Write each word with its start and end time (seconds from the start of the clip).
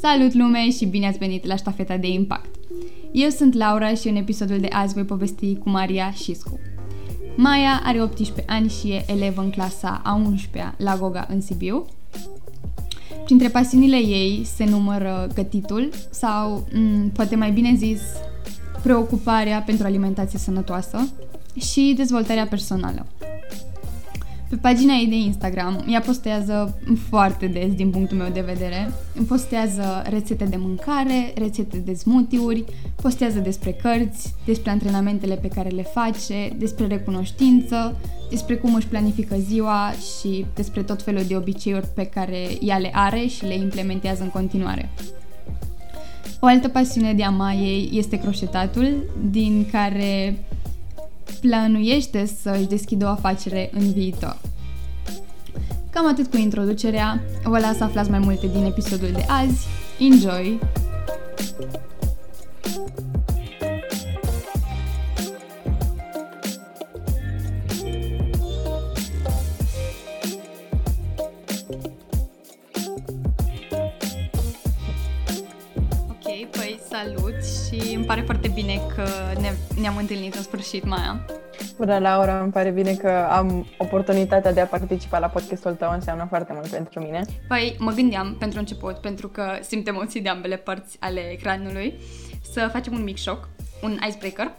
Salut 0.00 0.34
lume 0.34 0.70
și 0.70 0.84
bine 0.86 1.06
ați 1.06 1.18
venit 1.18 1.46
la 1.46 1.56
ștafeta 1.56 1.96
de 1.96 2.08
impact! 2.08 2.54
Eu 3.12 3.28
sunt 3.28 3.54
Laura 3.54 3.94
și 3.94 4.08
în 4.08 4.16
episodul 4.16 4.58
de 4.60 4.68
azi 4.72 4.94
voi 4.94 5.04
povesti 5.04 5.56
cu 5.56 5.68
Maria 5.70 6.10
Șiscu. 6.10 6.58
Maia 7.36 7.80
are 7.84 8.02
18 8.02 8.44
ani 8.46 8.68
și 8.68 8.88
e 8.90 9.04
elevă 9.06 9.40
în 9.40 9.50
clasa 9.50 10.00
a 10.04 10.22
11-a 10.22 10.74
la 10.76 10.96
Goga 10.96 11.26
în 11.28 11.40
Sibiu. 11.40 11.86
Printre 13.24 13.48
pasiunile 13.48 13.96
ei 13.96 14.44
se 14.44 14.64
numără 14.64 15.28
gătitul 15.34 15.88
sau, 16.10 16.68
m- 16.70 17.12
poate 17.12 17.36
mai 17.36 17.50
bine 17.50 17.74
zis, 17.76 18.00
preocuparea 18.82 19.62
pentru 19.62 19.86
alimentație 19.86 20.38
sănătoasă 20.38 21.08
și 21.60 21.92
dezvoltarea 21.96 22.46
personală. 22.46 23.06
Pe 24.48 24.56
pagina 24.56 24.94
ei 24.94 25.06
de 25.06 25.14
Instagram, 25.14 25.84
ea 25.88 26.00
postează 26.00 26.78
foarte 27.08 27.46
des 27.46 27.74
din 27.74 27.90
punctul 27.90 28.16
meu 28.16 28.28
de 28.32 28.40
vedere. 28.40 28.92
Postează 29.28 30.02
rețete 30.10 30.44
de 30.44 30.56
mâncare, 30.56 31.32
rețete 31.34 31.76
de 31.76 31.94
smoothie-uri, 31.94 32.64
postează 33.02 33.38
despre 33.38 33.72
cărți, 33.72 34.34
despre 34.44 34.70
antrenamentele 34.70 35.34
pe 35.34 35.48
care 35.48 35.68
le 35.68 35.82
face, 35.82 36.52
despre 36.58 36.86
recunoștință, 36.86 37.96
despre 38.30 38.56
cum 38.56 38.74
își 38.74 38.86
planifică 38.86 39.36
ziua 39.38 39.92
și 39.92 40.46
despre 40.54 40.82
tot 40.82 41.02
felul 41.02 41.22
de 41.28 41.36
obiceiuri 41.36 41.88
pe 41.94 42.04
care 42.04 42.38
ea 42.60 42.78
le 42.78 42.90
are 42.92 43.26
și 43.26 43.44
le 43.44 43.54
implementează 43.54 44.22
în 44.22 44.30
continuare. 44.30 44.90
O 46.40 46.46
altă 46.46 46.68
pasiune 46.68 47.12
de 47.12 47.22
a 47.22 47.52
ei 47.52 47.90
este 47.92 48.18
croșetatul, 48.18 49.04
din 49.30 49.66
care 49.72 50.38
planuiește 51.40 52.26
să-și 52.42 52.66
deschidă 52.66 53.04
o 53.04 53.08
afacere 53.08 53.70
în 53.72 53.92
viitor. 53.92 54.38
Cam 55.90 56.08
atât 56.08 56.30
cu 56.30 56.36
introducerea, 56.36 57.22
vă 57.44 57.58
las 57.58 57.76
să 57.76 57.84
aflați 57.84 58.10
mai 58.10 58.18
multe 58.18 58.46
din 58.46 58.64
episodul 58.64 59.10
de 59.12 59.24
azi. 59.28 59.66
Enjoy! 59.98 60.58
Salut 76.90 77.44
și 77.44 77.94
îmi 77.94 78.04
pare 78.04 78.20
foarte 78.20 78.48
bine 78.48 78.80
că 78.94 79.04
ne, 79.40 79.52
ne-am 79.80 79.96
întâlnit 79.96 80.34
în 80.34 80.42
sfârșit, 80.42 80.84
Maia. 80.84 81.24
Bună, 81.76 81.98
Laura, 81.98 82.42
îmi 82.42 82.52
pare 82.52 82.70
bine 82.70 82.94
că 82.94 83.26
am 83.30 83.66
oportunitatea 83.78 84.52
de 84.52 84.60
a 84.60 84.66
participa 84.66 85.18
la 85.18 85.26
podcastul 85.26 85.74
tău, 85.74 85.90
înseamnă 85.92 86.26
foarte 86.28 86.52
mult 86.52 86.66
pentru 86.66 87.00
mine. 87.00 87.24
Păi, 87.48 87.76
mă 87.78 87.92
gândeam 87.92 88.36
pentru 88.38 88.58
început, 88.58 88.96
pentru 88.96 89.28
că 89.28 89.58
simt 89.60 89.88
emoții 89.88 90.20
de 90.20 90.28
ambele 90.28 90.56
părți 90.56 90.96
ale 91.00 91.20
ecranului, 91.20 91.94
să 92.52 92.68
facem 92.72 92.92
un 92.92 93.02
mic 93.02 93.18
shock, 93.18 93.48
un 93.82 93.98
icebreaker 94.08 94.50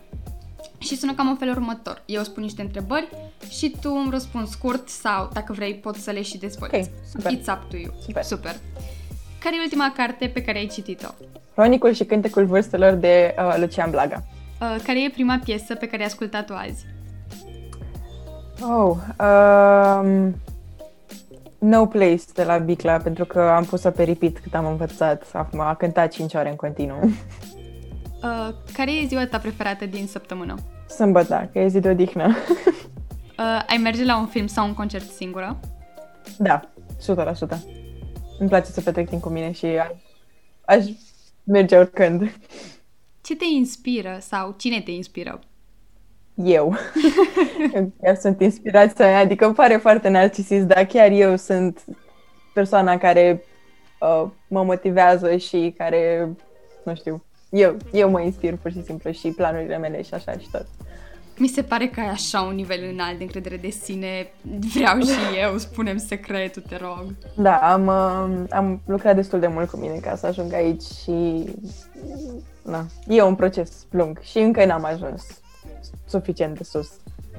și 0.78 0.98
sună 0.98 1.14
cam 1.14 1.28
în 1.28 1.36
felul 1.36 1.54
următor. 1.54 2.04
Eu 2.06 2.24
spun 2.24 2.44
niște 2.44 2.62
întrebări 2.62 3.10
și 3.50 3.76
tu 3.82 3.92
îmi 4.04 4.12
răspunzi 4.12 4.52
scurt 4.52 4.90
sau, 4.90 5.30
dacă 5.34 5.54
vrei, 5.54 5.74
poți 5.74 6.00
să 6.00 6.12
le 6.12 6.22
și 6.22 6.38
dezvolți. 6.38 6.76
Ok, 6.76 6.86
super. 7.12 7.32
It's 7.32 7.54
up 7.54 7.70
to 7.70 7.78
you. 7.78 7.94
Super. 8.06 8.24
super. 8.24 8.56
Care 9.40 9.56
e 9.56 9.62
ultima 9.64 9.94
carte 9.96 10.28
pe 10.28 10.42
care 10.42 10.58
ai 10.58 10.68
citit-o? 10.68 11.39
Cronicul 11.60 11.94
și 11.94 12.04
cântecul 12.04 12.46
vârstelor 12.46 12.94
de 12.94 13.36
uh, 13.38 13.56
Lucian 13.60 13.90
Blaga. 13.90 14.24
Uh, 14.62 14.76
care 14.84 15.04
e 15.04 15.10
prima 15.10 15.40
piesă 15.44 15.76
pe 15.76 15.86
care 15.86 16.02
ai 16.02 16.08
ascultat-o 16.08 16.54
azi? 16.54 16.86
Oh, 18.62 18.98
um, 19.20 20.36
No 21.58 21.86
Place 21.86 22.24
de 22.34 22.44
la 22.44 22.58
Bicla, 22.58 22.98
pentru 22.98 23.26
că 23.26 23.40
am 23.42 23.64
pus-o 23.64 23.90
pe 23.90 24.04
repeat 24.04 24.32
cât 24.44 24.54
am 24.56 24.66
învățat. 24.66 25.24
Acum 25.34 25.60
a 25.60 25.76
cântat 25.76 26.12
5 26.12 26.34
ore 26.34 26.50
în 26.50 26.56
continuu. 26.56 27.00
Uh, 28.24 28.50
care 28.74 28.92
e 28.92 29.06
ziua 29.06 29.26
ta 29.28 29.38
preferată 29.38 29.86
din 29.86 30.08
săptămână? 30.08 30.56
Sâmbătă, 30.90 31.50
că 31.54 31.60
e 31.60 31.68
zi 31.68 31.80
de 31.80 31.90
odihnă. 31.90 32.28
Uh, 33.40 33.64
ai 33.68 33.78
merge 33.84 34.06
la 34.06 34.18
un 34.18 34.26
film 34.26 34.48
sau 34.48 34.66
un 34.66 34.74
concert 34.74 35.10
singură? 35.10 35.60
da, 36.38 36.60
100%. 36.60 37.58
Îmi 38.40 38.50
place 38.50 38.72
să 38.72 38.82
petrec 38.82 39.10
timp 39.10 39.22
cu 39.22 39.30
mine 39.30 39.52
și 39.52 39.66
a- 39.66 39.96
aș 40.66 40.84
merge 41.52 41.78
oricând. 41.78 42.32
Ce 43.22 43.36
te 43.36 43.46
inspiră 43.46 44.18
sau 44.22 44.56
cine 44.58 44.82
te 44.82 44.92
inspiră? 44.92 45.40
eu. 46.44 46.76
chiar 48.02 48.16
sunt 48.16 48.42
inspirația 48.42 49.06
mea, 49.06 49.20
adică 49.20 49.46
îmi 49.46 49.56
pare 49.56 49.78
foarte 49.78 50.10
narcisist, 50.10 50.66
dar 50.66 50.86
chiar 50.86 51.12
eu 51.12 51.36
sunt 51.36 51.86
persoana 52.54 52.98
care 52.98 53.44
uh, 54.00 54.30
mă 54.48 54.64
motivează 54.64 55.38
și 55.38 55.74
care, 55.78 56.30
nu 56.84 56.96
știu, 56.96 57.24
eu, 57.50 57.78
eu 57.92 58.10
mă 58.10 58.22
inspir 58.22 58.56
pur 58.56 58.72
și 58.72 58.84
simplu 58.84 59.12
și 59.12 59.32
planurile 59.32 59.78
mele 59.78 60.02
și 60.02 60.14
așa 60.14 60.32
și 60.32 60.48
tot. 60.52 60.66
Mi 61.40 61.48
se 61.48 61.64
pare 61.64 61.88
că 61.88 62.00
ai 62.00 62.08
așa 62.08 62.42
un 62.42 62.56
nivel 62.56 62.90
înalt 62.92 63.18
de 63.18 63.24
încredere 63.24 63.58
de 63.58 63.70
sine. 63.70 64.32
Vreau 64.74 65.00
și 65.00 65.38
eu, 65.44 65.58
spunem 65.58 65.98
secretul, 65.98 66.62
te 66.62 66.78
rog. 66.78 67.16
Da, 67.36 67.56
am, 67.56 67.88
uh, 67.88 68.44
am 68.50 68.82
lucrat 68.86 69.16
destul 69.16 69.40
de 69.40 69.48
mult 69.48 69.70
cu 69.70 69.78
mine 69.78 69.98
ca 69.98 70.16
să 70.16 70.26
ajung 70.26 70.54
aici 70.54 70.84
și 70.84 71.46
na, 72.64 72.86
e 73.08 73.22
un 73.22 73.36
proces 73.36 73.86
lung 73.90 74.20
și 74.22 74.38
încă 74.38 74.66
n-am 74.66 74.84
ajuns 74.84 75.24
suficient 76.08 76.58
de 76.58 76.64
sus. 76.64 76.92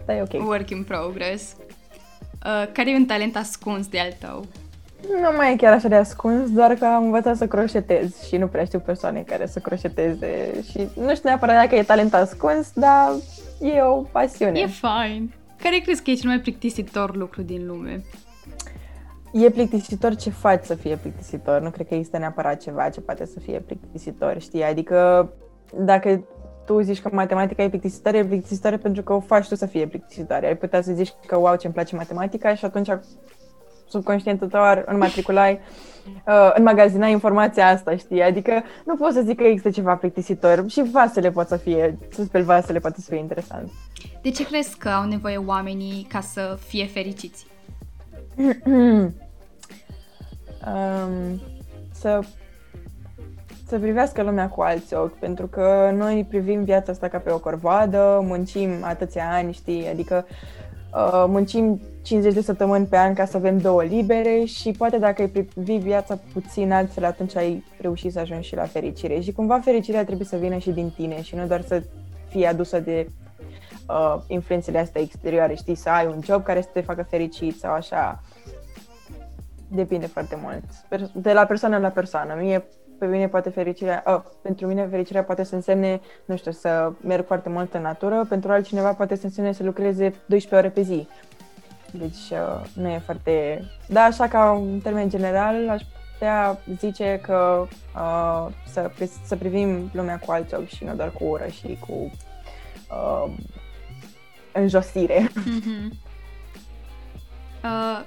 Dar 0.07 0.17
e 0.17 0.23
ok. 0.23 0.47
Work 0.47 0.71
in 0.71 0.85
progress. 0.85 1.57
Uh, 2.47 2.73
care 2.73 2.91
e 2.91 2.97
un 2.97 3.07
talent 3.07 3.37
ascuns 3.37 3.87
de 3.87 3.99
al 3.99 4.13
tău? 4.19 4.45
Nu 5.09 5.37
mai 5.37 5.53
e 5.53 5.57
chiar 5.57 5.73
așa 5.73 5.89
de 5.89 5.95
ascuns, 5.95 6.51
doar 6.51 6.75
că 6.75 6.85
am 6.85 7.05
învățat 7.05 7.37
să 7.37 7.47
croșetez 7.47 8.23
și 8.23 8.37
nu 8.37 8.47
prea 8.47 8.65
știu 8.65 8.79
persoane 8.79 9.21
care 9.21 9.47
să 9.47 9.59
croșeteze 9.59 10.63
și 10.71 10.89
nu 10.95 11.15
știu 11.15 11.29
neapărat 11.29 11.57
dacă 11.57 11.75
e 11.75 11.83
talent 11.83 12.15
ascuns, 12.15 12.73
dar 12.75 13.11
e 13.61 13.83
o 13.83 13.95
pasiune. 13.95 14.59
E 14.59 14.67
fine. 14.67 15.29
Care 15.63 15.79
crezi 15.79 16.03
că 16.03 16.11
e 16.11 16.15
cel 16.15 16.29
mai 16.29 16.41
plictisitor 16.41 17.17
lucru 17.17 17.43
din 17.43 17.67
lume? 17.67 18.05
E 19.33 19.51
plictisitor 19.51 20.15
ce 20.15 20.31
faci 20.31 20.65
să 20.65 20.75
fie 20.75 20.97
plictisitor, 20.97 21.61
nu 21.61 21.71
cred 21.71 21.87
că 21.87 21.95
există 21.95 22.19
neapărat 22.19 22.61
ceva 22.61 22.89
ce 22.89 23.01
poate 23.01 23.27
să 23.27 23.41
fie 23.41 23.59
plictisitor, 23.59 24.41
știi? 24.41 24.63
Adică 24.65 25.31
dacă 25.77 26.25
tu 26.67 26.81
zici 26.81 27.01
că 27.01 27.09
matematica 27.13 27.63
e 27.63 27.69
plictisitoare, 27.69 28.19
e 28.19 28.25
plictisitoare 28.25 28.77
pentru 28.77 29.03
că 29.03 29.13
o 29.13 29.21
faci 29.21 29.49
tu 29.49 29.55
să 29.55 29.67
fie 29.67 29.87
plictisitoare. 29.87 30.47
Ai 30.47 30.57
putea 30.57 30.83
să 30.83 30.93
zici 30.93 31.13
că 31.27 31.37
wow, 31.37 31.57
ce-mi 31.57 31.73
place 31.73 31.97
matematica 31.97 32.55
și 32.55 32.65
atunci 32.65 32.89
subconștientul 33.91 34.49
tău 34.49 34.63
ar 34.63 34.83
înmatriculai, 34.87 35.61
uh, 36.27 36.53
înmagazinai 36.55 37.11
informația 37.11 37.69
asta, 37.69 37.97
știi? 37.97 38.23
Adică 38.23 38.63
nu 38.85 38.97
pot 38.97 39.13
să 39.13 39.21
zic 39.21 39.37
că 39.37 39.45
există 39.45 39.71
ceva 39.71 39.95
plictisitor 39.95 40.65
și 40.69 40.83
vasele 40.93 41.31
pot 41.31 41.49
să 41.49 41.57
fie, 41.57 41.99
să 42.11 42.23
speli 42.23 42.45
vasele 42.45 42.79
poate 42.79 43.01
să 43.01 43.11
fie 43.11 43.19
interesant. 43.19 43.71
De 44.23 44.31
ce 44.31 44.47
crezi 44.47 44.79
că 44.79 44.89
au 44.89 45.09
nevoie 45.09 45.37
oamenii 45.37 46.07
ca 46.09 46.21
să 46.21 46.59
fie 46.67 46.87
fericiți? 46.87 47.47
um, 50.67 51.41
să, 51.93 52.21
să 53.67 53.79
privească 53.79 54.23
lumea 54.23 54.49
cu 54.49 54.61
alți 54.61 54.95
ochi, 54.95 55.19
pentru 55.19 55.47
că 55.47 55.91
noi 55.97 56.27
privim 56.29 56.65
viața 56.65 56.93
asta 56.93 57.09
ca 57.09 57.19
pe 57.19 57.31
o 57.31 57.39
corvoadă, 57.39 58.21
muncim 58.27 58.71
atâția 58.83 59.31
ani, 59.33 59.53
știi, 59.53 59.89
adică 59.89 60.27
uh, 60.95 61.25
muncim 61.29 61.81
50 62.03 62.35
de 62.35 62.43
săptămâni 62.43 62.87
pe 62.87 62.97
an 62.97 63.15
ca 63.15 63.25
să 63.25 63.37
avem 63.37 63.59
două 63.59 63.83
libere 63.83 64.45
și 64.45 64.71
poate 64.71 64.99
dacă 64.99 65.23
ai 65.23 65.29
privi 65.29 65.77
viața 65.77 66.19
puțin 66.33 66.73
altfel, 66.73 67.05
atunci 67.05 67.37
ai 67.37 67.65
reușit 67.81 68.13
să 68.13 68.19
ajungi 68.19 68.49
și 68.49 68.55
la 68.55 68.65
fericire. 68.65 69.21
Și 69.21 69.33
cumva 69.33 69.59
fericirea 69.59 70.05
trebuie 70.05 70.27
să 70.27 70.37
vină 70.37 70.59
și 70.59 70.71
din 70.71 70.91
tine 70.97 71.23
și 71.23 71.35
nu 71.35 71.47
doar 71.47 71.61
să 71.63 71.83
fie 72.29 72.47
adusă 72.47 72.81
de 72.81 73.09
uh, 73.89 74.17
influențele 74.27 74.79
astea 74.79 75.01
exterioare, 75.01 75.55
știi, 75.55 75.75
să 75.75 75.89
ai 75.89 76.07
un 76.07 76.21
job 76.25 76.43
care 76.43 76.61
să 76.61 76.69
te 76.73 76.81
facă 76.81 77.03
fericit 77.03 77.59
sau 77.59 77.73
așa. 77.73 78.23
Depinde 79.69 80.07
foarte 80.07 80.39
mult. 80.43 80.65
De 81.15 81.33
la 81.33 81.45
persoană 81.45 81.79
la 81.79 81.89
persoană. 81.89 82.35
Mie, 82.39 82.65
pe 83.01 83.07
mine 83.07 83.29
poate 83.29 83.51
fericirea, 83.51 84.03
uh, 84.07 84.21
pentru 84.43 84.67
mine 84.67 84.87
fericirea 84.87 85.25
poate 85.25 85.45
să 85.45 85.55
însemne, 85.55 86.01
nu 86.25 86.37
știu, 86.37 86.51
să 86.51 86.93
merg 87.01 87.27
foarte 87.27 87.49
mult 87.49 87.75
în 87.75 87.83
natură, 87.83 88.27
pentru 88.29 88.53
altcineva 88.53 88.93
poate 88.93 89.17
să 89.17 89.25
însemne 89.25 89.53
să 89.53 89.63
lucreze 89.63 90.15
12 90.27 90.55
ore 90.55 90.69
pe 90.69 90.83
zi. 90.83 91.09
Deci 91.93 92.31
uh, 92.31 92.67
nu 92.75 92.89
e 92.89 92.99
foarte... 92.99 93.65
Da, 93.89 94.01
așa 94.01 94.29
ca 94.29 94.53
un 94.53 94.81
termen 94.81 95.09
general 95.09 95.69
aș 95.69 95.83
putea 96.13 96.59
zice 96.79 97.21
că 97.23 97.67
uh, 97.95 98.47
să, 98.67 98.91
să 99.25 99.37
privim 99.37 99.91
lumea 99.93 100.19
cu 100.19 100.33
alți 100.33 100.55
ochi 100.55 100.69
și 100.69 100.85
nu 100.85 100.95
doar 100.95 101.11
cu 101.11 101.25
ură 101.25 101.47
și 101.47 101.79
cu 101.87 102.13
uh, 102.91 103.33
înjosire. 104.53 105.29
Mm-hmm. 105.29 106.09
Uh, 107.65 108.01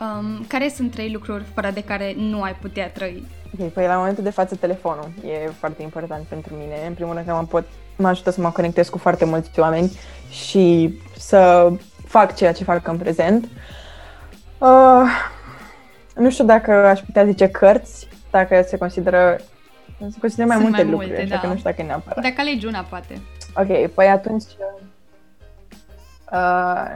um, 0.00 0.44
care 0.48 0.68
sunt 0.68 0.90
trei 0.90 1.12
lucruri 1.12 1.44
fără 1.44 1.70
de 1.70 1.84
care 1.84 2.14
nu 2.16 2.42
ai 2.42 2.54
putea 2.54 2.90
trăi? 2.90 3.26
Ok, 3.58 3.68
păi 3.68 3.86
la 3.86 3.96
momentul 3.96 4.24
de 4.24 4.30
față 4.30 4.54
telefonul 4.56 5.08
e 5.24 5.50
foarte 5.58 5.82
important 5.82 6.26
pentru 6.26 6.54
mine. 6.54 6.86
În 6.86 6.94
primul 6.94 7.14
rând 7.14 7.26
că 7.26 7.32
mă, 7.32 7.44
pot, 7.44 7.64
mă 7.96 8.08
ajută 8.08 8.30
să 8.30 8.40
mă 8.40 8.50
conectez 8.50 8.88
cu 8.88 8.98
foarte 8.98 9.24
mulți 9.24 9.60
oameni 9.60 9.92
și 10.30 10.94
să 11.16 11.72
fac 12.06 12.34
ceea 12.34 12.52
ce 12.52 12.64
fac 12.64 12.88
în 12.88 12.98
prezent. 12.98 13.48
Uh, 14.58 15.08
nu 16.14 16.30
știu 16.30 16.44
dacă 16.44 16.72
aș 16.72 17.00
putea 17.00 17.24
zice 17.24 17.48
cărți, 17.48 18.08
dacă 18.30 18.64
se 18.66 18.76
consideră 18.76 19.36
se 19.98 20.18
consideră 20.20 20.48
mai 20.48 20.56
Sunt 20.56 20.68
multe 20.68 20.82
mai 20.82 20.90
lucruri, 20.92 21.08
multe, 21.08 21.22
așa 21.22 21.34
da. 21.34 21.40
că 21.40 21.46
nu 21.46 21.56
știu 21.58 21.70
dacă 21.70 21.82
e 21.82 21.84
neapărat. 21.84 22.22
Dacă 22.22 22.34
alegi 22.38 22.66
una, 22.66 22.80
poate. 22.80 23.20
Ok, 23.56 23.90
păi 23.90 24.06
atunci... 24.06 24.44
Uh, 26.32 26.94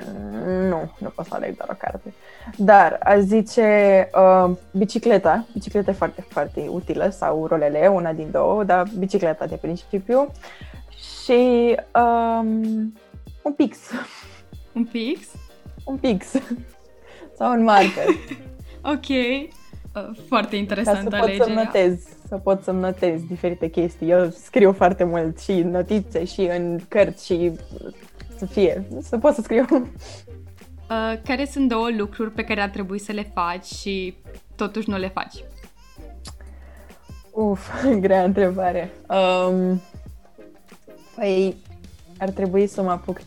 nu, 0.69 0.93
nu 0.99 1.09
pot 1.09 1.27
să 1.27 1.35
aleg 1.35 1.56
doar 1.56 1.69
o 1.73 1.77
carte. 1.79 2.15
Dar 2.56 2.99
aș 3.03 3.19
zice 3.19 4.09
uh, 4.15 4.50
bicicleta. 4.71 5.47
Bicicleta 5.53 5.91
e 5.91 5.94
foarte, 5.94 6.25
foarte 6.29 6.67
utilă 6.69 7.09
sau 7.09 7.47
rolele, 7.47 7.87
una 7.87 8.12
din 8.12 8.31
două, 8.31 8.65
dar 8.65 8.88
bicicleta 8.99 9.47
de 9.47 9.56
principiu. 9.56 10.32
Și 11.25 11.77
um, 11.94 12.94
un 13.43 13.53
pix. 13.56 13.79
Un 14.73 14.85
pix? 14.85 15.27
Un 15.85 15.97
pix. 15.97 16.27
sau 17.37 17.53
un 17.53 17.62
marker. 17.62 18.05
Ok. 18.82 19.09
Uh, 19.09 20.17
Foarte 20.29 20.50
ca 20.50 20.56
interesant 20.56 20.97
să 20.97 21.03
pot 21.05 21.12
să 21.12 21.25
alegerea. 21.25 21.55
notez, 21.55 22.03
să 22.29 22.37
pot 22.37 22.62
să 22.62 22.71
notez 22.71 23.23
diferite 23.23 23.69
chestii. 23.69 24.11
Eu 24.11 24.29
scriu 24.31 24.73
foarte 24.73 25.05
mult 25.05 25.41
și 25.41 25.50
în 25.50 25.71
notițe 25.71 26.25
și 26.25 26.41
în 26.41 26.79
cărți 26.88 27.27
și 27.27 27.53
să 28.41 28.47
fie, 28.47 28.85
să 29.03 29.19
pot 29.19 29.35
să 29.35 29.43
scriu. 29.43 29.65
Uh, 30.91 31.21
care 31.25 31.45
sunt 31.45 31.69
două 31.69 31.89
lucruri 31.97 32.31
pe 32.31 32.45
care 32.45 32.61
ar 32.61 32.69
trebui 32.69 32.99
să 32.99 33.13
le 33.13 33.31
faci 33.35 33.65
și 33.65 34.17
totuși 34.57 34.91
nu 34.91 34.97
le 34.97 35.09
faci? 35.09 35.45
Uf, 37.31 37.85
grea 38.05 38.25
întrebare. 38.25 38.91
Um, 39.09 39.81
păi, 41.17 41.57
ar 42.19 42.29
trebui 42.29 42.67
să 42.67 42.83
mă 42.83 42.91
apuc 42.91 43.21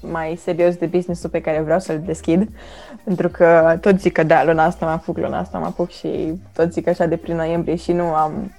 mai 0.00 0.36
serios 0.36 0.76
de 0.76 0.86
business-ul 0.86 1.30
pe 1.30 1.40
care 1.40 1.60
vreau 1.60 1.78
să-l 1.78 2.02
deschid, 2.04 2.48
pentru 3.04 3.28
că 3.28 3.78
tot 3.80 4.00
zic 4.00 4.12
că 4.12 4.22
da, 4.22 4.44
luna 4.44 4.64
asta 4.64 4.86
mă 4.86 4.92
apuc, 4.92 5.18
luna 5.18 5.38
asta 5.38 5.58
mă 5.58 5.66
apuc 5.66 5.90
și 5.90 6.32
tot 6.52 6.72
zic 6.72 6.86
așa 6.86 7.06
de 7.06 7.16
prin 7.16 7.36
noiembrie 7.36 7.76
și 7.76 7.92
nu 7.92 8.04
am 8.14 8.52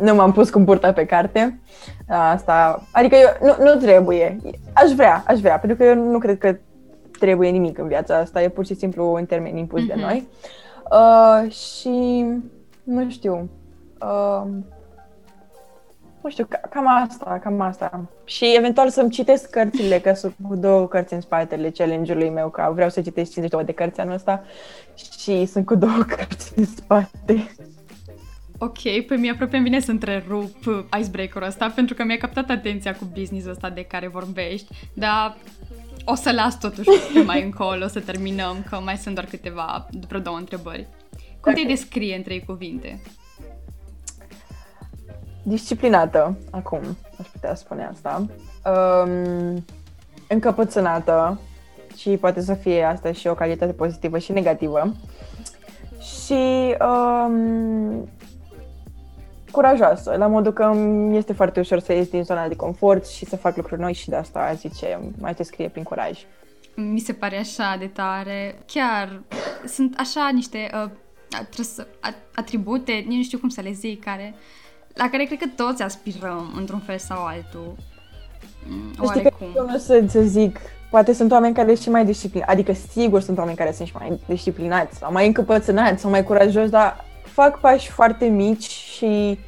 nu 0.00 0.14
m-am 0.14 0.32
pus 0.32 0.50
cu 0.50 0.58
burta 0.58 0.92
pe 0.92 1.04
carte. 1.06 1.60
Asta, 2.08 2.82
adică 2.92 3.16
eu, 3.16 3.28
nu, 3.56 3.64
nu 3.64 3.74
trebuie. 3.80 4.36
Aș 4.72 4.90
vrea, 4.90 5.24
aș 5.26 5.38
vrea, 5.40 5.58
pentru 5.58 5.78
că 5.78 5.84
eu 5.84 5.94
nu 5.94 6.18
cred 6.18 6.38
că 6.38 6.56
trebuie 7.18 7.50
nimic 7.50 7.78
în 7.78 7.86
viața 7.88 8.16
asta, 8.16 8.42
e 8.42 8.48
pur 8.48 8.66
și 8.66 8.74
simplu 8.74 9.12
în 9.12 9.26
termeni 9.26 9.58
impus 9.58 9.86
de 9.86 9.92
Mhm. 9.96 10.02
noi. 10.02 10.28
Uh, 10.90 11.50
și 11.52 12.24
nu 12.82 13.10
știu. 13.10 13.48
Uh, 14.02 14.42
nu 16.20 16.30
știu, 16.30 16.46
ca, 16.48 16.60
cam 16.70 16.86
asta, 17.08 17.38
cam 17.42 17.60
asta. 17.60 18.00
Și 18.24 18.54
eventual 18.56 18.88
să-mi 18.90 19.10
citesc 19.10 19.50
cărțile, 19.50 19.98
că 19.98 20.12
sunt 20.12 20.34
cu 20.48 20.56
două 20.56 20.86
cărți 20.86 21.14
în 21.14 21.20
spatele 21.20 21.70
challenge-ului 21.70 22.30
meu, 22.30 22.48
că 22.48 22.70
vreau 22.74 22.88
să 22.88 23.00
citesc 23.00 23.30
52 23.30 23.64
de 23.64 23.72
cărți 23.72 24.00
anul 24.00 24.14
ăsta 24.14 24.42
și 25.20 25.44
sunt 25.46 25.66
cu 25.66 25.74
două 25.74 26.02
cărți 26.16 26.52
în 26.58 26.64
spate. 26.64 27.50
Ok, 28.58 29.06
pe 29.06 29.14
mie 29.16 29.30
aproape 29.30 29.56
îmi 29.56 29.64
vine 29.64 29.80
să 29.80 29.90
întrerup 29.90 30.66
uh, 30.66 30.84
icebreaker-ul 30.98 31.48
ăsta 31.48 31.72
pentru 31.74 31.94
că 31.94 32.04
mi-a 32.04 32.16
captat 32.16 32.50
atenția 32.50 32.94
cu 32.94 33.04
business-ul 33.18 33.50
ăsta 33.50 33.70
de 33.70 33.82
care 33.84 34.08
vorbești, 34.08 34.66
dar 34.94 35.36
o 36.04 36.14
să 36.14 36.32
las 36.32 36.58
totuși 36.58 36.88
pe 37.14 37.22
mai 37.22 37.42
încolo 37.48 37.86
să 37.86 38.00
terminăm, 38.00 38.64
că 38.70 38.80
mai 38.84 38.96
sunt 38.96 39.14
doar 39.14 39.26
câteva, 39.26 39.88
vreo 40.08 40.20
două 40.20 40.36
întrebări. 40.36 40.86
Cum 41.40 41.52
te 41.52 41.60
Ok. 41.60 41.66
descrie 41.66 42.16
în 42.16 42.22
trei 42.22 42.44
cuvinte? 42.46 43.00
Disciplinată, 45.42 46.38
acum, 46.50 46.80
aș 47.20 47.26
putea 47.26 47.54
spune 47.54 47.84
asta. 47.92 48.26
Um, 48.64 49.64
încăpățânată 50.28 51.40
și 51.96 52.10
poate 52.10 52.40
să 52.40 52.54
fie 52.54 52.82
asta 52.82 53.12
și 53.12 53.26
o 53.26 53.34
calitate 53.34 53.72
pozitivă 53.72 54.18
și 54.18 54.32
negativă. 54.32 54.94
Și 56.00 56.74
um, 56.80 58.08
curajoasă, 59.50 60.14
la 60.18 60.26
modul 60.26 60.52
că 60.52 60.62
îmi 60.62 61.16
este 61.16 61.32
foarte 61.32 61.60
ușor 61.60 61.78
să 61.78 61.92
ies 61.92 62.08
din 62.08 62.22
zona 62.22 62.48
de 62.48 62.56
confort 62.56 63.06
și 63.06 63.24
să 63.24 63.36
fac 63.36 63.56
lucruri 63.56 63.80
noi 63.80 63.92
și 63.92 64.08
de 64.08 64.16
asta 64.16 64.38
aș 64.40 64.56
zice, 64.58 64.98
mai 65.20 65.34
te 65.34 65.42
scrie 65.42 65.68
prin 65.68 65.82
curaj. 65.82 66.18
Mi 66.74 66.98
se 67.00 67.12
pare 67.12 67.38
așa 67.38 67.76
de 67.78 67.86
tare. 67.86 68.58
Chiar 68.66 69.20
sunt 69.66 69.94
așa 69.98 70.30
niște 70.32 70.70
uh, 70.84 70.90
trăs- 71.50 71.78
a- 72.00 72.14
atribute, 72.34 72.92
nici 72.92 73.16
nu 73.16 73.22
știu 73.22 73.38
cum 73.38 73.48
să 73.48 73.60
le 73.60 73.72
zic, 73.72 74.04
care, 74.04 74.34
la 74.94 75.08
care 75.10 75.24
cred 75.24 75.38
că 75.38 75.46
toți 75.56 75.82
aspirăm 75.82 76.52
într-un 76.56 76.78
fel 76.78 76.98
sau 76.98 77.24
altul. 77.24 77.74
Mm, 78.68 78.90
Știi 78.92 79.02
că 79.02 79.04
Oarecum. 79.04 79.46
eu 79.56 79.66
nu 79.70 79.78
să, 79.78 80.04
să 80.08 80.20
zic, 80.20 80.58
poate 80.90 81.12
sunt 81.12 81.30
oameni 81.32 81.54
care 81.54 81.66
sunt 81.68 81.78
și 81.78 81.90
mai 81.90 82.04
disciplinați, 82.04 82.50
adică 82.52 82.72
sigur 82.72 83.20
sunt 83.20 83.38
oameni 83.38 83.56
care 83.56 83.72
sunt 83.72 83.88
și 83.88 83.94
mai 83.98 84.20
disciplinați 84.26 84.96
sau 84.98 85.12
mai 85.12 85.26
încăpățânați 85.26 86.00
sau 86.00 86.10
mai 86.10 86.24
curajoși, 86.24 86.70
dar 86.70 87.04
fac 87.28 87.60
pași 87.60 87.88
foarte 87.90 88.26
mici 88.26 88.68
și 88.68 89.38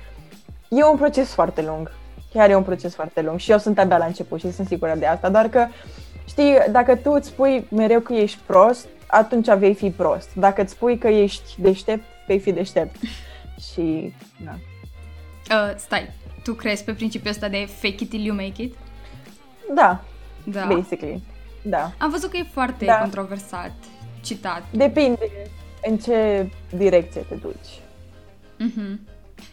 e 0.69 0.85
un 0.91 0.97
proces 0.97 1.33
foarte 1.33 1.63
lung. 1.63 1.93
Chiar 2.33 2.51
e 2.51 2.55
un 2.55 2.63
proces 2.63 2.95
foarte 2.95 3.23
lung 3.23 3.39
și 3.39 3.51
eu 3.51 3.59
sunt 3.59 3.79
abia 3.79 3.99
la 3.99 4.05
început 4.05 4.41
și 4.41 4.53
sunt 4.53 4.67
sigură 4.67 4.95
de 4.99 5.07
asta, 5.07 5.29
doar 5.29 5.49
că 5.49 5.67
știi, 6.29 6.57
dacă 6.71 6.97
tu 6.97 7.11
îți 7.11 7.29
spui 7.29 7.67
mereu 7.71 8.01
că 8.01 8.13
ești 8.13 8.39
prost, 8.47 8.87
atunci 9.07 9.53
vei 9.55 9.75
fi 9.75 9.91
prost. 9.91 10.29
Dacă 10.35 10.63
îți 10.63 10.73
spui 10.73 10.99
că 10.99 11.09
ești 11.09 11.55
deștept, 11.61 12.03
vei 12.27 12.39
fi 12.39 12.53
deștept. 12.53 12.97
Și, 13.73 14.15
da. 14.45 14.55
Uh, 15.57 15.73
stai, 15.77 16.11
tu 16.43 16.53
crezi 16.53 16.85
pe 16.85 16.93
principiul 16.93 17.31
ăsta 17.31 17.49
de 17.49 17.69
fake 17.81 17.97
it 18.03 18.09
till 18.09 18.25
you 18.25 18.35
make 18.37 18.63
it? 18.63 18.75
Da, 19.75 20.01
Da. 20.45 20.67
basically. 20.75 21.23
Da. 21.63 21.93
Am 21.99 22.11
văzut 22.11 22.31
că 22.31 22.37
e 22.37 22.47
foarte 22.53 22.85
Da. 22.85 22.99
controversat, 22.99 23.73
citat. 24.21 24.63
Depinde 24.71 25.31
în 25.89 25.97
ce 25.97 26.49
direcție 26.77 27.25
te 27.29 27.35
duci. 27.35 27.81
Mhm. 28.59 29.01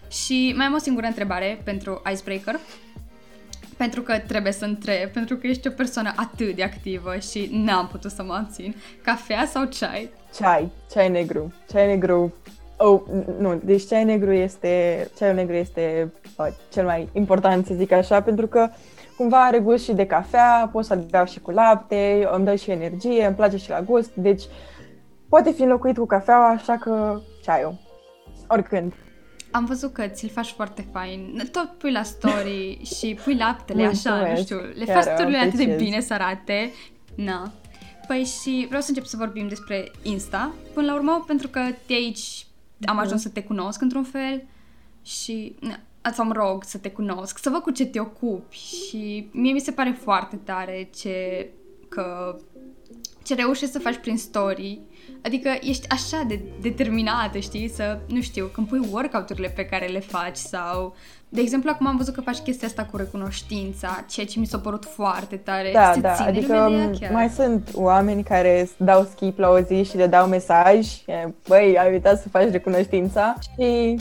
Și 0.10 0.54
mai 0.56 0.66
am 0.66 0.74
o 0.74 0.78
singură 0.78 1.06
întrebare 1.06 1.62
pentru 1.64 2.02
Icebreaker. 2.12 2.60
Pentru 3.78 4.02
că 4.02 4.20
trebuie 4.28 4.52
să 4.52 4.66
întreb, 4.66 5.10
pentru 5.10 5.36
că 5.36 5.48
ești 5.48 5.68
o 5.68 5.72
persoană 5.72 6.14
atât 6.16 6.56
de 6.56 6.64
activă 6.64 7.16
și 7.32 7.50
n-am 7.52 7.88
putut 7.88 8.12
să 8.12 8.24
mă 8.24 8.34
abțin. 8.34 8.76
Cafea 9.04 9.46
sau 9.46 9.66
ceai? 9.66 10.10
Ceai, 10.36 10.72
ceai 10.92 11.10
negru. 11.10 11.54
Ceai 11.72 11.88
negru. 11.88 12.34
Oh, 12.78 13.02
n- 13.02 13.38
nu, 13.40 13.62
deci 13.64 13.88
ceai 13.88 14.04
negru 14.04 14.34
este, 14.34 15.08
ceaiul 15.18 15.36
negru 15.36 15.54
este 15.54 16.12
uh, 16.38 16.48
cel 16.72 16.86
mai 16.86 17.10
important, 17.14 17.66
să 17.66 17.74
zic 17.74 17.92
așa, 17.92 18.22
pentru 18.22 18.48
că 18.48 18.70
cumva 19.18 19.46
are 19.46 19.60
gust 19.60 19.84
și 19.84 19.94
de 19.94 20.06
cafea, 20.06 20.70
pot 20.72 20.86
să-l 20.86 21.06
beau 21.10 21.26
și 21.26 21.40
cu 21.40 21.52
lapte, 21.52 22.28
îmi 22.32 22.46
dă 22.46 22.56
și 22.56 22.72
energie, 22.72 23.26
îmi 23.26 23.36
place 23.36 23.58
și 23.58 23.70
la 23.70 23.82
gust, 23.82 24.10
deci 24.14 24.44
poate 25.30 25.52
fi 25.52 25.62
înlocuit 25.62 25.98
cu 25.98 26.06
cafeaua, 26.06 26.50
așa 26.50 26.78
că 26.78 27.22
ceaiul. 27.44 27.80
Oricând. 28.48 28.94
Am 29.52 29.66
văzut 29.66 29.94
că 29.94 30.08
ți-l 30.08 30.30
faci 30.30 30.48
foarte 30.52 30.88
fain. 30.92 31.50
Tot 31.52 31.70
pui 31.78 31.92
la 31.92 32.04
story 32.04 32.80
și 32.98 33.20
pui 33.24 33.36
laptele 33.38 33.86
așa, 33.86 34.10
nu 34.10 34.16
Mulțumesc. 34.16 34.44
știu. 34.44 34.58
Le 34.58 34.86
Chiar 34.86 35.04
faci 35.04 35.14
story 35.14 35.36
atât 35.36 35.54
de 35.54 35.62
apreciez. 35.62 35.82
bine 35.82 36.00
să 36.00 36.14
arate. 36.14 36.72
Na. 37.16 37.52
Păi 38.08 38.24
și 38.24 38.66
vreau 38.68 38.82
să 38.82 38.90
încep 38.90 39.06
să 39.06 39.18
vorbim 39.18 39.48
despre 39.48 39.92
Insta. 40.02 40.54
Până 40.74 40.88
la 40.88 40.94
urmă, 40.96 41.24
pentru 41.28 41.48
că 41.48 41.60
de 41.88 41.94
aici 41.94 42.46
am 42.86 42.98
ajuns 42.98 43.22
să 43.22 43.30
te 43.30 43.44
cunosc 43.44 43.82
într-un 43.82 44.04
fel 44.04 44.44
și 45.04 45.56
na, 45.60 45.80
sau 46.12 46.26
mă 46.26 46.34
rog 46.34 46.64
să 46.64 46.78
te 46.78 46.92
cunosc, 46.92 47.38
să 47.38 47.50
văd 47.50 47.62
cu 47.62 47.72
ce 47.72 47.86
te 47.86 48.00
ocupi 48.00 48.56
și 48.56 49.30
mie 49.32 49.54
mi 49.54 49.60
se 49.60 49.72
pare 49.72 49.98
foarte 50.02 50.36
tare 50.36 50.90
ce 50.96 51.50
că 51.90 52.38
ce 53.24 53.36
reușești 53.36 53.74
să 53.74 53.80
faci 53.80 53.98
prin 53.98 54.18
story. 54.18 54.80
Adică 55.26 55.50
ești 55.62 55.90
așa 55.90 56.24
de 56.28 56.40
determinată, 56.62 57.38
știi, 57.38 57.70
să, 57.70 58.00
nu 58.08 58.22
știu, 58.22 58.46
când 58.54 58.68
pui 58.68 58.90
workout-urile 58.92 59.54
pe 59.56 59.66
care 59.66 59.86
le 59.86 60.00
faci 60.00 60.38
sau... 60.38 60.96
De 61.30 61.42
exemplu, 61.42 61.70
acum 61.70 61.88
am 61.88 61.98
văzut 61.98 62.14
că 62.14 62.22
faci 62.22 62.38
chestia 62.38 62.68
asta 62.68 62.84
cu 62.92 62.98
recunoștința, 62.98 64.06
ceea 64.10 64.26
ce 64.26 64.40
mi 64.40 64.46
s-a 64.46 64.58
părut 64.60 64.86
foarte 64.86 65.36
tare. 65.36 65.72
Da, 65.74 65.92
Se 65.94 66.00
da, 66.00 66.14
ține 66.14 66.28
adică 66.28 66.54
lumea 66.54 66.70
de 66.70 66.76
ea 66.76 66.88
m, 66.88 66.98
chiar. 67.00 67.12
mai 67.12 67.30
sunt 67.30 67.70
oameni 67.74 68.24
care 68.24 68.62
îți 68.62 68.74
dau 68.78 69.08
skip 69.12 69.38
la 69.38 69.50
o 69.50 69.60
zi 69.60 69.84
și 69.84 69.98
le 69.98 70.08
dau 70.08 70.28
mesaj, 70.28 70.88
e, 71.06 71.34
băi, 71.48 71.78
ai 71.78 71.92
uitat 71.92 72.22
să 72.22 72.30
faci 72.30 72.52
recunoștința 72.52 73.36
și 73.42 74.00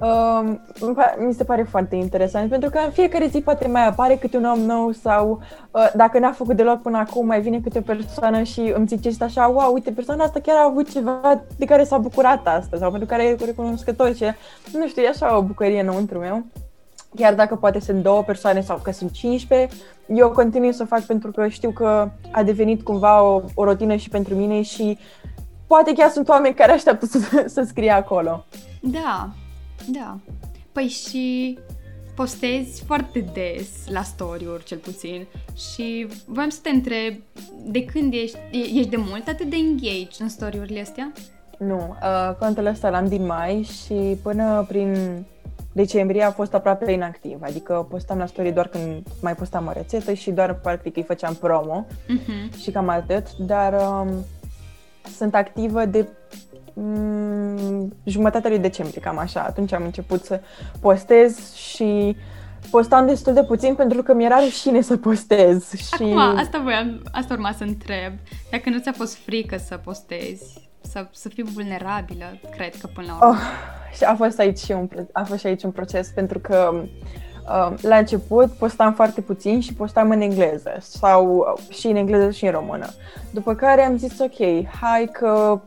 um, 0.00 0.60
îmi 0.80 0.94
pa- 0.94 1.26
mi 1.26 1.34
se 1.34 1.44
pare 1.44 1.62
foarte 1.62 1.96
interesant 1.96 2.50
pentru 2.50 2.70
că 2.70 2.78
în 2.84 2.90
fiecare 2.90 3.26
zi 3.26 3.40
poate 3.40 3.68
mai 3.68 3.86
apare 3.86 4.16
câte 4.16 4.36
un 4.36 4.44
om 4.44 4.60
nou 4.60 4.92
sau 4.92 5.42
uh, 5.70 5.90
dacă 5.94 6.18
n-a 6.18 6.32
făcut 6.32 6.56
deloc 6.56 6.82
până 6.82 6.98
acum, 6.98 7.26
mai 7.26 7.40
vine 7.40 7.60
câte 7.60 7.78
o 7.78 7.82
persoană 7.82 8.42
și 8.42 8.72
îmi 8.74 8.86
zice 8.86 9.10
și 9.10 9.16
așa, 9.20 9.46
wow, 9.46 9.72
uite, 9.72 9.90
persoana 9.90 10.24
asta 10.24 10.40
chiar 10.40 10.56
a 10.56 10.64
avut 10.64 10.90
ceva 10.90 11.42
de 11.56 11.64
care 11.64 11.84
s-a 11.84 11.98
bucurat 11.98 12.46
astăzi 12.46 12.82
sau 12.82 12.90
pentru 12.90 13.08
care 13.08 13.24
e 13.24 13.36
recunoscător 13.44 14.14
și 14.14 14.24
nu 14.72 14.88
știu, 14.88 15.02
e 15.02 15.08
așa 15.08 15.36
o 15.36 15.42
bucurie 15.42 15.80
înăuntru 15.80 16.18
meu 16.18 16.44
chiar 17.16 17.34
dacă 17.34 17.54
poate 17.54 17.80
sunt 17.80 18.02
două 18.02 18.22
persoane 18.22 18.60
sau 18.60 18.80
că 18.82 18.92
sunt 18.92 19.10
15, 19.10 19.76
eu 20.06 20.30
continui 20.30 20.72
să 20.72 20.82
o 20.82 20.86
fac 20.86 21.02
pentru 21.02 21.30
că 21.30 21.48
știu 21.48 21.70
că 21.70 22.10
a 22.30 22.42
devenit 22.42 22.82
cumva 22.82 23.22
o, 23.22 23.42
o 23.54 23.64
rutină 23.64 23.96
și 23.96 24.08
pentru 24.08 24.34
mine 24.34 24.62
și 24.62 24.98
poate 25.66 25.92
chiar 25.92 26.10
sunt 26.10 26.28
oameni 26.28 26.54
care 26.54 26.72
așteaptă 26.72 27.06
să, 27.06 27.44
să 27.46 27.62
scrie 27.62 27.90
acolo. 27.90 28.44
Da, 28.80 29.28
da. 29.86 30.18
Păi 30.72 30.86
și 30.86 31.58
postezi 32.14 32.84
foarte 32.84 33.20
des 33.32 33.68
la 33.88 34.02
story-uri, 34.02 34.64
cel 34.64 34.78
puțin, 34.78 35.26
și 35.56 36.06
voiam 36.26 36.48
să 36.48 36.58
te 36.62 36.68
întreb, 36.68 37.14
de 37.64 37.84
când 37.84 38.12
ești, 38.12 38.36
e- 38.50 38.78
ești 38.78 38.88
de 38.88 38.96
mult 38.96 39.28
atât 39.28 39.50
de 39.50 39.56
engaged 39.56 40.16
în 40.18 40.28
story-urile 40.28 40.80
astea? 40.80 41.12
Nu, 41.58 41.96
uh, 42.02 42.34
contul 42.38 42.66
ăsta 42.66 42.90
l-am 42.90 43.08
din 43.08 43.26
mai 43.26 43.62
și 43.62 44.16
până 44.22 44.64
prin 44.68 44.96
decembrie 45.72 46.22
a 46.22 46.30
fost 46.30 46.54
aproape 46.54 46.92
inactiv, 46.92 47.38
adică 47.42 47.86
postam 47.90 48.18
la 48.18 48.26
story 48.26 48.50
doar 48.50 48.68
când 48.68 49.06
mai 49.22 49.34
postam 49.34 49.66
o 49.66 49.72
rețetă 49.72 50.12
și 50.12 50.30
doar 50.30 50.54
practic 50.54 50.96
îi 50.96 51.02
făceam 51.02 51.34
promo 51.34 51.86
uh-huh. 51.88 52.60
și 52.60 52.70
cam 52.70 52.88
atât, 52.88 53.36
dar 53.36 53.72
um, 53.72 54.08
sunt 55.16 55.34
activă 55.34 55.84
de 55.84 55.98
um, 55.98 56.08
jumătatea 58.04 58.50
lui 58.50 58.58
decembrie, 58.58 59.00
cam 59.00 59.18
așa. 59.18 59.40
Atunci 59.40 59.72
am 59.72 59.84
început 59.84 60.24
să 60.24 60.40
postez 60.80 61.54
și 61.54 62.16
postam 62.70 63.06
destul 63.06 63.32
de 63.32 63.44
puțin 63.44 63.74
pentru 63.74 64.02
că 64.02 64.14
mi-era 64.14 64.38
rușine 64.38 64.80
să 64.80 64.96
postez. 64.96 65.72
Și... 65.74 66.02
Acum, 66.02 66.18
asta 66.18 66.60
voiam, 66.62 67.02
asta 67.12 67.34
urma 67.34 67.52
să 67.56 67.64
întreb. 67.64 68.12
Dacă 68.50 68.70
nu 68.70 68.78
ți-a 68.78 68.92
fost 68.92 69.14
frică 69.16 69.56
să 69.56 69.76
postezi, 69.76 70.68
să, 70.80 71.06
să 71.10 71.28
fii 71.28 71.44
vulnerabilă, 71.44 72.24
cred 72.56 72.74
că 72.74 72.86
până 72.94 73.06
la 73.06 73.26
urmă. 73.26 73.38
Oh, 73.38 73.96
și 73.96 74.04
a 74.04 74.14
fost 74.14 74.38
aici 74.38 74.58
și 74.58 74.72
un, 74.72 74.88
a 75.12 75.24
fost 75.24 75.40
și 75.40 75.46
aici 75.46 75.62
un 75.62 75.70
proces 75.70 76.08
pentru 76.08 76.38
că 76.38 76.70
uh, 76.74 77.74
la 77.80 77.96
început 77.96 78.52
postam 78.52 78.92
foarte 78.92 79.20
puțin 79.20 79.60
și 79.60 79.74
postam 79.74 80.10
în 80.10 80.20
engleză 80.20 80.76
sau 80.78 81.36
uh, 81.36 81.76
și 81.76 81.86
în 81.86 81.96
engleză 81.96 82.30
și 82.30 82.44
în 82.44 82.50
română. 82.50 82.86
După 83.30 83.54
care 83.54 83.82
am 83.82 83.96
zis 83.96 84.18
ok, 84.18 84.66
hai 84.80 85.08
că 85.12 85.60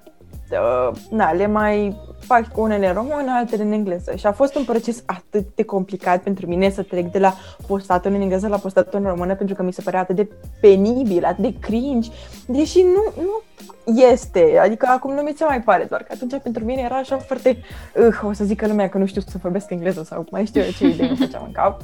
uh, 0.58 0.98
na, 1.10 1.32
le 1.32 1.48
mai 1.48 1.98
fac 2.20 2.52
cu 2.52 2.62
unele 2.62 2.88
în 2.88 2.94
română, 2.94 3.32
altele 3.32 3.64
în 3.64 3.72
engleză. 3.72 4.16
Și 4.16 4.26
a 4.26 4.32
fost 4.32 4.56
un 4.56 4.64
proces 4.64 5.04
atât 5.06 5.46
de 5.56 5.64
complicat 5.64 6.24
pentru 6.24 6.48
mine 6.48 6.70
să 6.70 6.82
trec 6.82 7.12
de 7.12 7.20
la 7.20 7.34
postatul 7.68 8.14
în 8.14 8.22
engleză 8.22 8.48
la 8.48 8.58
postatul 8.58 9.00
în 9.00 9.06
română, 9.06 9.36
pentru 9.36 9.56
că 9.56 9.64
mi 9.64 9.74
se 9.74 9.82
părea 9.82 10.00
atât 10.00 10.16
de 10.16 10.28
penibil, 10.62 11.24
atât 11.26 11.44
de 11.44 11.54
cringe, 11.60 12.10
deși 12.46 12.82
nu, 12.82 13.24
nu 13.24 13.44
este. 14.12 14.60
Adică 14.64 14.88
acum 14.90 15.14
nu 15.14 15.22
mi 15.22 15.34
se 15.36 15.44
mai 15.44 15.62
pare, 15.62 15.84
doar 15.84 16.04
că 16.04 16.12
atunci 16.16 16.42
pentru 16.44 16.66
mine 16.66 16.82
era 16.82 16.96
așa 16.96 17.18
foarte, 17.18 17.58
uh, 17.96 18.24
o 18.24 18.34
să 18.34 18.44
zică 18.44 18.68
lumea 18.68 18.90
că 18.90 18.98
nu 18.98 19.06
știu 19.06 19.22
să 19.22 19.38
vorbesc 19.42 19.70
engleză 19.70 20.04
sau 20.04 20.26
mai 20.32 20.46
știu 20.46 20.62
eu 20.62 20.70
ce 20.70 20.88
idei 20.88 21.08
îmi 21.08 21.18
făceam 21.18 21.44
în 21.46 21.52
cap. 21.52 21.82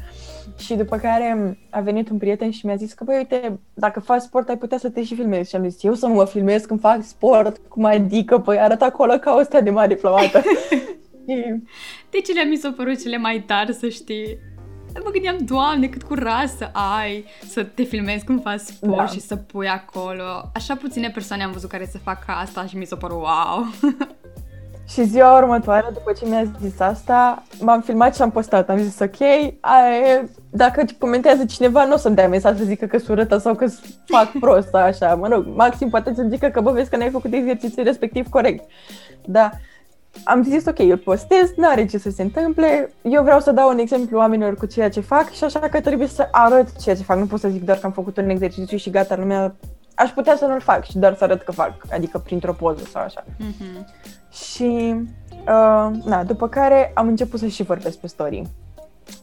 Și 0.58 0.76
după 0.76 0.98
care 0.98 1.58
a 1.70 1.80
venit 1.80 2.10
un 2.10 2.18
prieten 2.18 2.52
și 2.52 2.66
mi-a 2.66 2.76
zis 2.76 2.94
că, 2.94 3.04
băi, 3.04 3.18
uite, 3.18 3.60
dacă 3.74 4.00
faci 4.00 4.22
sport, 4.22 4.50
ai 4.50 4.58
putea 4.58 4.78
să 4.78 4.90
te 4.90 5.04
și 5.04 5.16
filmezi. 5.16 5.50
Și 5.50 5.56
am 5.56 5.70
zis, 5.70 5.84
eu 5.84 5.94
să 5.94 6.08
mă 6.08 6.26
filmez 6.26 6.66
când 6.66 6.80
fac 6.80 7.04
sport, 7.04 7.58
cum 7.68 7.86
adică, 7.86 8.40
păi 8.40 8.60
arăt 8.60 8.82
acolo 8.82 9.14
ca 9.14 9.36
o 9.40 9.44
stea 9.44 9.62
de 9.62 9.70
mare 9.70 9.94
diplomată. 9.94 10.42
De 12.10 12.20
ce 12.26 12.34
le-am 12.34 12.48
mi 12.48 12.56
s-au 12.56 12.72
părut 12.72 13.02
cele 13.02 13.18
mai 13.18 13.44
tari, 13.48 13.74
să 13.74 13.90
știi? 13.90 14.38
Mă 15.04 15.10
gândeam, 15.12 15.38
Doamne, 15.46 15.88
cât 15.88 16.04
curaj 16.04 16.50
să 16.50 16.70
ai 16.74 17.26
să 17.48 17.64
te 17.64 17.84
filmezi 17.84 18.26
când 18.26 18.42
faci 18.42 18.60
sport 18.60 18.98
da. 18.98 19.06
și 19.06 19.20
să 19.20 19.36
pui 19.36 19.68
acolo. 19.68 20.52
Așa 20.54 20.76
puține 20.76 21.10
persoane 21.10 21.44
am 21.44 21.52
văzut 21.52 21.70
care 21.70 21.86
să 21.92 21.98
facă 21.98 22.32
asta 22.32 22.66
și 22.66 22.78
mi 22.78 22.86
s-a 22.86 22.96
părut 22.96 23.18
wow. 23.18 23.66
Și 24.88 25.04
ziua 25.04 25.38
următoare, 25.38 25.88
după 25.94 26.12
ce 26.12 26.26
mi-a 26.26 26.44
zis 26.62 26.80
asta, 26.80 27.44
m-am 27.60 27.82
filmat 27.82 28.16
și 28.16 28.22
am 28.22 28.32
postat. 28.32 28.70
Am 28.70 28.78
zis, 28.78 29.00
ok, 29.00 29.22
aia, 29.60 30.24
dacă 30.50 30.84
comentează 31.00 31.46
cineva, 31.46 31.86
nu 31.86 31.94
o 31.94 31.98
să-mi 31.98 32.16
dea 32.16 32.28
mesaj 32.28 32.58
să 32.58 32.64
zică 32.64 32.86
că 32.86 32.98
surătă 32.98 33.38
sau 33.38 33.56
că 33.56 33.66
fac 34.06 34.32
prost 34.40 34.68
sau 34.68 34.82
așa. 34.82 35.16
Mă 35.16 35.28
rog, 35.28 35.46
maxim 35.56 35.90
poate 35.90 36.14
să 36.14 36.26
zică 36.30 36.48
că, 36.48 36.62
bă, 36.62 36.72
vezi 36.72 36.90
că 36.90 36.98
n-ai 36.98 37.10
făcut 37.10 37.34
exercițiul 37.34 37.86
respectiv 37.86 38.30
corect. 38.30 38.70
Da, 39.26 39.50
am 40.24 40.44
zis, 40.44 40.66
ok, 40.66 40.78
eu 40.78 40.98
postez, 40.98 41.54
nu 41.56 41.68
are 41.68 41.86
ce 41.86 41.98
să 41.98 42.10
se 42.10 42.22
întâmple, 42.22 42.92
eu 43.02 43.24
vreau 43.24 43.40
să 43.40 43.52
dau 43.52 43.70
un 43.70 43.78
exemplu 43.78 44.18
oamenilor 44.18 44.56
cu 44.56 44.66
ceea 44.66 44.90
ce 44.90 45.00
fac 45.00 45.32
și 45.32 45.44
așa 45.44 45.60
că 45.60 45.82
trebuie 45.82 46.08
să 46.08 46.28
arăt 46.32 46.76
ceea 46.82 46.96
ce 46.96 47.04
fac. 47.04 47.18
Nu 47.18 47.26
pot 47.26 47.40
să 47.40 47.50
zic 47.50 47.64
doar 47.64 47.78
că 47.78 47.86
am 47.86 47.92
făcut 47.92 48.18
un 48.18 48.30
exercițiu 48.30 48.78
și 48.78 48.90
gata, 48.90 49.16
lumea... 49.16 49.56
Aș 49.96 50.10
putea 50.10 50.36
să 50.36 50.46
nu-l 50.46 50.60
fac 50.60 50.86
și 50.86 50.98
doar 50.98 51.16
să 51.16 51.24
arăt 51.24 51.42
că 51.42 51.52
fac, 51.52 51.74
adică 51.92 52.18
printr-o 52.18 52.54
poză 52.54 52.84
sau 52.84 53.02
așa. 53.02 53.24
Mm-hmm. 53.24 54.16
Și, 54.44 54.96
uh, 55.32 56.04
na, 56.04 56.24
după 56.24 56.48
care 56.48 56.92
am 56.96 57.08
început 57.08 57.40
să 57.40 57.48
și 57.48 57.64
vorbesc 57.64 57.98
pe 57.98 58.08
story. 58.08 58.48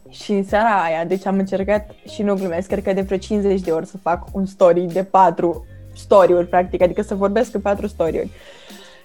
Și 0.09 0.33
în 0.33 0.45
seara 0.45 0.83
aia, 0.83 1.05
deci 1.05 1.27
am 1.27 1.39
încercat 1.39 1.91
și 2.09 2.23
nu 2.23 2.35
glumesc, 2.35 2.69
cred 2.69 2.83
că 2.83 2.93
de 2.93 3.01
vreo 3.01 3.19
50 3.19 3.61
de 3.61 3.71
ori 3.71 3.87
să 3.87 3.99
fac 3.99 4.27
un 4.33 4.47
story 4.47 4.81
de 4.81 5.05
patru 5.05 5.67
story-uri, 5.95 6.47
practic, 6.47 6.83
adică 6.83 7.03
să 7.03 7.15
vorbesc 7.15 7.55
în 7.55 7.61
patru 7.61 7.87
story-uri. 7.87 8.31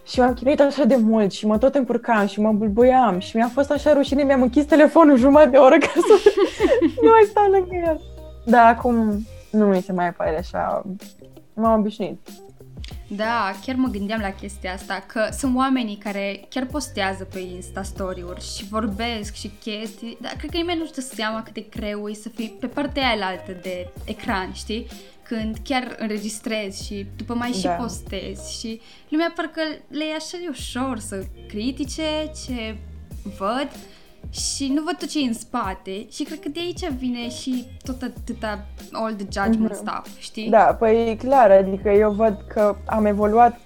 Și 0.06 0.20
m-am 0.20 0.34
chinuit 0.34 0.62
așa 0.62 0.84
de 0.84 0.96
mult 0.96 1.32
și 1.32 1.46
mă 1.46 1.58
tot 1.58 1.76
încurcam 1.76 2.28
și 2.28 2.40
mă 2.40 2.52
bulbuiam 2.52 3.20
și 3.20 3.36
mi-a 3.36 3.50
fost 3.54 3.72
așa 3.72 3.94
rușine, 3.94 4.24
mi-am 4.24 4.42
închis 4.42 4.66
telefonul 4.66 5.18
jumătate 5.18 5.50
de 5.50 5.58
oră 5.58 5.78
ca 5.78 5.92
să 5.94 6.32
nu 7.04 7.10
mai 7.10 7.26
stau 7.30 7.50
lângă 7.50 7.76
el. 7.88 8.02
Dar 8.46 8.74
acum 8.74 9.26
nu 9.52 9.66
mi 9.66 9.82
se 9.82 9.92
mai 9.92 10.14
pare 10.14 10.38
așa, 10.38 10.86
m-am 11.54 11.80
obișnuit. 11.80 12.20
Da, 13.12 13.52
chiar 13.66 13.76
mă 13.76 13.88
gândeam 13.88 14.20
la 14.20 14.30
chestia 14.32 14.74
asta, 14.74 15.04
că 15.08 15.30
sunt 15.38 15.56
oamenii 15.56 15.96
care 15.96 16.46
chiar 16.50 16.66
postează 16.66 17.24
pe 17.24 17.40
Insta 17.40 17.84
story-uri 17.84 18.56
și 18.56 18.66
vorbesc 18.66 19.34
și 19.34 19.52
chestii, 19.60 20.18
dar 20.22 20.32
cred 20.38 20.50
că 20.50 20.58
nimeni 20.58 20.80
nu-și 20.80 20.92
dă 20.92 21.02
seama 21.02 21.44
cât 21.44 21.54
de 21.54 21.66
greu 21.70 22.08
e 22.08 22.14
să 22.14 22.30
fii 22.30 22.58
pe 22.60 22.68
partea 22.68 23.10
aia 23.10 23.26
altă 23.26 23.52
de 23.62 23.88
ecran, 24.06 24.54
știi? 24.54 24.88
Când 25.24 25.58
chiar 25.64 25.96
înregistrezi 26.00 26.86
și 26.86 27.06
după 27.18 27.34
mai 27.34 27.52
da. 27.52 27.58
și 27.58 27.68
postezi 27.68 28.60
și 28.60 28.82
lumea 29.10 29.34
parcă 29.36 29.62
le 29.88 30.04
e 30.06 30.16
așa 30.16 30.38
de 30.38 30.48
ușor 30.50 31.00
să 31.00 31.26
critice 31.48 32.32
ce 32.46 32.78
văd 33.38 33.70
și 34.30 34.72
nu 34.74 34.82
văd 34.82 34.98
tot 34.98 35.08
ce 35.08 35.24
e 35.24 35.28
în 35.28 35.34
spate 35.34 36.06
și 36.10 36.24
cred 36.24 36.40
că 36.40 36.50
de 36.50 36.60
aici 36.60 36.90
vine 36.90 37.30
și 37.30 37.66
tot 37.84 38.02
atâta 38.02 38.66
all 38.92 39.14
the 39.14 39.26
judgment 39.32 39.72
mm-hmm. 39.72 39.78
stuff, 39.78 40.20
știi? 40.20 40.50
Da, 40.50 40.64
păi 40.80 41.18
clar, 41.20 41.52
adică 41.52 41.90
eu 41.90 42.12
văd 42.12 42.46
că 42.48 42.76
am 42.86 43.06
evoluat 43.06 43.60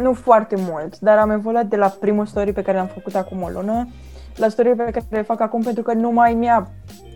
nu 0.00 0.14
foarte 0.14 0.56
mult, 0.58 0.98
dar 0.98 1.18
am 1.18 1.30
evoluat 1.30 1.66
de 1.66 1.76
la 1.76 1.88
primul 1.88 2.26
story 2.26 2.52
pe 2.52 2.62
care 2.62 2.76
l-am 2.76 2.86
făcut 2.86 3.14
acum 3.14 3.42
o 3.42 3.48
lună 3.48 3.88
la 4.36 4.48
story 4.48 4.68
pe 4.68 4.82
care 4.82 5.04
le 5.08 5.22
fac 5.22 5.40
acum 5.40 5.62
pentru 5.62 5.82
că 5.82 5.92
nu 5.92 6.10
mai 6.10 6.34
mi-a 6.34 6.70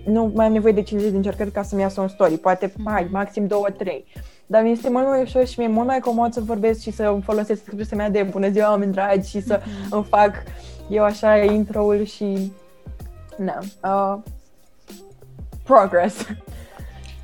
nu 0.04 0.30
mai 0.35 0.47
am 0.47 0.52
nevoie 0.52 0.73
de 0.73 0.83
50 0.83 1.11
de 1.11 1.16
încercări 1.16 1.50
ca 1.50 1.62
să-mi 1.62 1.80
iasă 1.80 2.00
un 2.00 2.09
story, 2.09 2.38
poate 2.38 2.73
mai, 2.76 3.09
maxim 3.11 3.47
2-3. 3.47 3.50
Dar 4.47 4.62
mi 4.62 4.71
este 4.71 4.90
mult 4.90 5.07
mai 5.07 5.23
ușor 5.23 5.47
și 5.47 5.59
mi-e 5.59 5.69
mult 5.69 5.87
mai 5.87 5.99
comod 5.99 6.33
să 6.33 6.40
vorbesc 6.40 6.80
și 6.80 6.90
să 6.90 7.02
îmi 7.02 7.23
folosesc 7.23 7.61
expresia 7.66 7.97
mea 7.97 8.11
de 8.11 8.23
bună 8.30 8.49
ziua, 8.49 8.71
oameni 8.71 8.92
dragi 8.92 9.28
și 9.28 9.40
să 9.40 9.59
mm-hmm. 9.59 9.88
îmi 9.90 10.04
fac 10.04 10.30
eu 10.90 11.04
așa 11.04 11.37
intro-ul 11.37 12.04
și... 12.04 12.52
Na, 13.37 13.59
uh, 13.82 14.23
progress. 15.64 16.26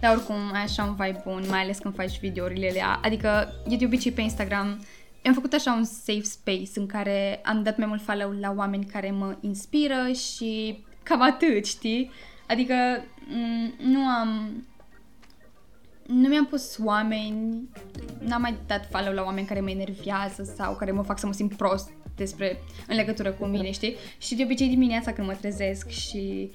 Dar 0.00 0.16
oricum 0.16 0.37
ai 0.52 0.62
așa 0.62 0.85
un 0.85 0.94
vibe 0.94 1.23
bun, 1.25 1.44
mai 1.49 1.61
ales 1.61 1.78
când 1.78 1.94
faci 1.94 2.20
videourile 2.20 2.68
alea. 2.68 3.00
Adică 3.02 3.52
eu 3.68 3.76
de 3.76 3.85
obicei 3.85 4.12
pe 4.12 4.20
Instagram 4.20 4.78
am 5.26 5.32
făcut 5.35 5.52
așa 5.52 5.73
un 5.73 5.85
safe 5.85 6.23
space 6.23 6.70
în 6.75 6.87
care 6.87 7.40
am 7.44 7.62
dat 7.62 7.76
mai 7.76 7.87
mult 7.87 8.02
follow 8.02 8.30
la 8.30 8.54
oameni 8.56 8.85
care 8.85 9.11
mă 9.11 9.37
inspiră 9.40 10.12
și 10.12 10.85
cam 11.02 11.23
atât, 11.23 11.64
știi? 11.64 12.11
Adică 12.49 12.75
m- 13.04 13.80
nu 13.82 14.00
am 14.00 14.64
nu 16.06 16.28
mi-am 16.28 16.46
pus 16.46 16.78
oameni, 16.85 17.68
n-am 18.18 18.40
mai 18.40 18.56
dat 18.66 18.88
follow 18.90 19.12
la 19.12 19.23
oameni 19.23 19.46
care 19.46 19.61
mă 19.61 19.70
enervează 19.70 20.42
sau 20.56 20.75
care 20.75 20.90
mă 20.90 21.02
fac 21.02 21.18
să 21.18 21.26
mă 21.26 21.32
simt 21.32 21.56
prost 21.56 21.90
despre, 22.16 22.58
în 22.88 22.96
legătură 22.96 23.30
cu 23.32 23.44
mine, 23.44 23.70
știi? 23.70 23.96
Și 24.18 24.35
de 24.35 24.42
obicei 24.44 24.68
dimineața 24.68 25.12
când 25.12 25.26
mă 25.26 25.35
trezesc 25.35 25.88
și 25.88 26.50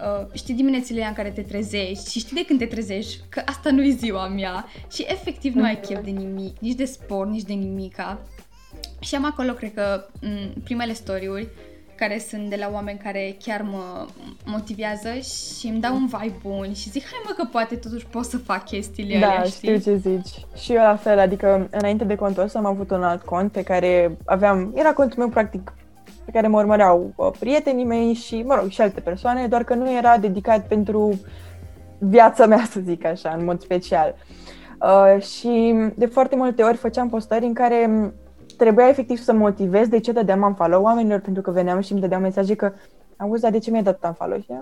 uh, 0.00 0.26
știi 0.32 0.54
diminețile 0.54 1.04
în 1.04 1.12
care 1.12 1.30
te 1.30 1.42
trezești 1.42 2.10
și 2.10 2.18
știi 2.18 2.36
de 2.36 2.44
când 2.44 2.58
te 2.58 2.66
trezești 2.66 3.20
că 3.28 3.42
asta 3.44 3.70
nu 3.70 3.82
e 3.82 3.90
ziua 3.90 4.28
mea 4.28 4.66
și 4.92 5.06
efectiv 5.08 5.54
nu 5.54 5.64
ai 5.64 5.80
chef 5.80 6.04
de 6.04 6.10
nimic, 6.10 6.58
nici 6.58 6.74
de 6.76 6.84
sport, 6.84 7.30
nici 7.30 7.42
de 7.42 7.52
nimica. 7.52 8.20
Și 9.00 9.14
am 9.14 9.24
acolo, 9.24 9.52
cred 9.52 9.74
că, 9.74 10.06
m- 10.18 10.62
primele 10.64 10.92
story-uri 10.92 11.48
care 12.00 12.18
sunt 12.18 12.48
de 12.48 12.56
la 12.60 12.70
oameni 12.72 12.98
care 12.98 13.36
chiar 13.44 13.62
mă 13.62 14.06
motivează 14.44 15.08
și 15.08 15.66
îmi 15.66 15.80
dau 15.80 15.94
un 15.94 16.06
vibe 16.06 16.40
bun 16.42 16.72
și 16.72 16.90
zic, 16.90 17.02
hai 17.02 17.20
mă 17.24 17.34
că 17.36 17.44
poate 17.52 17.74
totuși 17.74 18.06
pot 18.06 18.24
să 18.24 18.38
fac 18.38 18.64
chestiile 18.64 19.18
da, 19.18 19.26
alea, 19.26 19.42
știi? 19.42 19.78
știu 19.78 19.92
ce 19.92 19.98
zici. 19.98 20.46
Și 20.56 20.72
eu 20.72 20.82
la 20.82 20.96
fel, 20.96 21.18
adică 21.18 21.68
înainte 21.70 22.04
de 22.04 22.14
contul 22.14 22.42
ăsta 22.42 22.58
am 22.58 22.66
avut 22.66 22.90
un 22.90 23.02
alt 23.02 23.22
cont 23.22 23.52
pe 23.52 23.62
care 23.62 24.16
aveam, 24.24 24.72
era 24.74 24.92
contul 24.92 25.18
meu 25.18 25.28
practic 25.28 25.72
pe 26.24 26.30
care 26.32 26.46
mă 26.46 26.58
urmăreau 26.58 27.12
uh, 27.16 27.30
prietenii 27.38 27.84
mei 27.84 28.12
și, 28.12 28.42
mă 28.42 28.54
rog, 28.54 28.68
și 28.68 28.80
alte 28.80 29.00
persoane, 29.00 29.46
doar 29.46 29.64
că 29.64 29.74
nu 29.74 29.96
era 29.96 30.18
dedicat 30.18 30.66
pentru 30.66 31.20
viața 31.98 32.46
mea, 32.46 32.64
să 32.72 32.80
zic 32.80 33.04
așa, 33.04 33.34
în 33.38 33.44
mod 33.44 33.60
special. 33.60 34.14
Uh, 34.80 35.22
și 35.22 35.74
de 35.94 36.06
foarte 36.06 36.36
multe 36.36 36.62
ori 36.62 36.76
făceam 36.76 37.08
postări 37.08 37.44
în 37.44 37.54
care 37.54 38.12
trebuia 38.54 38.88
efectiv 38.88 39.18
să 39.18 39.32
motivez 39.32 39.88
de 39.88 40.00
ce 40.00 40.12
dădeam 40.12 40.42
un 40.42 40.54
follow 40.54 40.82
oamenilor, 40.82 41.20
pentru 41.20 41.42
că 41.42 41.50
veneam 41.50 41.80
și 41.80 41.92
îmi 41.92 42.00
dădeau 42.00 42.20
mesaje 42.20 42.54
că 42.54 42.72
auzi, 43.16 43.42
dar 43.42 43.50
de 43.50 43.58
ce 43.58 43.70
mi-ai 43.70 43.82
dat 43.82 44.04
un 44.04 44.12
follow? 44.12 44.38
Și 44.38 44.52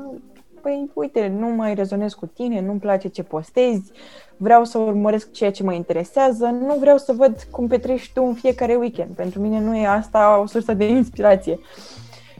păi 0.60 0.90
uite, 0.94 1.34
nu 1.38 1.46
mai 1.46 1.74
rezonez 1.74 2.12
cu 2.12 2.26
tine, 2.26 2.60
nu-mi 2.60 2.80
place 2.80 3.08
ce 3.08 3.22
postezi, 3.22 3.92
vreau 4.36 4.64
să 4.64 4.78
urmăresc 4.78 5.32
ceea 5.32 5.50
ce 5.50 5.62
mă 5.62 5.72
interesează, 5.72 6.46
nu 6.46 6.76
vreau 6.80 6.96
să 6.96 7.12
văd 7.12 7.46
cum 7.50 7.66
petrești 7.66 8.12
tu 8.12 8.22
în 8.22 8.34
fiecare 8.34 8.74
weekend. 8.74 9.10
Pentru 9.14 9.40
mine 9.40 9.60
nu 9.60 9.76
e 9.76 9.86
asta 9.86 10.40
o 10.42 10.46
sursă 10.46 10.74
de 10.74 10.88
inspirație. 10.88 11.58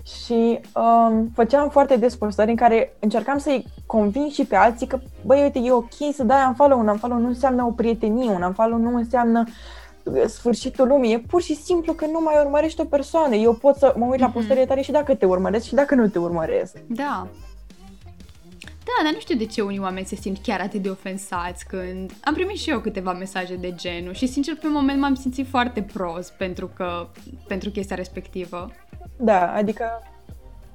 Și 0.02 0.61
um, 0.75 1.31
făceam 1.35 1.69
foarte 1.69 1.97
des 1.97 2.17
postări 2.17 2.50
în 2.50 2.57
care 2.57 2.97
încercam 2.99 3.38
să-i 3.38 3.67
conving 3.87 4.31
și 4.31 4.45
pe 4.45 4.57
alții 4.57 4.87
că, 4.87 4.99
băi, 5.26 5.43
uite, 5.43 5.59
e 5.59 5.73
ok 5.73 5.95
să 6.12 6.25
dai 6.25 6.45
un 6.47 6.55
follow, 6.55 6.78
un 6.78 6.97
follow 6.97 7.19
nu 7.19 7.26
înseamnă 7.26 7.64
o 7.64 7.71
prietenie, 7.71 8.31
un 8.31 8.52
follow 8.52 8.78
nu 8.78 8.97
înseamnă 8.97 9.45
sfârșitul 10.26 10.88
lumii, 10.88 11.12
e 11.12 11.18
pur 11.18 11.42
și 11.42 11.54
simplu 11.54 11.92
că 11.92 12.06
nu 12.06 12.20
mai 12.20 12.34
urmărești 12.44 12.80
o 12.80 12.84
persoană. 12.84 13.34
Eu 13.34 13.54
pot 13.54 13.76
să 13.76 13.94
mă 13.96 14.06
uit 14.06 14.20
la 14.20 14.26
mhm. 14.26 14.34
postările 14.34 14.66
tale 14.66 14.82
și 14.82 14.90
dacă 14.90 15.14
te 15.14 15.26
urmăresc 15.26 15.66
și 15.66 15.74
dacă 15.74 15.94
nu 15.94 16.08
te 16.08 16.18
urmăresc. 16.18 16.76
Da. 16.86 17.28
Da, 18.88 19.04
dar 19.04 19.12
nu 19.12 19.20
știu 19.20 19.36
de 19.36 19.46
ce 19.46 19.62
unii 19.62 19.78
oameni 19.78 20.06
se 20.06 20.16
simt 20.16 20.38
chiar 20.42 20.60
atât 20.60 20.82
de 20.82 20.88
ofensați 20.88 21.66
când... 21.66 22.12
Am 22.24 22.34
primit 22.34 22.56
și 22.56 22.70
eu 22.70 22.80
câteva 22.80 23.12
mesaje 23.12 23.54
de 23.56 23.74
genul 23.74 24.12
și 24.12 24.26
sincer 24.26 24.56
pe 24.56 24.66
moment 24.68 25.00
m-am 25.00 25.14
simțit 25.14 25.48
foarte 25.48 25.82
prost 25.92 26.32
pentru 26.32 26.70
că... 26.76 27.06
pentru 27.46 27.70
chestia 27.70 27.96
respectivă. 27.96 28.70
Da, 29.16 29.52
adică... 29.52 29.84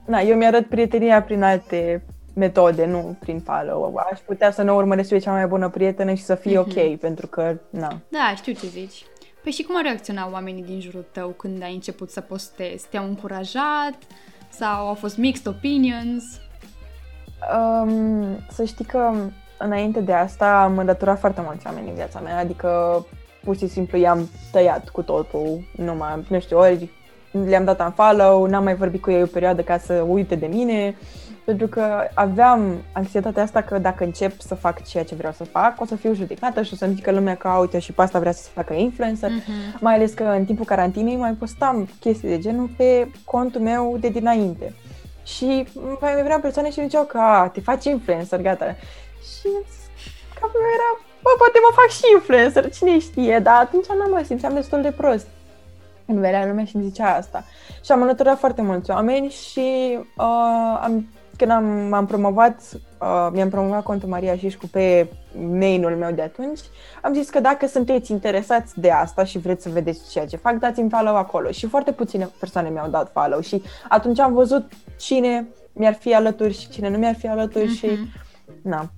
Na, 0.06 0.20
eu 0.20 0.38
mi-arăt 0.38 0.66
prietenia 0.66 1.22
prin 1.22 1.44
alte 1.44 2.04
metode, 2.34 2.86
nu 2.86 3.16
prin 3.20 3.40
follow. 3.40 3.96
Aș 4.12 4.20
putea 4.20 4.52
să 4.52 4.62
nu 4.62 4.76
urmăresc 4.76 5.10
eu 5.10 5.20
cea 5.20 5.32
mai 5.32 5.48
bună 5.48 5.70
prietenă 5.70 6.14
și 6.14 6.24
să 6.24 6.36
fie 6.36 6.58
mm-hmm. 6.58 6.78
ok, 6.78 7.00
pentru 7.00 7.28
că, 7.28 7.58
na. 7.70 8.00
Da, 8.10 8.34
știu 8.36 8.54
ce 8.54 8.68
zici. 8.68 9.06
Păi 9.44 9.52
și 9.52 9.64
cum 9.64 9.76
au 9.76 9.82
reacționat 9.82 10.32
oamenii 10.32 10.64
din 10.64 10.80
jurul 10.80 11.06
tău 11.12 11.30
când 11.30 11.64
ai 11.64 11.74
început 11.74 12.12
să 12.12 12.22
postezi? 12.22 12.88
Te-au 12.90 13.06
încurajat? 13.06 13.98
Sau 14.50 14.88
au 14.88 14.94
fost 14.94 15.18
mixed 15.18 15.48
opinions? 15.48 16.24
Um, 17.58 18.38
să 18.50 18.64
știi 18.64 18.86
că 18.86 19.12
înainte 19.58 20.00
de 20.00 20.14
asta 20.14 20.62
am 20.62 20.78
îndăturat 20.78 21.20
foarte 21.20 21.42
mulți 21.46 21.66
oameni 21.66 21.90
în 21.90 21.96
viața 21.96 22.20
mea, 22.20 22.38
adică 22.38 23.06
pur 23.44 23.58
și 23.58 23.68
simplu 23.68 23.98
i-am 23.98 24.30
tăiat 24.52 24.90
cu 24.90 25.02
totul, 25.02 25.64
nu 25.76 25.96
mai, 25.96 26.26
nu 26.28 26.40
știu, 26.40 26.58
ori 26.58 26.90
le-am 27.32 27.64
dat 27.64 27.80
un 27.80 27.92
follow, 27.92 28.46
n-am 28.46 28.64
mai 28.64 28.76
vorbit 28.76 29.02
cu 29.02 29.12
ei 29.12 29.22
o 29.22 29.26
perioadă 29.26 29.62
ca 29.62 29.78
să 29.78 29.94
uite 29.94 30.36
de 30.36 30.46
mine, 30.46 30.96
pentru 31.46 31.68
că 31.68 32.08
aveam 32.14 32.84
anxietatea 32.92 33.44
asta 33.44 33.62
că 33.62 33.78
dacă 33.78 34.04
încep 34.04 34.40
să 34.40 34.56
fac 34.56 34.84
ceea 34.84 35.04
ce 35.04 35.16
vreau 35.16 35.34
să 35.34 35.44
fac, 35.44 35.82
o 35.82 35.86
să 35.86 35.96
fiu 35.96 36.14
judecată 36.14 36.62
și 36.62 36.74
o 36.74 36.76
să-mi 36.76 36.94
zică 36.94 37.12
lumea 37.12 37.36
că, 37.36 37.50
uite, 37.50 37.80
și 37.80 37.92
pe 37.92 38.02
asta 38.02 38.20
vrea 38.20 38.32
să 38.32 38.44
se 38.44 38.50
facă 38.54 38.74
influencer, 38.74 39.30
uh-huh. 39.30 39.80
mai 39.80 39.94
ales 39.94 40.14
că 40.14 40.24
în 40.24 40.46
timpul 40.46 40.66
carantinei 40.66 41.16
mai 41.16 41.32
postam 41.32 41.90
chestii 42.00 42.30
de 42.30 42.40
genul 42.40 42.70
pe 42.78 43.12
contul 43.26 43.62
meu 43.62 43.98
de 44.00 44.10
dinainte. 44.10 44.74
Și 45.24 45.68
mai 46.00 46.24
vreau 46.24 46.40
persoane 46.40 46.72
și 46.72 46.82
ziceau 46.82 47.04
că, 47.04 47.18
a, 47.18 47.48
te 47.48 47.62
faci 47.62 47.86
influencer, 47.86 48.42
gata. 48.42 48.66
Și 49.24 49.48
capul 50.40 50.60
meu 50.60 50.72
era, 50.74 51.06
bă, 51.22 51.30
poate 51.38 51.60
mă 51.62 51.76
fac 51.76 51.90
și 51.90 52.02
influencer, 52.14 52.70
cine 52.70 53.00
știe, 53.00 53.40
dar 53.40 53.56
atunci 53.56 53.86
n-am 53.86 54.12
mai 54.12 54.26
simțeam 54.26 54.54
destul 54.54 54.82
de 54.82 54.92
prost. 54.92 55.28
În 56.06 56.20
vedea 56.20 56.46
lumea 56.46 56.66
și 56.66 56.76
îmi 56.76 56.86
zicea 56.86 57.16
asta. 57.16 57.44
Și 57.86 57.92
am 57.92 58.02
înlăturat 58.02 58.40
foarte 58.40 58.62
mulți 58.62 58.92
oameni 58.92 59.30
și 59.30 59.98
uh, 60.18 60.80
am 60.82 61.08
când 61.44 61.56
am, 61.56 61.88
m-am 61.90 62.06
promovat, 62.06 62.62
uh, 63.02 63.30
mi-am 63.32 63.50
promovat 63.50 63.84
contul 63.84 64.10
Maria 64.10 64.36
Șișcu 64.36 64.68
pe 64.68 65.08
mail-ul 65.50 65.96
meu 65.96 66.12
de 66.12 66.22
atunci, 66.22 66.60
am 67.02 67.14
zis 67.14 67.30
că 67.30 67.40
dacă 67.40 67.68
sunteți 67.68 68.12
interesați 68.12 68.80
de 68.80 68.92
asta 68.92 69.24
și 69.24 69.38
vreți 69.38 69.64
să 69.64 69.70
vedeți 69.70 70.12
ceea 70.12 70.26
ce 70.26 70.38
fac, 70.38 70.56
dați-mi 70.56 70.90
follow 70.90 71.16
acolo. 71.16 71.52
Și 71.52 71.68
foarte 71.68 71.92
puține 71.92 72.30
persoane 72.40 72.70
mi-au 72.70 72.90
dat 72.90 73.12
follow 73.12 73.40
și 73.40 73.62
atunci 73.90 74.20
am 74.20 74.34
văzut 74.34 74.72
cine 74.98 75.48
mi-ar 75.74 75.94
fi 75.94 76.14
alături 76.14 76.60
și 76.60 76.70
cine 76.70 76.90
nu 76.90 76.98
mi-ar 76.98 77.16
fi 77.16 77.28
alături 77.28 77.66
mm-hmm. 77.66 77.80
și 77.80 77.86
mhm. 77.86 78.08
na, 78.62 78.90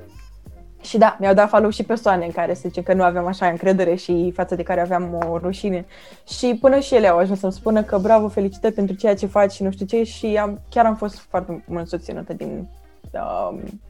și 0.86 0.98
da, 0.98 1.18
mi-au 1.20 1.34
dat 1.34 1.50
follow 1.50 1.70
și 1.70 1.84
persoane 1.84 2.26
în 2.26 2.32
care 2.32 2.54
să 2.54 2.62
zice 2.66 2.84
că 2.84 2.94
nu 2.94 3.04
aveam 3.04 3.26
așa 3.26 3.48
încredere 3.48 3.96
și 3.96 4.32
față 4.36 4.56
de 4.56 4.64
care 4.64 4.82
aveam 4.82 5.20
o 5.30 5.38
rușine. 5.38 5.86
Și 6.28 6.58
până 6.62 6.80
și 6.80 6.96
ele 6.96 7.08
au 7.08 7.18
ajuns 7.18 7.40
să-mi 7.40 7.52
spună 7.52 7.84
că 7.84 7.98
bravo, 7.98 8.28
felicitări 8.28 8.74
pentru 8.74 8.96
ceea 8.96 9.16
ce 9.16 9.26
faci 9.26 9.52
și 9.52 9.64
nu 9.64 9.72
știu 9.72 9.86
ce 9.86 10.04
și 10.04 10.26
am, 10.26 10.62
chiar 10.70 10.86
am 10.86 10.96
fost 10.96 11.18
foarte 11.18 11.64
mult 11.68 11.88
susținută 11.88 12.34
din 12.34 12.68
um, 13.14 13.82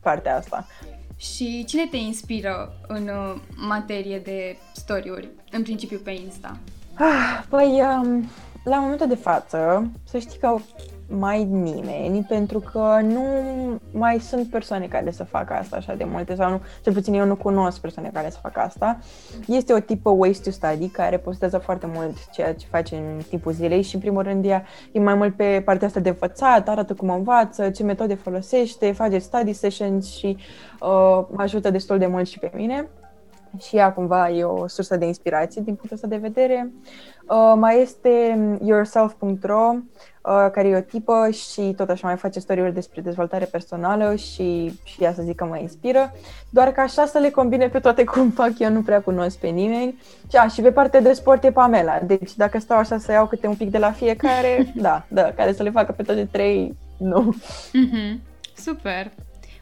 partea 0.00 0.36
asta. 0.36 0.66
Și 1.16 1.64
cine 1.64 1.86
te 1.90 1.96
inspiră 1.96 2.72
în 2.86 3.02
uh, 3.02 3.40
materie 3.68 4.18
de 4.18 4.56
story-uri, 4.72 5.28
în 5.50 5.62
principiu 5.62 5.98
pe 6.04 6.10
Insta? 6.10 6.56
Ah, 6.94 7.42
păi, 7.48 7.82
um, 7.82 8.28
la 8.64 8.78
momentul 8.78 9.06
de 9.06 9.14
față, 9.14 9.90
să 10.04 10.18
știi 10.18 10.38
că 10.38 10.56
mai 11.08 11.44
nimeni, 11.44 12.24
pentru 12.28 12.58
că 12.58 12.98
nu 13.02 13.22
mai 13.90 14.18
sunt 14.18 14.46
persoane 14.46 14.86
care 14.86 15.10
să 15.10 15.24
facă 15.24 15.52
asta 15.52 15.76
așa 15.76 15.94
de 15.94 16.04
multe, 16.04 16.34
sau 16.34 16.50
nu, 16.50 16.60
cel 16.82 16.92
puțin 16.92 17.14
eu 17.14 17.26
nu 17.26 17.36
cunosc 17.36 17.80
persoane 17.80 18.10
care 18.12 18.30
să 18.30 18.38
facă 18.42 18.60
asta. 18.60 18.98
Este 19.46 19.72
o 19.72 19.78
tipă 19.78 20.10
Ways 20.10 20.38
to 20.38 20.50
Study 20.50 20.88
care 20.88 21.18
postează 21.18 21.58
foarte 21.58 21.90
mult 21.94 22.30
ceea 22.30 22.54
ce 22.54 22.66
face 22.70 22.96
în 22.96 23.20
timpul 23.28 23.52
zilei 23.52 23.82
și 23.82 23.94
în 23.94 24.00
primul 24.00 24.22
rând 24.22 24.44
ea 24.44 24.64
e 24.92 25.00
mai 25.00 25.14
mult 25.14 25.36
pe 25.36 25.62
partea 25.64 25.86
asta 25.86 26.00
de 26.00 26.08
învățat, 26.08 26.68
arată 26.68 26.94
cum 26.94 27.10
învață, 27.10 27.70
ce 27.70 27.82
metode 27.82 28.14
folosește, 28.14 28.92
face 28.92 29.18
study 29.18 29.52
sessions 29.52 30.16
și 30.16 30.36
uh, 30.80 31.24
mă 31.30 31.42
ajută 31.42 31.70
destul 31.70 31.98
de 31.98 32.06
mult 32.06 32.28
și 32.28 32.38
pe 32.38 32.50
mine 32.54 32.88
și 33.58 33.76
ea 33.76 33.92
cumva 33.92 34.30
e 34.30 34.44
o 34.44 34.66
sursă 34.66 34.96
de 34.96 35.06
inspirație 35.06 35.62
din 35.64 35.74
punctul 35.74 35.94
ăsta 35.94 36.06
de 36.06 36.16
vedere. 36.16 36.72
Uh, 36.72 37.15
mai 37.56 37.80
este 37.80 38.38
yourself.ro, 38.64 39.74
uh, 39.74 40.50
care 40.52 40.68
e 40.68 40.76
o 40.76 40.80
tipă 40.80 41.28
și 41.30 41.72
tot 41.76 41.88
așa 41.88 42.06
mai 42.06 42.16
face 42.16 42.40
story 42.40 42.72
despre 42.72 43.00
dezvoltare 43.00 43.44
personală 43.44 44.14
și, 44.14 44.78
și 44.84 45.02
ea 45.02 45.14
să 45.14 45.22
zic 45.22 45.34
că 45.34 45.44
mă 45.44 45.58
inspiră. 45.58 46.12
Doar 46.50 46.72
că 46.72 46.80
așa 46.80 47.06
să 47.06 47.18
le 47.18 47.30
combine 47.30 47.68
pe 47.68 47.78
toate 47.78 48.04
cum 48.04 48.30
fac, 48.30 48.58
eu 48.58 48.70
nu 48.70 48.82
prea 48.82 49.00
cunosc 49.00 49.38
pe 49.38 49.48
nimeni. 49.48 50.02
Și, 50.30 50.36
a, 50.36 50.48
și 50.48 50.60
pe 50.60 50.72
partea 50.72 51.00
de 51.00 51.12
sport 51.12 51.44
e 51.44 51.52
Pamela. 51.52 51.98
Deci 52.06 52.34
dacă 52.34 52.58
stau 52.58 52.78
așa 52.78 52.98
să 52.98 53.12
iau 53.12 53.26
câte 53.26 53.46
un 53.46 53.54
pic 53.54 53.70
de 53.70 53.78
la 53.78 53.92
fiecare, 53.92 54.72
da, 54.86 55.06
da, 55.08 55.22
care 55.22 55.52
să 55.52 55.62
le 55.62 55.70
facă 55.70 55.92
pe 55.92 56.02
toate 56.02 56.24
trei, 56.24 56.76
nu. 56.96 57.34
Mm-hmm. 57.68 58.20
Super! 58.56 59.12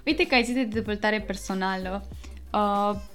Uite 0.06 0.26
că 0.26 0.34
ai 0.34 0.42
zis 0.42 0.54
de 0.54 0.64
dezvoltare 0.64 1.20
personală. 1.26 2.04
Uh, 2.52 2.90
tu 2.90 3.13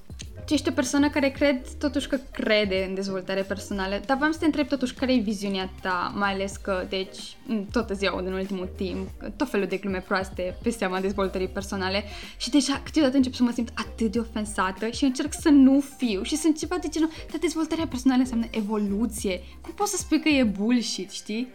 ești 0.54 0.70
o 0.70 0.72
persoană 0.72 1.10
care 1.10 1.30
cred 1.30 1.62
totuși 1.80 2.08
că 2.08 2.18
crede 2.32 2.86
în 2.88 2.94
dezvoltare 2.94 3.42
personală, 3.42 4.00
dar 4.06 4.18
vreau 4.18 4.32
să 4.32 4.40
te 4.40 4.46
întreb 4.46 4.68
totuși 4.68 4.94
care 4.94 5.14
e 5.14 5.20
viziunea 5.20 5.70
ta, 5.82 6.14
mai 6.16 6.34
ales 6.34 6.58
că, 6.58 6.86
deci, 6.90 7.38
tot 7.72 7.90
îți 7.90 8.04
iau 8.04 8.18
în 8.18 8.34
ultimul 8.34 8.70
timp 8.76 9.10
tot 9.36 9.50
felul 9.50 9.68
de 9.68 9.78
glume 9.78 10.04
proaste 10.08 10.58
pe 10.64 10.70
seama 10.70 11.00
dezvoltării 11.00 11.48
personale 11.48 12.04
și 12.38 12.50
deja 12.50 12.82
câteodată 12.84 13.16
încep 13.16 13.34
să 13.34 13.44
mă 13.44 13.52
simt 13.52 13.70
atât 13.76 14.12
de 14.12 14.20
ofensată 14.20 14.88
și 14.88 15.04
încerc 15.04 15.34
să 15.34 15.50
nu 15.50 15.84
fiu 15.98 16.22
și 16.22 16.36
sunt 16.36 16.58
ceva 16.58 16.76
de 16.82 16.88
genul, 16.88 17.10
dar 17.32 17.40
dezvoltarea 17.40 17.88
personală 17.88 18.22
înseamnă 18.22 18.46
evoluție. 18.52 19.42
Cum 19.62 19.74
poți 19.74 19.92
să 19.92 19.98
spui 19.98 20.22
că 20.22 20.30
e 20.30 20.44
bullshit, 20.44 21.12
știi? 21.12 21.48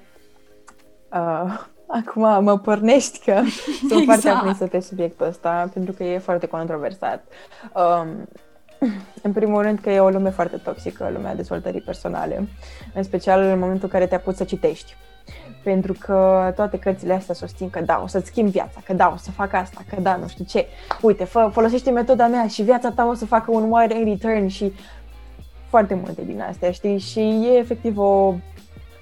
Uh, 1.12 1.66
acum 1.86 2.44
mă 2.44 2.58
pornești 2.58 3.18
că 3.24 3.42
sunt 3.88 3.90
exact. 3.90 4.04
foarte 4.04 4.28
aprinsă 4.28 4.66
pe 4.66 4.80
subiectul 4.80 5.26
ăsta 5.26 5.70
pentru 5.72 5.92
că 5.92 6.04
e 6.04 6.18
foarte 6.18 6.46
controversat. 6.46 7.26
Um, 7.74 8.28
în 9.22 9.32
primul 9.32 9.62
rând 9.62 9.78
că 9.78 9.90
e 9.90 10.00
o 10.00 10.08
lume 10.08 10.30
foarte 10.30 10.56
toxică, 10.56 11.10
lumea 11.12 11.34
dezvoltării 11.34 11.80
personale, 11.80 12.48
în 12.94 13.02
special 13.02 13.42
în 13.42 13.58
momentul 13.58 13.84
în 13.84 13.88
care 13.88 14.06
te 14.06 14.14
apuci 14.14 14.34
să 14.34 14.44
citești. 14.44 14.96
Pentru 15.62 15.92
că 15.98 16.52
toate 16.54 16.78
cărțile 16.78 17.12
astea 17.12 17.34
susțin 17.34 17.70
că 17.70 17.80
da, 17.80 18.00
o 18.04 18.06
să-ți 18.06 18.26
schimbi 18.26 18.50
viața, 18.50 18.80
că 18.84 18.92
da, 18.92 19.12
o 19.14 19.16
să 19.16 19.30
fac 19.30 19.52
asta, 19.52 19.80
că 19.88 20.00
da, 20.00 20.16
nu 20.16 20.28
știu 20.28 20.44
ce. 20.44 20.66
Uite, 21.00 21.24
fă, 21.24 21.48
folosește 21.52 21.90
metoda 21.90 22.26
mea 22.26 22.46
și 22.46 22.62
viața 22.62 22.90
ta 22.90 23.06
o 23.06 23.14
să 23.14 23.26
facă 23.26 23.50
un 23.50 23.70
wide 23.70 23.94
return 23.94 24.46
și 24.46 24.72
foarte 25.68 25.94
multe 25.94 26.22
din 26.24 26.40
astea, 26.40 26.70
știi? 26.70 26.98
Și 26.98 27.20
e 27.20 27.58
efectiv 27.58 27.98
o, 27.98 28.34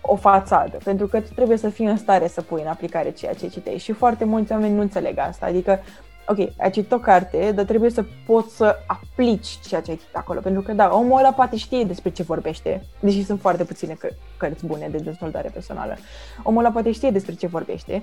o 0.00 0.16
fațadă, 0.16 0.78
pentru 0.84 1.06
că 1.06 1.20
tu 1.20 1.32
trebuie 1.34 1.56
să 1.56 1.68
fii 1.68 1.86
în 1.86 1.96
stare 1.96 2.28
să 2.28 2.42
pui 2.42 2.60
în 2.60 2.66
aplicare 2.66 3.10
ceea 3.10 3.34
ce 3.34 3.48
citești 3.48 3.82
și 3.82 3.92
foarte 3.92 4.24
mulți 4.24 4.52
oameni 4.52 4.74
nu 4.74 4.80
înțeleg 4.80 5.18
asta, 5.18 5.46
adică 5.46 5.80
ok, 6.28 6.38
ai 6.58 6.70
citit 6.70 6.92
o 6.92 6.98
carte, 6.98 7.52
dar 7.54 7.64
trebuie 7.64 7.90
să 7.90 8.04
poți 8.26 8.56
să 8.56 8.76
aplici 8.86 9.58
ceea 9.66 9.80
ce 9.80 9.90
ai 9.90 9.96
citit 9.96 10.16
acolo. 10.16 10.40
Pentru 10.40 10.62
că, 10.62 10.72
da, 10.72 10.94
omul 10.94 11.18
ăla 11.18 11.32
poate 11.32 11.56
știe 11.56 11.84
despre 11.84 12.10
ce 12.10 12.22
vorbește, 12.22 12.84
deși 13.00 13.24
sunt 13.24 13.40
foarte 13.40 13.64
puține 13.64 13.92
că- 13.92 14.14
cărți 14.36 14.66
bune 14.66 14.88
de 14.90 14.98
dezvoltare 14.98 15.50
personală. 15.52 15.96
Omul 16.42 16.64
ăla 16.64 16.72
poate 16.72 16.92
știe 16.92 17.10
despre 17.10 17.34
ce 17.34 17.46
vorbește, 17.46 18.02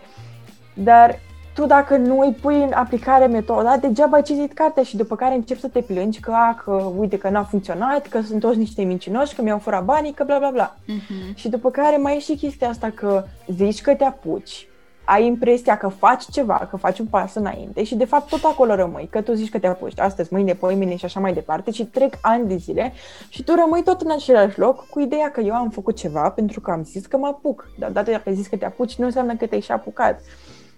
dar 0.74 1.20
tu 1.54 1.66
dacă 1.66 1.98
nu 1.98 2.20
îi 2.20 2.36
pui 2.42 2.64
în 2.64 2.72
aplicare 2.74 3.26
metoda, 3.26 3.78
degeaba 3.78 4.16
ai 4.16 4.24
citit 4.24 4.54
cartea 4.54 4.84
și 4.84 4.98
după 4.98 5.16
care 5.16 5.36
începi 5.36 5.60
să 5.60 5.68
te 5.68 5.82
plângi 5.82 6.20
că, 6.20 6.32
a, 6.32 6.56
că 6.64 6.72
uite 6.72 7.18
că 7.18 7.30
n-a 7.30 7.44
funcționat, 7.44 8.08
că 8.08 8.22
sunt 8.22 8.40
toți 8.40 8.58
niște 8.58 8.84
mincinoși, 8.84 9.36
că 9.36 9.42
mi-au 9.42 9.60
furat 9.60 9.84
banii, 9.84 10.14
că 10.14 10.24
bla 10.24 10.38
bla 10.38 10.50
bla. 10.50 10.76
Uh-huh. 10.76 11.36
Și 11.36 11.50
după 11.50 11.72
care 11.72 11.98
mai 11.98 12.16
e 12.16 12.20
și 12.20 12.36
chestia 12.36 12.70
asta 12.70 12.90
că 12.90 13.24
zici 13.48 13.82
că 13.82 13.96
te 13.96 14.04
apuci, 14.04 14.69
ai 15.12 15.26
impresia 15.26 15.78
că 15.78 15.88
faci 15.88 16.24
ceva, 16.32 16.68
că 16.70 16.78
faci 16.78 17.00
un 17.00 17.06
pas 17.06 17.36
înainte 17.36 17.84
și 17.84 17.96
de 17.96 18.06
fapt 18.06 18.30
tot 18.30 18.44
acolo 18.44 18.76
rămâi, 18.76 19.08
că 19.12 19.22
tu 19.22 19.34
zici 19.34 19.50
că 19.50 19.60
te 19.60 19.68
apuci 19.68 20.00
astăzi, 20.00 20.34
mâine, 20.34 20.58
mine 20.62 20.96
și 20.96 21.06
așa 21.06 21.20
mai 21.20 21.34
departe 21.34 21.72
și 21.72 21.86
trec 21.86 22.14
ani 22.22 22.48
de 22.48 22.56
zile 22.56 22.94
și 23.30 23.44
tu 23.44 23.56
rămâi 23.56 23.84
tot 23.84 24.02
în 24.02 24.12
același 24.12 24.60
loc 24.60 24.86
cu 24.90 25.00
ideea 25.00 25.32
că 25.32 25.42
eu 25.42 25.54
am 25.54 25.70
făcut 25.70 25.96
ceva 25.96 26.30
pentru 26.30 26.62
că 26.62 26.72
am 26.72 26.84
zis 26.84 27.06
că 27.06 27.18
mă 27.18 27.28
apuc, 27.28 27.68
dar 27.78 27.92
dată 27.92 28.12
dacă 28.12 28.30
ai 28.30 28.36
zis 28.36 28.48
că 28.48 28.58
te 28.58 28.66
apuci 28.66 28.96
nu 28.96 29.06
înseamnă 29.06 29.36
că 29.36 29.46
te-ai 29.46 29.62
și 29.62 29.72
apucat. 29.72 30.22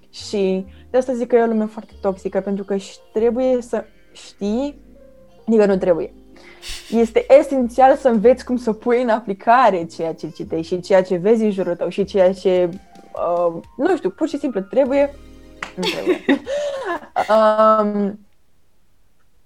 Și 0.09 0.65
de 0.89 0.97
asta 0.97 1.13
zic 1.13 1.27
că 1.27 1.35
e 1.35 1.43
o 1.43 1.45
lume 1.45 1.65
foarte 1.65 1.93
toxică, 2.01 2.39
pentru 2.39 2.63
că 2.63 2.75
trebuie 3.13 3.61
să 3.61 3.83
știi, 4.11 4.81
adică 5.47 5.65
nu 5.65 5.77
trebuie, 5.77 6.13
este 6.89 7.25
esențial 7.39 7.95
să 7.95 8.07
înveți 8.07 8.45
cum 8.45 8.57
să 8.57 8.73
pui 8.73 9.01
în 9.01 9.09
aplicare 9.09 9.85
ceea 9.85 10.13
ce 10.13 10.29
citești 10.29 10.73
și 10.73 10.81
ceea 10.81 11.03
ce 11.03 11.15
vezi 11.15 11.43
în 11.43 11.51
jurul 11.51 11.75
tău 11.75 11.89
și 11.89 12.03
ceea 12.03 12.33
ce 12.33 12.69
uh, 13.13 13.61
nu 13.77 13.95
știu, 13.95 14.09
pur 14.09 14.27
și 14.27 14.37
simplu 14.37 14.61
trebuie, 14.61 15.15
nu 15.75 15.83
trebuie. 15.83 16.19
um, 17.35 18.19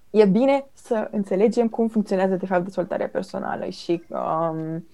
e 0.10 0.26
bine 0.26 0.66
să 0.74 1.08
înțelegem 1.12 1.68
cum 1.68 1.88
funcționează 1.88 2.36
de 2.36 2.46
fapt 2.46 2.64
dezvoltarea 2.64 3.08
personală 3.08 3.66
și 3.66 4.04
um, 4.08 4.86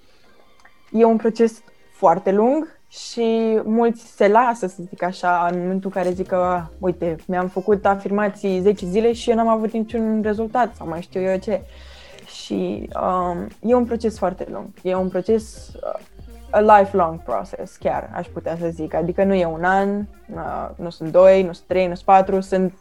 e 0.92 1.04
un 1.04 1.18
proces 1.18 1.64
foarte 1.92 2.32
lung 2.32 2.80
și 2.88 3.60
mulți 3.64 4.16
se 4.16 4.28
lasă, 4.28 4.68
să 4.68 4.84
zic 4.90 5.04
așa, 5.04 5.48
în 5.52 5.60
momentul 5.60 5.92
în 5.94 6.02
care 6.02 6.14
zic 6.14 6.28
că, 6.28 6.64
uite, 6.80 7.16
mi-am 7.28 7.48
făcut 7.48 7.86
afirmații 7.86 8.60
10 8.60 8.86
zile 8.86 9.14
și 9.14 9.30
eu 9.30 9.36
n-am 9.36 9.48
avut 9.48 9.72
niciun 9.72 10.22
rezultat 10.22 10.76
sau 10.76 10.88
mai 10.88 11.02
știu 11.02 11.22
eu 11.22 11.38
ce. 11.38 11.62
Și 12.26 12.90
um, 13.02 13.48
e 13.60 13.76
un 13.76 13.86
proces 13.86 14.18
foarte 14.18 14.48
lung. 14.52 14.68
E 14.82 14.96
un 14.96 15.10
proces, 15.10 15.72
uh, 15.76 16.00
a 16.52 16.60
lifelong 16.60 17.20
process, 17.20 17.76
chiar 17.76 18.10
aș 18.14 18.28
putea 18.28 18.58
să 18.60 18.70
zic. 18.70 18.94
Adică 18.94 19.24
nu 19.24 19.34
e 19.34 19.46
un 19.46 19.64
an, 19.64 20.06
uh, 20.34 20.70
nu 20.76 20.90
sunt 20.90 21.12
doi, 21.12 21.44
nu 21.44 21.54
sunt 21.54 21.68
trei, 21.68 21.88
nu 21.88 21.94
sunt 21.94 22.06
patru, 22.06 22.42
sunt 22.42 22.74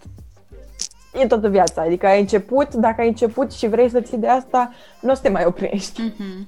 e 1.13 1.27
toată 1.27 1.49
viața. 1.49 1.83
Adică 1.83 2.07
ai 2.07 2.21
început, 2.21 2.75
dacă 2.75 3.01
ai 3.01 3.09
început 3.09 3.53
și 3.53 3.69
vrei 3.69 3.91
să 3.91 4.01
ții 4.01 4.19
de 4.19 4.29
asta, 4.29 4.73
nu 5.01 5.11
o 5.11 5.15
să 5.15 5.23
te 5.23 5.29
mai 5.29 5.45
oprești. 5.45 6.11
Mm-hmm. 6.11 6.47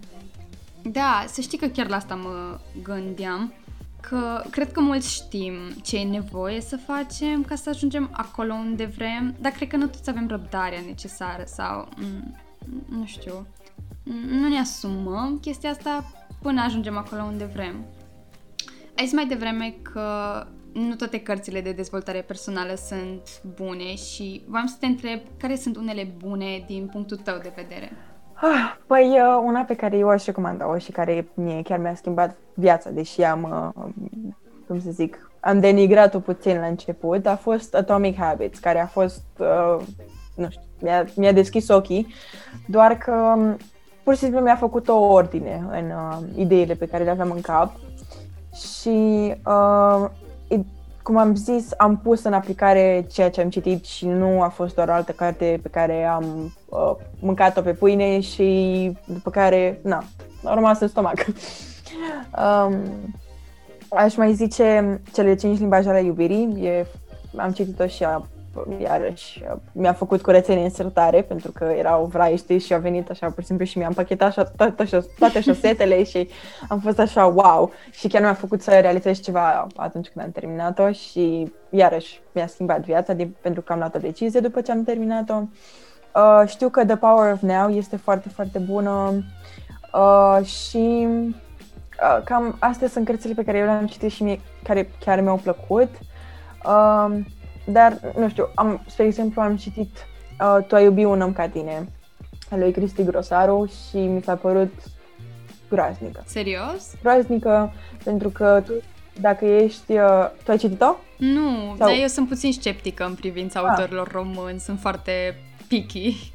Da, 0.83 1.25
să 1.27 1.41
știi 1.41 1.59
că 1.59 1.67
chiar 1.67 1.89
la 1.89 1.97
asta 1.97 2.15
mă 2.15 2.59
gândeam, 2.83 3.53
că 4.01 4.43
cred 4.51 4.73
că 4.73 4.81
mulți 4.81 5.13
știm 5.13 5.53
ce 5.83 5.99
e 5.99 6.05
nevoie 6.05 6.61
să 6.61 6.77
facem 6.77 7.43
ca 7.43 7.55
să 7.55 7.69
ajungem 7.69 8.09
acolo 8.13 8.53
unde 8.53 8.85
vrem, 8.85 9.35
dar 9.41 9.53
cred 9.53 9.69
că 9.69 9.77
nu 9.77 9.87
toți 9.87 10.11
avem 10.11 10.29
răbdarea 10.29 10.83
necesară 10.87 11.43
sau, 11.47 11.89
mm, 11.97 12.37
nu 12.89 13.07
știu, 13.07 13.47
nu 14.41 14.49
ne 14.49 14.59
asumăm 14.59 15.39
chestia 15.41 15.71
asta 15.71 16.05
până 16.43 16.63
ajungem 16.65 16.97
acolo 16.97 17.23
unde 17.23 17.45
vrem. 17.45 17.85
Ai 18.99 19.05
zis 19.05 19.13
mai 19.13 19.27
devreme 19.27 19.75
că 19.93 20.01
nu 20.73 20.95
toate 20.95 21.21
cărțile 21.21 21.61
de 21.61 21.73
dezvoltare 21.73 22.21
personală 22.21 22.75
sunt 22.75 23.43
bune 23.57 23.95
și 23.95 24.43
v-am 24.47 24.67
să 24.67 24.77
te 24.81 24.87
întreb 24.87 25.21
care 25.39 25.57
sunt 25.57 25.77
unele 25.77 26.15
bune 26.19 26.65
din 26.67 26.89
punctul 26.93 27.17
tău 27.17 27.39
de 27.43 27.53
vedere. 27.57 27.93
Ah, 28.35 28.77
păi, 28.87 29.09
uh, 29.09 29.43
una 29.45 29.61
pe 29.61 29.75
care 29.75 29.97
eu 29.97 30.09
aș 30.09 30.25
recomanda-o 30.25 30.79
și 30.79 30.93
care 30.93 31.29
mie 31.35 31.63
chiar 31.63 31.79
mi-a 31.79 31.95
schimbat 31.95 32.37
viața, 32.55 32.91
deși 32.91 33.23
am, 33.23 33.73
uh, 33.77 33.85
cum 34.67 34.81
să 34.81 34.91
zic, 34.91 35.31
am 35.41 35.61
denigrat-o 35.61 36.19
puțin 36.19 36.59
la 36.59 36.67
început, 36.67 37.27
a 37.27 37.37
fost 37.37 37.75
Atomic 37.75 38.17
Habits, 38.17 38.59
care 38.59 38.81
a 38.81 38.87
fost, 38.87 39.25
uh, 39.39 39.85
nu 40.35 40.51
știu, 40.51 40.63
mi-a, 40.81 41.07
mi-a 41.17 41.33
deschis 41.33 41.69
ochii, 41.69 42.15
doar 42.67 42.99
că 42.99 43.13
um, 43.13 43.57
pur 44.05 44.15
și 44.15 44.21
simplu 44.21 44.41
mi-a 44.41 44.57
făcut 44.57 44.89
o 44.89 44.99
ordine 44.99 45.67
în 45.71 45.91
uh, 45.91 46.19
ideile 46.37 46.75
pe 46.75 46.87
care 46.87 47.05
le 47.05 47.11
aveam 47.11 47.31
în 47.31 47.41
cap 47.41 47.73
și 48.55 49.35
uh, 49.47 50.11
cum 51.03 51.17
am 51.17 51.35
zis, 51.35 51.71
am 51.77 51.97
pus 51.97 52.25
în 52.25 52.33
aplicare 52.33 53.07
ceea 53.13 53.31
ce 53.31 53.41
am 53.41 53.51
citit 53.51 53.85
și 53.85 54.07
nu 54.07 54.43
a 54.43 54.49
fost 54.49 54.75
doar 54.75 54.89
o 54.89 54.93
altă 54.93 55.13
carte 55.13 55.59
pe 55.63 55.69
care 55.69 56.05
am 56.05 56.53
uh, 56.69 56.95
mâncat-o 57.21 57.61
pe 57.61 57.73
pâine 57.73 58.21
și 58.21 58.93
după 59.07 59.31
care, 59.31 59.81
na, 59.83 60.05
a 60.45 60.55
rămas 60.55 60.81
în 60.81 60.89
stomac. 60.89 61.15
um, 62.43 62.77
aș 63.89 64.17
mai 64.17 64.33
zice 64.33 65.01
cele 65.13 65.35
cinci 65.35 65.59
limbaje 65.59 65.89
ale 65.89 66.03
iubirii, 66.03 66.65
e, 66.65 66.87
am 67.37 67.51
citit-o 67.51 67.87
și 67.87 68.05
a 68.05 68.27
iarăși 68.79 69.43
mi-a 69.73 69.93
făcut 69.93 70.23
curățenie 70.23 70.65
în 70.65 70.71
sertare 70.71 71.23
pentru 71.23 71.53
că 71.53 71.65
erau 71.65 72.05
vrai, 72.05 72.37
știi, 72.37 72.59
și 72.59 72.75
a 72.75 72.79
venit 72.79 73.11
așa 73.11 73.27
pur 73.27 73.41
și 73.41 73.47
simplu 73.47 73.65
și 73.65 73.79
mi-a 73.79 73.87
împachetat 73.87 74.29
așa 74.29 74.45
toate, 74.45 75.01
toate 75.19 75.41
șosetele 75.41 76.05
și 76.05 76.29
am 76.69 76.81
fost 76.81 76.99
așa 76.99 77.27
wow 77.27 77.73
și 77.91 78.09
chiar 78.09 78.23
mi-a 78.23 78.35
făcut 78.35 78.63
să 78.63 78.71
realizez 78.71 79.21
ceva 79.21 79.67
atunci 79.77 80.09
când 80.09 80.25
am 80.25 80.31
terminat-o 80.31 80.93
și 80.93 81.53
iarăși 81.71 82.21
mi-a 82.33 82.47
schimbat 82.47 82.81
viața 82.81 83.13
din, 83.13 83.37
pentru 83.41 83.63
că 83.63 83.73
am 83.73 83.79
luat 83.79 83.95
o 83.95 83.99
decizie 83.99 84.41
după 84.41 84.61
ce 84.61 84.73
am 84.73 84.85
terminat-o. 84.85 85.43
Uh, 86.15 86.43
știu 86.47 86.69
că 86.69 86.85
The 86.85 86.97
Power 86.97 87.33
of 87.33 87.41
Now 87.41 87.71
este 87.71 87.97
foarte, 87.97 88.29
foarte 88.29 88.59
bună 88.59 89.25
uh, 89.93 90.47
și 90.47 91.09
uh, 91.09 92.23
cam 92.25 92.57
astea 92.59 92.89
sunt 92.89 93.05
cărțile 93.05 93.35
pe 93.35 93.45
care 93.45 93.59
eu 93.59 93.65
le-am 93.65 93.87
citit 93.87 94.11
și 94.11 94.23
mie, 94.23 94.41
care 94.63 94.91
chiar 95.05 95.21
mi-au 95.21 95.37
plăcut. 95.37 95.89
Uh, 96.65 97.19
dar, 97.65 98.13
nu 98.17 98.29
știu, 98.29 98.49
am, 98.55 98.83
spre 98.87 99.05
exemplu, 99.05 99.41
am 99.41 99.57
citit 99.57 100.07
uh, 100.41 100.65
Tu 100.67 100.75
ai 100.75 100.85
iubi 100.85 101.05
un 101.05 101.21
om 101.21 101.33
ca 101.33 101.49
tine, 101.49 101.89
al 102.51 102.59
lui 102.59 102.73
Cristi 102.73 103.05
Grosaru 103.05 103.71
și 103.89 103.97
mi 103.97 104.23
s-a 104.23 104.35
părut 104.35 104.73
groaznică. 105.71 106.23
Serios? 106.27 106.95
Groaznică, 107.03 107.73
pentru 108.05 108.29
că 108.29 108.63
tu, 108.67 108.73
dacă 109.21 109.45
ești... 109.45 109.93
Uh, 109.93 110.31
tu 110.45 110.51
ai 110.51 110.59
citit-o? 110.59 110.97
Nu, 111.19 111.75
Sau... 111.79 111.89
dar 111.89 111.97
eu 112.01 112.07
sunt 112.07 112.29
puțin 112.29 112.53
sceptică 112.53 113.05
în 113.05 113.15
privința 113.15 113.61
ah. 113.61 113.67
autorilor 113.69 114.11
români, 114.13 114.61
sunt 114.61 114.81
foarte 114.81 115.37
picky. 115.69 116.33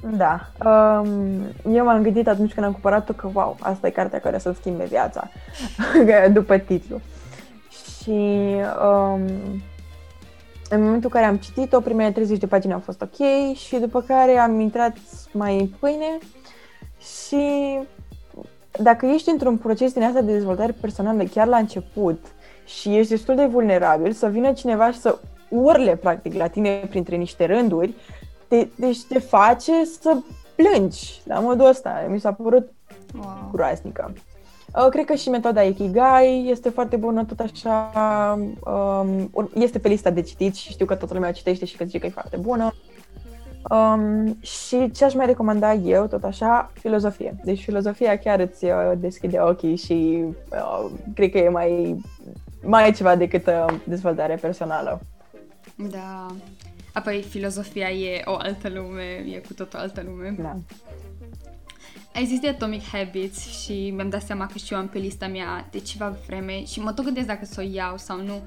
Da. 0.00 0.48
Um, 0.64 1.42
eu 1.72 1.84
m-am 1.84 2.02
gândit 2.02 2.28
atunci 2.28 2.52
când 2.52 2.66
am 2.66 2.72
cumpărat-o 2.72 3.12
că, 3.12 3.30
wow, 3.32 3.56
asta 3.60 3.86
e 3.86 3.90
cartea 3.90 4.20
care 4.20 4.38
să 4.38 4.52
schimbe 4.52 4.84
viața, 4.84 5.30
după 6.32 6.58
titlu. 6.58 7.00
Și 8.02 8.10
um, 8.82 9.22
în 10.70 10.82
momentul 10.82 11.10
în 11.12 11.20
care 11.20 11.24
am 11.24 11.36
citit-o, 11.36 11.80
primele 11.80 12.12
30 12.12 12.38
de 12.38 12.46
pagini 12.46 12.72
au 12.72 12.78
fost 12.78 13.02
ok 13.02 13.54
și 13.56 13.76
după 13.76 14.00
care 14.00 14.38
am 14.38 14.60
intrat 14.60 14.96
mai 15.32 15.60
în 15.60 15.66
pâine 15.66 16.18
și 16.98 17.78
dacă 18.82 19.06
ești 19.06 19.30
într-un 19.30 19.56
proces 19.56 19.92
din 19.92 20.02
asta 20.02 20.20
de 20.20 20.32
dezvoltare 20.32 20.72
personală 20.80 21.24
chiar 21.24 21.46
la 21.46 21.56
început 21.56 22.24
și 22.64 22.96
ești 22.96 23.10
destul 23.10 23.34
de 23.34 23.44
vulnerabil, 23.44 24.12
să 24.12 24.28
vină 24.28 24.52
cineva 24.52 24.90
și 24.90 24.98
să 24.98 25.18
urle 25.48 25.96
practic 25.96 26.34
la 26.34 26.48
tine 26.48 26.86
printre 26.88 27.16
niște 27.16 27.44
rânduri, 27.44 27.94
te, 28.48 28.66
deci 28.76 29.04
te 29.04 29.18
face 29.18 29.84
să 30.00 30.16
plângi 30.54 31.20
la 31.24 31.40
modul 31.40 31.66
ăsta. 31.66 32.06
Mi 32.08 32.20
s-a 32.20 32.32
părut 32.32 32.72
wow. 33.14 33.50
groaznică. 33.52 34.12
Uh, 34.76 34.86
cred 34.90 35.04
că 35.04 35.14
și 35.14 35.28
metoda 35.28 35.62
Ikigai 35.62 36.48
este 36.50 36.68
foarte 36.68 36.96
bună, 36.96 37.24
tot 37.24 37.40
așa, 37.40 37.92
um, 38.64 39.50
este 39.54 39.78
pe 39.78 39.88
lista 39.88 40.10
de 40.10 40.20
citit 40.20 40.54
și 40.54 40.70
știu 40.70 40.86
că 40.86 40.94
toată 40.94 41.14
lumea 41.14 41.32
citește 41.32 41.64
și 41.64 41.76
că 41.76 41.84
zice 41.84 41.98
că 41.98 42.06
e 42.06 42.10
foarte 42.10 42.36
bună. 42.36 42.74
Um, 43.70 44.38
și 44.40 44.90
ce 44.90 45.04
aș 45.04 45.14
mai 45.14 45.26
recomanda 45.26 45.72
eu, 45.72 46.06
tot 46.06 46.24
așa, 46.24 46.70
filozofie. 46.74 47.36
Deci 47.44 47.62
filozofia 47.62 48.18
chiar 48.18 48.40
îți 48.40 48.64
uh, 48.64 48.92
deschide 48.96 49.38
ochii 49.40 49.76
și 49.76 50.24
uh, 50.50 50.90
cred 51.14 51.30
că 51.30 51.38
e 51.38 51.48
mai, 51.48 52.00
mai 52.62 52.92
ceva 52.92 53.16
decât 53.16 53.46
uh, 53.46 53.64
dezvoltare 53.84 54.34
personală. 54.34 55.00
Da. 55.76 56.26
Apoi 56.92 57.22
filozofia 57.22 57.90
e 57.90 58.22
o 58.24 58.34
altă 58.34 58.68
lume, 58.68 59.24
e 59.34 59.38
cu 59.46 59.54
tot 59.54 59.74
o 59.74 59.78
altă 59.78 60.02
lume. 60.06 60.36
Da. 60.42 60.56
Ai 62.16 62.24
zis 62.24 62.40
de 62.40 62.48
Atomic 62.48 62.82
Habits 62.92 63.62
și 63.62 63.92
mi-am 63.94 64.08
dat 64.08 64.22
seama 64.22 64.46
că 64.46 64.58
și 64.58 64.72
eu 64.72 64.78
am 64.78 64.88
pe 64.88 64.98
lista 64.98 65.26
mea 65.26 65.66
de 65.70 65.78
ceva 65.78 66.16
vreme 66.26 66.64
și 66.64 66.80
mă 66.80 66.92
tot 66.92 67.04
gândesc 67.04 67.26
dacă 67.26 67.44
să 67.44 67.60
o 67.60 67.68
iau 67.72 67.96
sau 67.96 68.16
nu. 68.16 68.42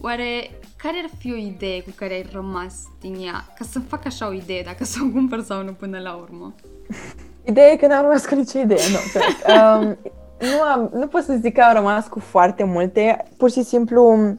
Oare 0.00 0.50
care 0.76 0.94
ar 1.02 1.10
fi 1.18 1.32
o 1.32 1.36
idee 1.36 1.82
cu 1.82 1.90
care 1.94 2.14
ai 2.14 2.26
rămas 2.32 2.74
din 3.00 3.14
ea? 3.14 3.44
Ca 3.58 3.64
să 3.70 3.78
fac 3.78 4.06
așa 4.06 4.28
o 4.28 4.32
idee, 4.32 4.62
dacă 4.62 4.84
să 4.92 4.98
o 5.02 5.12
cumpăr 5.12 5.42
sau 5.42 5.62
nu 5.62 5.72
până 5.72 5.98
la 5.98 6.12
urmă. 6.12 6.54
Ideea 7.50 7.70
e 7.70 7.76
că 7.76 7.86
n-am 7.86 8.02
rămas 8.02 8.26
cu 8.26 8.34
nicio 8.34 8.58
idee, 8.58 8.84
nu. 8.90 8.98
um, 9.54 9.98
nu, 10.40 10.60
am, 10.72 10.90
nu 10.94 11.06
pot 11.06 11.22
să 11.22 11.38
zic 11.40 11.54
că 11.54 11.60
am 11.60 11.74
rămas 11.74 12.06
cu 12.06 12.20
foarte 12.20 12.64
multe, 12.64 13.24
pur 13.36 13.50
și 13.50 13.62
simplu 13.62 14.28
uh, 14.28 14.34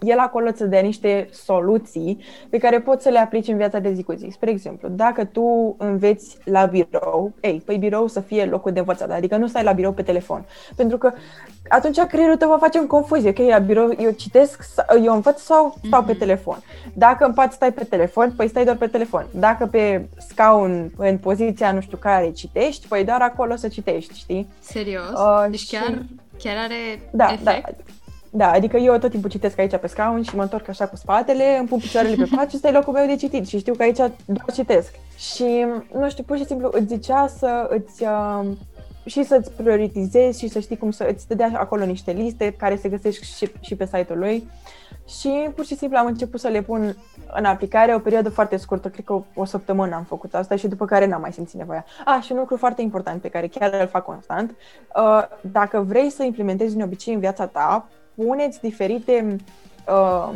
el 0.00 0.18
acolo 0.18 0.48
îți 0.48 0.68
dea 0.68 0.80
niște 0.80 1.28
soluții 1.32 2.24
pe 2.50 2.58
care 2.58 2.80
poți 2.80 3.02
să 3.02 3.08
le 3.08 3.18
aplici 3.18 3.48
în 3.48 3.56
viața 3.56 3.78
de 3.78 3.92
zi 3.92 4.02
cu 4.02 4.12
zi. 4.12 4.28
Spre 4.30 4.50
exemplu, 4.50 4.88
dacă 4.88 5.24
tu 5.24 5.74
înveți 5.78 6.36
la 6.44 6.64
birou, 6.64 7.32
ei, 7.40 7.62
păi 7.64 7.76
birou 7.76 8.06
să 8.06 8.20
fie 8.20 8.44
locul 8.44 8.72
de 8.72 8.78
învățat, 8.78 9.10
adică 9.10 9.36
nu 9.36 9.46
stai 9.46 9.62
la 9.62 9.72
birou 9.72 9.92
pe 9.92 10.02
telefon. 10.02 10.44
Pentru 10.76 10.98
că 10.98 11.12
atunci 11.68 12.00
creierul 12.00 12.36
tău 12.36 12.48
va 12.48 12.58
face 12.58 12.78
în 12.78 12.86
confuzie, 12.86 13.28
ok, 13.28 13.38
la 13.38 13.58
birou 13.58 13.94
eu 13.98 14.10
citesc, 14.10 14.62
eu 15.04 15.14
învăț 15.14 15.40
sau 15.40 15.74
stau 15.86 16.02
pe 16.02 16.10
mhm. 16.10 16.18
telefon. 16.18 16.58
Dacă 16.94 17.24
în 17.24 17.32
pat 17.32 17.52
stai 17.52 17.72
pe 17.72 17.84
telefon, 17.84 18.32
păi 18.36 18.48
stai 18.48 18.64
doar 18.64 18.76
pe 18.76 18.86
telefon. 18.86 19.26
Dacă 19.30 19.66
pe 19.66 20.08
scaun, 20.28 20.92
în 20.96 21.18
poziția 21.18 21.72
nu 21.72 21.80
știu 21.80 21.96
care, 21.96 22.30
citești, 22.30 22.88
păi 22.88 23.04
doar 23.04 23.20
acolo 23.20 23.56
să 23.56 23.68
citești, 23.68 24.18
știi? 24.18 24.48
Serios? 24.58 25.10
Uh, 25.10 25.44
deci 25.50 25.70
chiar, 25.70 25.82
și... 25.82 26.16
chiar 26.38 26.56
are 26.56 27.08
da, 27.10 27.24
efect? 27.24 27.44
Da, 27.44 27.60
da, 28.30 28.50
adică 28.50 28.76
eu 28.76 28.98
tot 28.98 29.10
timpul 29.10 29.30
citesc 29.30 29.58
aici 29.58 29.76
pe 29.76 29.86
scaun 29.86 30.22
și 30.22 30.36
mă 30.36 30.42
întorc 30.42 30.68
așa 30.68 30.86
cu 30.86 30.96
spatele, 30.96 31.56
îmi 31.58 31.68
pun 31.68 31.78
picioarele 31.78 32.14
pe 32.14 32.28
pat 32.36 32.48
și 32.48 32.56
ăsta 32.56 32.68
e 32.68 32.72
locul 32.72 32.92
meu 32.92 33.06
de 33.06 33.16
citit 33.16 33.46
și 33.46 33.58
știu 33.58 33.74
că 33.74 33.82
aici 33.82 33.96
doar 33.96 34.12
citesc. 34.52 34.94
Și, 35.16 35.66
nu 35.92 36.10
știu, 36.10 36.24
pur 36.24 36.36
și 36.36 36.44
simplu 36.44 36.68
îți 36.72 36.86
zicea 36.86 37.26
să 37.26 37.66
îți... 37.70 38.02
Uh, 38.02 38.46
și 39.04 39.24
să-ți 39.24 39.52
prioritizezi 39.52 40.38
și 40.38 40.48
să 40.48 40.58
știi 40.58 40.76
cum 40.76 40.90
să 40.90 41.06
îți 41.10 41.28
dea 41.28 41.52
acolo 41.54 41.84
niște 41.84 42.12
liste 42.12 42.54
care 42.58 42.76
se 42.76 42.88
găsesc 42.88 43.20
și, 43.22 43.50
și 43.60 43.74
pe 43.76 43.84
site-ul 43.84 44.18
lui. 44.18 44.48
Și 45.08 45.50
pur 45.54 45.64
și 45.64 45.76
simplu 45.76 45.98
am 45.98 46.06
început 46.06 46.40
să 46.40 46.48
le 46.48 46.62
pun 46.62 46.96
în 47.32 47.44
aplicare 47.44 47.94
o 47.94 47.98
perioadă 47.98 48.30
foarte 48.30 48.56
scurtă, 48.56 48.88
cred 48.88 49.04
că 49.04 49.12
o, 49.12 49.22
o 49.34 49.44
săptămână 49.44 49.94
am 49.94 50.04
făcut 50.04 50.34
asta 50.34 50.56
și 50.56 50.68
după 50.68 50.84
care 50.84 51.06
n-am 51.06 51.20
mai 51.20 51.32
simțit 51.32 51.58
nevoia. 51.58 51.84
Ah, 52.04 52.22
și 52.22 52.32
un 52.32 52.38
lucru 52.38 52.56
foarte 52.56 52.82
important 52.82 53.20
pe 53.20 53.28
care 53.28 53.46
chiar 53.46 53.72
îl 53.80 53.86
fac 53.86 54.04
constant, 54.04 54.50
uh, 54.96 55.22
dacă 55.40 55.80
vrei 55.80 56.10
să 56.10 56.22
implementezi 56.22 56.76
un 56.76 56.82
obicei 56.82 57.14
în 57.14 57.20
viața 57.20 57.46
ta, 57.46 57.88
puneți 58.16 58.60
diferite 58.60 59.36
uh, 59.88 60.30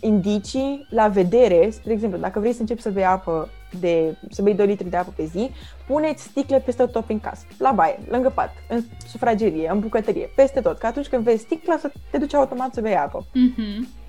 indicii 0.00 0.86
la 0.90 1.08
vedere, 1.08 1.70
spre 1.70 1.92
exemplu, 1.92 2.18
dacă 2.18 2.40
vrei 2.40 2.52
să 2.52 2.60
începi 2.60 2.82
să 2.82 2.90
bei 2.90 3.04
apă 3.04 3.48
de, 3.80 4.16
să 4.30 4.42
bei 4.42 4.54
2 4.54 4.66
litri 4.66 4.90
de 4.90 4.96
apă 4.96 5.12
pe 5.16 5.24
zi, 5.24 5.50
puneți 5.86 6.22
sticle 6.22 6.60
peste 6.60 6.86
tot 6.86 7.04
prin 7.04 7.20
casă, 7.20 7.46
la 7.58 7.72
baie, 7.72 7.98
lângă 8.08 8.32
pat, 8.34 8.52
în 8.68 8.82
sufragerie, 9.06 9.70
în 9.70 9.80
bucătărie, 9.80 10.30
peste 10.34 10.60
tot, 10.60 10.78
că 10.78 10.86
atunci 10.86 11.06
când 11.06 11.22
vezi 11.22 11.42
sticla 11.42 11.76
să 11.76 11.92
te 12.10 12.18
duci 12.18 12.34
automat 12.34 12.74
să 12.74 12.80
bei 12.80 12.96
apă. 12.96 13.26
Mm-hmm. 13.26 14.04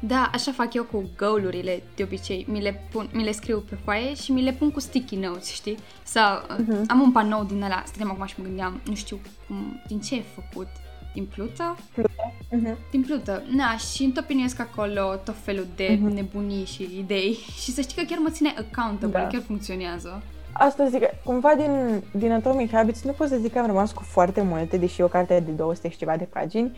Da, 0.00 0.30
așa 0.32 0.52
fac 0.52 0.74
eu 0.74 0.84
cu 0.84 1.10
goal-urile 1.16 1.82
de 1.96 2.02
obicei. 2.02 2.46
Mi 2.48 2.60
le, 2.60 2.88
pun, 2.90 3.08
mi 3.12 3.24
le 3.24 3.32
scriu 3.32 3.64
pe 3.68 3.78
foaie 3.84 4.14
și 4.14 4.32
mi 4.32 4.42
le 4.42 4.52
pun 4.52 4.70
cu 4.70 4.80
sticky 4.80 5.16
notes, 5.16 5.52
știi? 5.52 5.76
Sau 6.02 6.42
uh-huh. 6.42 6.86
am 6.86 7.00
un 7.00 7.12
panou 7.12 7.44
din 7.44 7.62
ăla, 7.62 7.82
stăteam 7.86 8.10
acum 8.10 8.26
și 8.26 8.34
mă 8.38 8.44
gândeam, 8.44 8.80
nu 8.86 8.94
știu 8.94 9.18
cum, 9.46 9.82
din 9.86 10.00
ce 10.00 10.14
e 10.14 10.22
făcut. 10.34 10.68
Din 11.14 11.26
plută? 11.34 11.78
Plută. 11.94 12.32
Uh-huh. 12.52 12.90
Din 12.90 13.02
plută, 13.02 13.42
na, 13.56 13.76
și 13.76 14.02
întopinesc 14.02 14.60
acolo 14.60 15.14
tot 15.24 15.36
felul 15.42 15.66
de 15.76 15.96
uh-huh. 15.96 16.14
nebunii 16.14 16.64
și 16.64 16.88
idei 16.98 17.32
și 17.62 17.70
să 17.70 17.80
știi 17.80 17.96
că 17.96 18.02
chiar 18.08 18.18
mă 18.18 18.30
ține 18.30 18.54
accountable, 18.58 19.20
da. 19.20 19.26
chiar 19.26 19.42
funcționează. 19.46 20.22
Asta 20.52 20.88
zic, 20.88 21.02
cumva 21.24 21.54
din, 21.56 22.02
din 22.12 22.32
Atomic 22.32 22.72
Habits 22.72 23.02
nu 23.02 23.12
pot 23.12 23.28
să 23.28 23.36
zic 23.36 23.52
că 23.52 23.58
am 23.58 23.66
rămas 23.66 23.92
cu 23.92 24.02
foarte 24.02 24.42
multe, 24.42 24.76
deși 24.76 25.00
o 25.00 25.06
carte 25.06 25.42
de 25.46 25.50
200 25.50 25.88
și 25.88 25.96
ceva 25.96 26.16
de 26.16 26.24
pagini, 26.24 26.76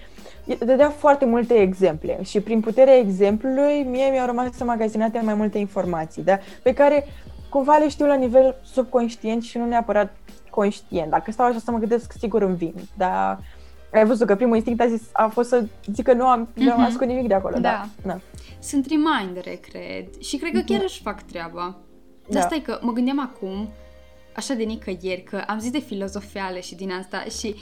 dădea 0.58 0.90
foarte 0.90 1.24
multe 1.24 1.54
exemple 1.54 2.18
și 2.22 2.40
prin 2.40 2.60
puterea 2.60 2.96
exemplului 2.96 3.82
mie 3.82 4.10
mi-au 4.10 4.26
rămas 4.26 4.58
magazinate 4.58 5.20
mai 5.24 5.34
multe 5.34 5.58
informații, 5.58 6.22
da? 6.22 6.38
pe 6.62 6.72
care 6.72 7.04
cumva 7.48 7.76
le 7.76 7.88
știu 7.88 8.06
la 8.06 8.14
nivel 8.14 8.56
subconștient 8.62 9.42
și 9.42 9.58
nu 9.58 9.66
neapărat 9.66 10.16
conștient. 10.50 11.10
Dacă 11.10 11.30
stau 11.30 11.46
așa 11.46 11.58
să 11.58 11.70
mă 11.70 11.78
gândesc, 11.78 12.12
sigur 12.18 12.42
îmi 12.42 12.56
vin, 12.56 12.74
dar 12.96 13.38
ai 13.92 14.06
văzut 14.06 14.26
că 14.26 14.36
primul 14.36 14.54
instinct 14.54 14.80
a, 14.80 14.86
zis, 14.86 15.02
a 15.12 15.28
fost 15.28 15.48
să 15.48 15.64
zic 15.92 16.04
că 16.04 16.12
nu 16.12 16.26
am, 16.26 16.48
mm-hmm. 16.48 16.54
nu 16.54 16.72
am 16.72 16.80
mhm. 16.80 16.88
ascult 16.88 17.08
nimic 17.08 17.28
de 17.28 17.34
acolo. 17.34 17.58
Da. 17.58 17.60
da. 17.60 17.88
da. 18.02 18.20
Sunt 18.58 18.86
remindere, 18.86 19.54
cred. 19.54 20.20
Și 20.20 20.36
cred 20.36 20.52
că 20.52 20.60
chiar 20.60 20.80
mm-hmm. 20.80 20.84
își 20.84 21.02
fac 21.02 21.22
treaba. 21.22 21.76
Da. 22.26 22.38
Dar 22.38 22.42
stai 22.42 22.62
că 22.64 22.78
mă 22.82 22.92
gândeam 22.92 23.20
acum, 23.20 23.68
așa 24.36 24.54
de 24.54 24.62
nicăieri, 24.62 25.22
că 25.22 25.44
am 25.46 25.58
zis 25.58 25.70
de 25.70 25.78
filozofiale 25.78 26.60
și 26.60 26.74
din 26.74 26.92
asta 26.92 27.24
și 27.38 27.54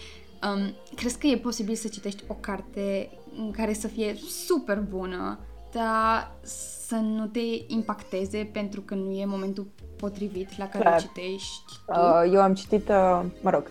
um, 0.55 0.75
crezi 0.95 1.19
că 1.19 1.27
e 1.27 1.37
posibil 1.37 1.75
să 1.75 1.89
citești 1.89 2.25
o 2.27 2.35
carte 2.35 3.11
în 3.39 3.51
care 3.51 3.73
să 3.73 3.89
fie 3.89 4.15
super 4.29 4.81
bună, 4.81 5.39
dar 5.73 6.33
să 6.43 6.95
nu 6.95 7.27
te 7.27 7.41
impacteze 7.67 8.51
pentru 8.53 8.81
că 8.81 8.95
nu 8.95 9.11
e 9.11 9.25
momentul 9.25 9.67
potrivit 9.97 10.59
la 10.59 10.69
care 10.69 10.85
Clar. 10.85 10.99
o 10.99 11.01
citești 11.01 11.73
tu? 11.87 12.01
Uh, 12.01 12.33
eu 12.33 12.41
am 12.41 12.55
citit, 12.55 12.89
uh, 12.89 13.23
mă 13.43 13.51
rog, 13.51 13.71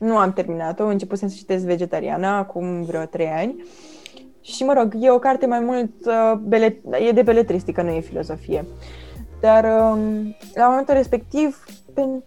nu 0.00 0.16
am 0.16 0.32
terminat-o, 0.32 0.84
început 0.84 1.18
să 1.18 1.26
citesc 1.26 1.64
Vegetariana 1.64 2.36
acum 2.36 2.82
vreo 2.82 3.04
trei 3.04 3.28
ani. 3.28 3.64
Și, 4.40 4.64
mă 4.64 4.72
rog, 4.72 4.94
e 5.00 5.10
o 5.10 5.18
carte 5.18 5.46
mai 5.46 5.60
mult, 5.60 5.92
uh, 6.06 6.38
bele, 6.42 6.80
e 7.08 7.12
de 7.12 7.22
beletristică, 7.22 7.82
nu 7.82 7.90
e 7.90 8.00
filozofie. 8.00 8.64
Dar, 9.40 9.64
um, 9.64 10.36
la 10.54 10.68
momentul 10.68 10.94
respectiv, 10.94 11.64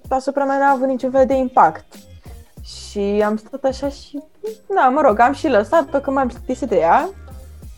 asupra 0.09 0.43
mea 0.45 0.57
n-a 0.57 0.71
avut 0.71 0.87
niciun 0.87 1.11
fel 1.11 1.25
de 1.25 1.33
impact. 1.33 1.85
Și 2.63 2.99
am 3.25 3.37
stat 3.37 3.63
așa 3.63 3.89
și, 3.89 4.19
da, 4.75 4.89
mă 4.89 5.01
rog, 5.01 5.19
am 5.19 5.33
și 5.33 5.47
lăsat-o 5.47 5.99
că 5.99 6.11
m-am 6.11 6.27
plictisit 6.27 6.69
de 6.69 6.77
ea 6.77 7.09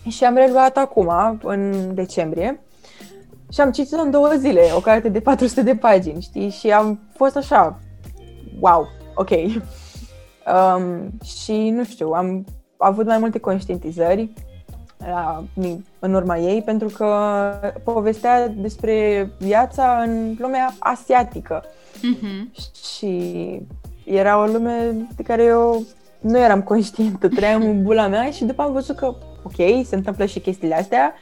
și 0.08 0.24
am 0.24 0.36
reluat 0.36 0.78
acum, 0.78 1.40
în 1.44 1.92
decembrie. 1.94 2.60
Și 3.52 3.62
am 3.62 3.72
citit 3.72 4.00
în 4.00 4.12
două 4.12 4.34
zile, 4.38 4.62
o 4.76 4.80
carte 4.80 5.10
de 5.10 5.20
400 5.20 5.62
de 5.62 5.76
pagini, 5.76 6.22
știi? 6.22 6.50
Și 6.50 6.72
am 6.72 7.00
fost 7.14 7.36
așa, 7.36 7.80
wow, 8.60 8.88
ok. 9.16 9.30
Um, 10.54 11.10
și 11.24 11.70
nu 11.70 11.84
știu, 11.84 12.12
am 12.12 12.46
avut 12.78 13.06
mai 13.06 13.18
multe 13.18 13.40
conștientizări 13.40 14.30
la, 14.98 15.44
în 16.00 16.14
urma 16.14 16.38
ei 16.38 16.62
pentru 16.62 16.88
că 16.88 17.08
povestea 17.84 18.48
despre 18.48 19.30
viața 19.40 20.04
în 20.06 20.36
lumea 20.40 20.74
asiatică. 20.80 21.64
Mm-hmm. 21.98 22.64
Și 22.96 23.62
era 24.06 24.42
o 24.42 24.46
lume 24.46 25.08
de 25.16 25.24
care 25.24 25.44
eu 25.44 25.84
nu 26.20 26.38
eram 26.40 26.62
conștientă, 26.62 27.28
trăiam 27.28 27.62
în 27.62 27.84
bula 27.84 28.08
mea 28.08 28.32
și 28.32 28.46
după 28.46 28.62
am 28.62 28.72
văzut 28.72 28.96
că, 28.96 29.06
ok, 29.44 29.86
se 29.86 29.96
întâmplă 29.96 30.26
și 30.26 30.40
chestiile 30.40 30.76
astea, 30.76 31.14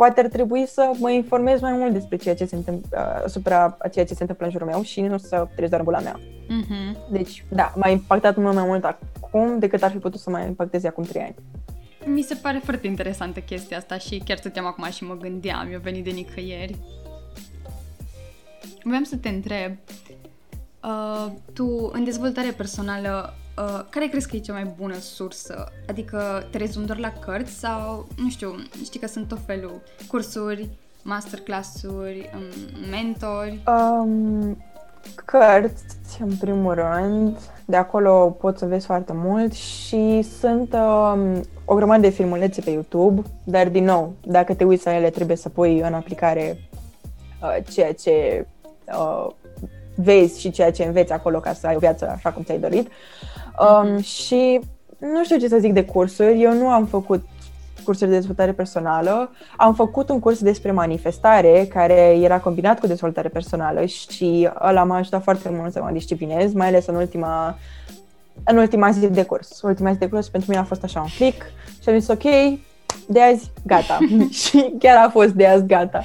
poate 0.00 0.20
ar 0.20 0.26
trebui 0.26 0.66
să 0.66 0.90
mă 0.98 1.10
informez 1.10 1.60
mai 1.60 1.72
mult 1.72 1.92
despre 1.92 2.16
ceea 2.16 2.34
ce 2.34 2.44
se 2.44 2.56
întâmplă, 2.56 2.88
uh, 2.92 3.22
asupra 3.24 3.76
a 3.78 3.88
ceea 3.88 4.04
ce 4.04 4.14
se 4.14 4.20
întâmplă 4.20 4.46
în 4.46 4.52
jurul 4.52 4.66
meu 4.66 4.82
și 4.82 5.00
nu 5.00 5.18
să 5.18 5.48
trăiesc 5.54 5.68
doar 5.68 5.80
în 5.80 5.84
bula 5.84 5.98
mea. 5.98 6.18
Mm-hmm. 6.18 7.10
Deci, 7.10 7.44
da, 7.48 7.72
m-a 7.76 7.88
impactat 7.88 8.36
mult 8.36 8.54
mai 8.54 8.64
mult 8.66 8.84
acum 8.84 9.58
decât 9.58 9.82
ar 9.82 9.90
fi 9.90 9.98
putut 9.98 10.20
să 10.20 10.30
mă 10.30 10.40
impacteze 10.40 10.88
acum 10.88 11.04
trei 11.04 11.22
ani. 11.22 11.34
Mi 12.04 12.22
se 12.22 12.34
pare 12.34 12.60
foarte 12.64 12.86
interesantă 12.86 13.40
chestia 13.40 13.76
asta 13.76 13.98
și 13.98 14.22
chiar 14.24 14.36
stăteam 14.36 14.66
acum 14.66 14.90
și 14.90 15.04
mă 15.04 15.16
gândeam, 15.16 15.68
eu 15.72 15.80
venit 15.82 16.04
de 16.04 16.10
nicăieri. 16.10 16.76
Vreau 18.82 19.02
să 19.02 19.16
te 19.16 19.28
întreb, 19.28 19.72
uh, 20.82 21.32
tu 21.52 21.90
în 21.92 22.04
dezvoltare 22.04 22.50
personală 22.50 23.34
Uh, 23.58 23.80
care 23.88 24.06
crezi 24.06 24.28
că 24.28 24.36
e 24.36 24.38
cea 24.38 24.52
mai 24.52 24.74
bună 24.76 24.98
sursă? 24.98 25.72
Adică 25.88 26.46
te 26.50 26.58
rezum 26.58 26.84
doar 26.84 26.98
la 26.98 27.12
cărți 27.20 27.52
sau, 27.52 28.06
nu 28.16 28.28
știu, 28.30 28.54
știi 28.84 29.00
că 29.00 29.06
sunt 29.06 29.28
tot 29.28 29.38
felul 29.46 29.82
cursuri, 30.08 30.68
masterclass-uri, 31.02 32.30
um, 32.34 32.90
mentori? 32.90 33.60
Um, 33.66 34.56
cărți, 35.24 35.96
în 36.20 36.36
primul 36.36 36.74
rând, 36.74 37.38
de 37.64 37.76
acolo 37.76 38.36
poți 38.40 38.58
să 38.58 38.66
vezi 38.66 38.86
foarte 38.86 39.12
mult 39.14 39.52
și 39.52 40.22
sunt 40.38 40.72
um, 40.72 41.42
o 41.64 41.74
grămadă 41.74 42.00
de 42.00 42.08
filmulețe 42.08 42.60
pe 42.60 42.70
YouTube, 42.70 43.22
dar 43.44 43.68
din 43.68 43.84
nou, 43.84 44.14
dacă 44.24 44.54
te 44.54 44.64
uiți 44.64 44.86
la 44.86 44.94
ele, 44.94 45.10
trebuie 45.10 45.36
să 45.36 45.48
pui 45.48 45.78
în 45.80 45.94
aplicare 45.94 46.58
uh, 47.42 47.56
ceea 47.72 47.92
ce 47.92 48.46
uh, 48.86 49.26
vezi 49.94 50.40
și 50.40 50.50
ceea 50.50 50.72
ce 50.72 50.84
înveți 50.84 51.12
acolo 51.12 51.40
ca 51.40 51.52
să 51.52 51.66
ai 51.66 51.74
o 51.74 51.78
viață 51.78 52.08
așa 52.08 52.32
cum 52.32 52.42
ți-ai 52.42 52.58
dorit. 52.58 52.90
Um, 53.58 54.00
și 54.00 54.60
nu 54.98 55.24
știu 55.24 55.38
ce 55.38 55.48
să 55.48 55.58
zic 55.58 55.72
de 55.72 55.84
cursuri, 55.84 56.42
eu 56.42 56.52
nu 56.52 56.68
am 56.68 56.86
făcut 56.86 57.22
cursuri 57.84 58.10
de 58.10 58.16
dezvoltare 58.16 58.52
personală. 58.52 59.30
Am 59.56 59.74
făcut 59.74 60.08
un 60.08 60.18
curs 60.18 60.40
despre 60.40 60.70
manifestare 60.70 61.66
care 61.68 62.18
era 62.20 62.40
combinat 62.40 62.80
cu 62.80 62.86
dezvoltare 62.86 63.28
personală 63.28 63.84
și 63.84 64.48
ăla 64.60 64.84
m-a 64.84 64.96
ajutat 64.96 65.22
foarte 65.22 65.48
mult 65.52 65.72
să 65.72 65.82
mă 65.82 65.90
disciplinez, 65.90 66.52
mai 66.52 66.66
ales 66.66 66.86
în 66.86 66.94
ultima, 66.94 67.58
în 68.44 68.56
ultima 68.56 68.90
zi 68.90 69.06
de 69.06 69.24
curs. 69.24 69.60
Ultima 69.62 69.92
zi 69.92 69.98
de 69.98 70.08
curs 70.08 70.28
pentru 70.28 70.50
mine 70.50 70.62
a 70.62 70.66
fost 70.66 70.84
așa 70.84 71.00
un 71.00 71.08
click 71.16 71.42
și 71.82 71.88
am 71.88 71.98
zis 71.98 72.08
ok, 72.08 72.22
de 73.06 73.20
azi 73.20 73.50
gata. 73.66 73.98
și 74.42 74.74
chiar 74.78 75.06
a 75.06 75.08
fost 75.08 75.30
de 75.30 75.46
azi 75.46 75.66
gata. 75.66 76.04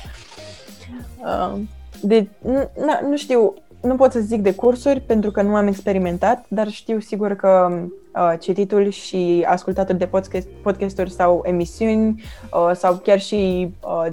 Uh, 1.24 1.60
de, 2.02 2.28
nu, 2.42 2.70
nu 3.10 3.18
știu, 3.18 3.54
nu 3.86 3.96
pot 3.96 4.12
să 4.12 4.20
zic 4.20 4.42
de 4.42 4.54
cursuri 4.54 5.02
pentru 5.02 5.32
că 5.32 5.42
nu 5.42 5.56
am 5.56 5.68
experimentat, 5.68 6.46
dar 6.48 6.70
știu 6.70 7.00
sigur 7.00 7.36
că 7.36 7.82
uh, 8.16 8.34
cititul 8.40 8.90
și 8.90 9.46
ascultatul 9.48 9.98
de 9.98 10.06
podcast, 10.06 10.48
podcasturi 10.48 11.12
sau 11.12 11.42
emisiuni 11.46 12.24
uh, 12.54 12.72
sau 12.76 12.96
chiar 12.96 13.20
și 13.20 13.70
uh, 13.82 14.08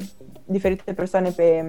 diferite 0.45 0.93
persoane 0.93 1.31
pe 1.31 1.65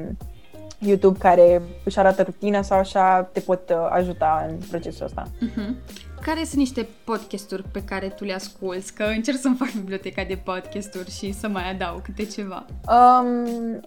YouTube 0.80 1.18
care 1.18 1.62
își 1.84 2.00
arată 2.00 2.22
rutina 2.22 2.62
sau 2.62 2.78
așa 2.78 3.30
te 3.32 3.40
pot 3.40 3.70
uh, 3.70 3.88
ajuta 3.90 4.46
în 4.50 4.56
procesul 4.70 5.06
ăsta. 5.06 5.24
Uh-huh. 5.24 6.02
Care 6.22 6.44
sunt 6.44 6.60
niște 6.60 6.88
podcasturi 7.04 7.64
pe 7.72 7.84
care 7.84 8.08
tu 8.08 8.24
le 8.24 8.34
asculți? 8.34 8.94
Că 8.94 9.04
încerc 9.04 9.38
să-mi 9.38 9.56
fac 9.56 9.72
biblioteca 9.72 10.24
de 10.24 10.42
podcasturi 10.44 11.12
și 11.12 11.34
să 11.34 11.48
mai 11.48 11.72
adaug 11.72 12.02
câte 12.02 12.26
ceva. 12.26 12.66
Um, 12.88 13.80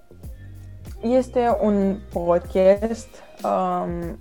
este 1.03 1.59
un 1.61 1.97
podcast 2.13 3.09
Um, 3.43 4.19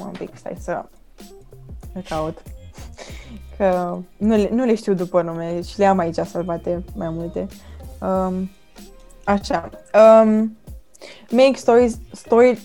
un 0.00 0.12
pic, 0.18 0.36
stai 0.36 0.56
să 0.58 0.84
le 1.92 2.02
caut. 2.08 2.42
Că 3.56 3.98
nu 4.16 4.36
le, 4.36 4.48
nu 4.52 4.64
le 4.64 4.74
știu 4.74 4.94
după 4.94 5.22
nume 5.22 5.62
și 5.62 5.78
le 5.78 5.86
am 5.86 5.98
aici 5.98 6.14
salvate 6.14 6.84
mai 6.94 7.08
multe. 7.08 7.46
Um, 8.00 8.50
așa. 9.24 9.70
Um, 9.94 10.56
make 11.30 11.54
stories, 11.54 11.98
story, 12.12 12.58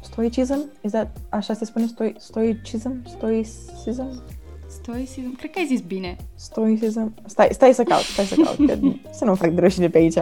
stoicism? 0.00 0.70
Is 0.80 0.90
that, 0.90 1.16
așa 1.28 1.54
se 1.54 1.64
spune? 1.64 1.86
Stoi, 1.86 2.14
stoicism? 2.18 3.08
Stoicism? 3.08 4.22
Stoicism? 4.68 5.36
Cred 5.36 5.50
că 5.50 5.58
ai 5.58 5.66
zis 5.66 5.80
bine. 5.80 6.16
Stoicism? 6.34 7.14
Stai, 7.26 7.48
stai 7.52 7.74
să 7.74 7.82
caut, 7.82 8.02
stai 8.02 8.24
să 8.24 8.34
caut, 8.34 8.66
că 8.66 8.78
să 9.18 9.24
nu 9.24 9.34
fac 9.34 9.50
de 9.50 9.60
rușine 9.60 9.88
pe 9.88 9.98
aici. 9.98 10.16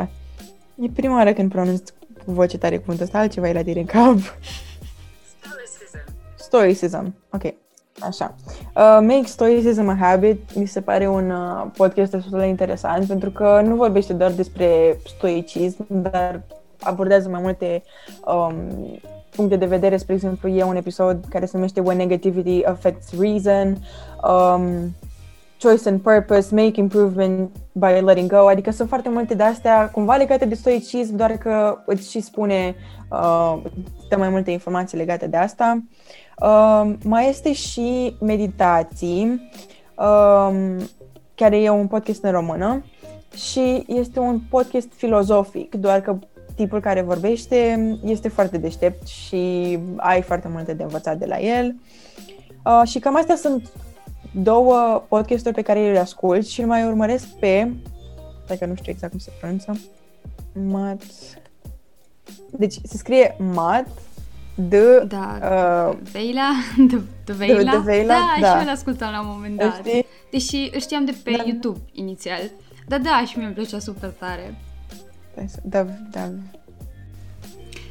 E 0.75 0.89
prima 0.95 1.15
oară 1.15 1.33
când 1.33 1.51
pronunț 1.51 1.91
cu 1.91 2.02
voce 2.25 2.59
tare 2.59 2.77
cuvântul 2.77 3.05
ăsta, 3.05 3.19
altceva 3.19 3.49
e 3.49 3.53
la 3.53 3.63
tine 3.63 3.81
în 3.81 3.87
cap. 3.87 4.17
Stoicism. 6.35 7.15
Ok. 7.31 7.43
Așa. 8.01 8.35
Uh, 8.75 8.99
Make 9.01 9.27
Stoicism 9.27 9.89
a 9.89 9.97
Habit 10.01 10.55
mi 10.55 10.67
se 10.67 10.81
pare 10.81 11.09
un 11.09 11.31
uh, 11.31 11.67
podcast 11.77 12.11
destul 12.11 12.39
de 12.39 12.47
interesant 12.47 13.07
pentru 13.07 13.31
că 13.31 13.61
nu 13.65 13.77
vorbește 13.77 14.13
doar 14.13 14.31
despre 14.31 14.99
stoicism, 15.17 15.87
dar 15.89 16.43
abordează 16.81 17.29
mai 17.29 17.41
multe 17.41 17.83
um, 18.25 18.55
puncte 19.37 19.57
de 19.57 19.67
vedere. 19.67 19.97
Spre 19.97 20.15
exemplu, 20.15 20.49
e 20.49 20.63
un 20.63 20.77
episod 20.77 21.25
care 21.29 21.47
se 21.47 21.57
numește 21.57 21.81
When 21.81 21.97
Negativity 21.97 22.65
Affects 22.65 23.19
Reason. 23.19 23.77
Um, 24.23 24.95
choice 25.62 25.88
and 25.88 26.03
purpose, 26.03 26.55
make 26.55 26.79
improvement 26.79 27.51
by 27.72 28.01
letting 28.01 28.29
go, 28.31 28.48
adică 28.48 28.70
sunt 28.70 28.88
foarte 28.88 29.09
multe 29.09 29.35
de 29.35 29.42
astea 29.42 29.90
cumva 29.90 30.16
legate 30.16 30.44
de 30.44 30.55
stoicism, 30.55 31.16
doar 31.16 31.31
că 31.31 31.79
îți 31.87 32.11
și 32.11 32.20
spune, 32.20 32.75
uh, 33.11 33.62
dă 34.09 34.16
mai 34.16 34.29
multe 34.29 34.51
informații 34.51 34.96
legate 34.96 35.27
de 35.27 35.37
asta. 35.37 35.83
Uh, 36.40 36.92
mai 37.05 37.29
este 37.29 37.53
și 37.53 38.16
meditații, 38.20 39.51
uh, 39.98 40.77
care 41.35 41.62
e 41.62 41.70
un 41.70 41.87
podcast 41.87 42.22
în 42.22 42.31
română 42.31 42.85
și 43.35 43.85
este 43.87 44.18
un 44.18 44.40
podcast 44.51 44.88
filozofic, 44.94 45.75
doar 45.75 46.01
că 46.01 46.18
tipul 46.55 46.81
care 46.81 47.03
vorbește 47.03 47.88
este 48.05 48.29
foarte 48.29 48.59
deștept 48.59 49.07
și 49.07 49.79
ai 49.96 50.22
foarte 50.22 50.48
multe 50.53 50.75
de 50.75 50.83
învățat 50.83 51.16
de 51.16 51.27
la 51.27 51.38
el. 51.38 51.75
Uh, 52.64 52.83
și 52.88 52.98
cam 52.98 53.16
astea 53.16 53.37
sunt 53.37 53.72
două 54.33 55.05
podcasturi 55.09 55.55
pe 55.55 55.62
care 55.62 55.92
le 55.92 55.99
ascult 55.99 56.47
și 56.47 56.61
îl 56.61 56.66
mai 56.66 56.85
urmăresc 56.87 57.27
pe, 57.27 57.73
dacă 58.47 58.66
nu 58.66 58.75
știu 58.75 58.92
exact 58.92 59.11
cum 59.11 59.21
se 59.21 59.33
pronunță, 59.40 59.81
Mat... 60.53 61.03
Deci 62.51 62.75
se 62.83 62.97
scrie 62.97 63.37
Mat 63.55 63.88
de... 64.55 65.05
Da, 65.09 65.38
uh, 65.90 65.97
Veila, 66.12 66.51
de, 66.90 67.01
de 67.25 67.33
Veila. 67.33 67.71
De, 67.71 67.77
de 67.77 67.83
Veila, 67.85 68.14
da, 68.14 68.40
da. 68.40 68.53
și 68.53 68.59
eu 68.59 68.64
l-ascultam 68.64 69.12
la 69.12 69.21
un 69.21 69.27
moment 69.29 69.57
dat. 69.57 69.77
Știi? 69.77 70.07
Deși 70.31 70.71
îl 70.75 70.81
știam 70.81 71.05
de 71.05 71.14
pe 71.25 71.31
Da. 71.37 71.42
YouTube 71.47 71.79
inițial. 71.92 72.40
Da, 72.87 72.99
da, 72.99 73.25
și 73.27 73.37
mie 73.37 73.47
îmi 73.47 73.55
plăcea 73.55 73.79
super 73.79 74.09
tare. 74.09 74.55
Da, 75.62 75.87
da, 76.11 76.31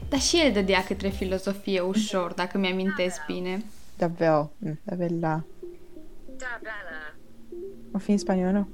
Dar 0.10 0.20
și 0.20 0.42
el 0.46 0.52
dădea 0.52 0.84
către 0.84 1.10
filozofie 1.10 1.80
ușor, 1.80 2.34
dacă 2.34 2.58
mi-amintesc 2.58 3.26
bine. 3.28 3.64
da, 3.98 4.08
vel, 4.18 4.50
da, 4.84 4.96
vela. 4.96 5.44
Da 6.42 6.60
bella, 6.62 7.14
O 7.94 7.98
fi 7.98 8.12
în 8.12 8.18
spaniolă? 8.18 8.68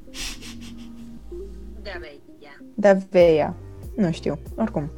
da 1.84 1.92
bella. 2.00 2.16
Da, 2.76 2.94
vea. 3.10 3.56
Nu 3.96 4.12
știu, 4.12 4.40
oricum. 4.56 4.92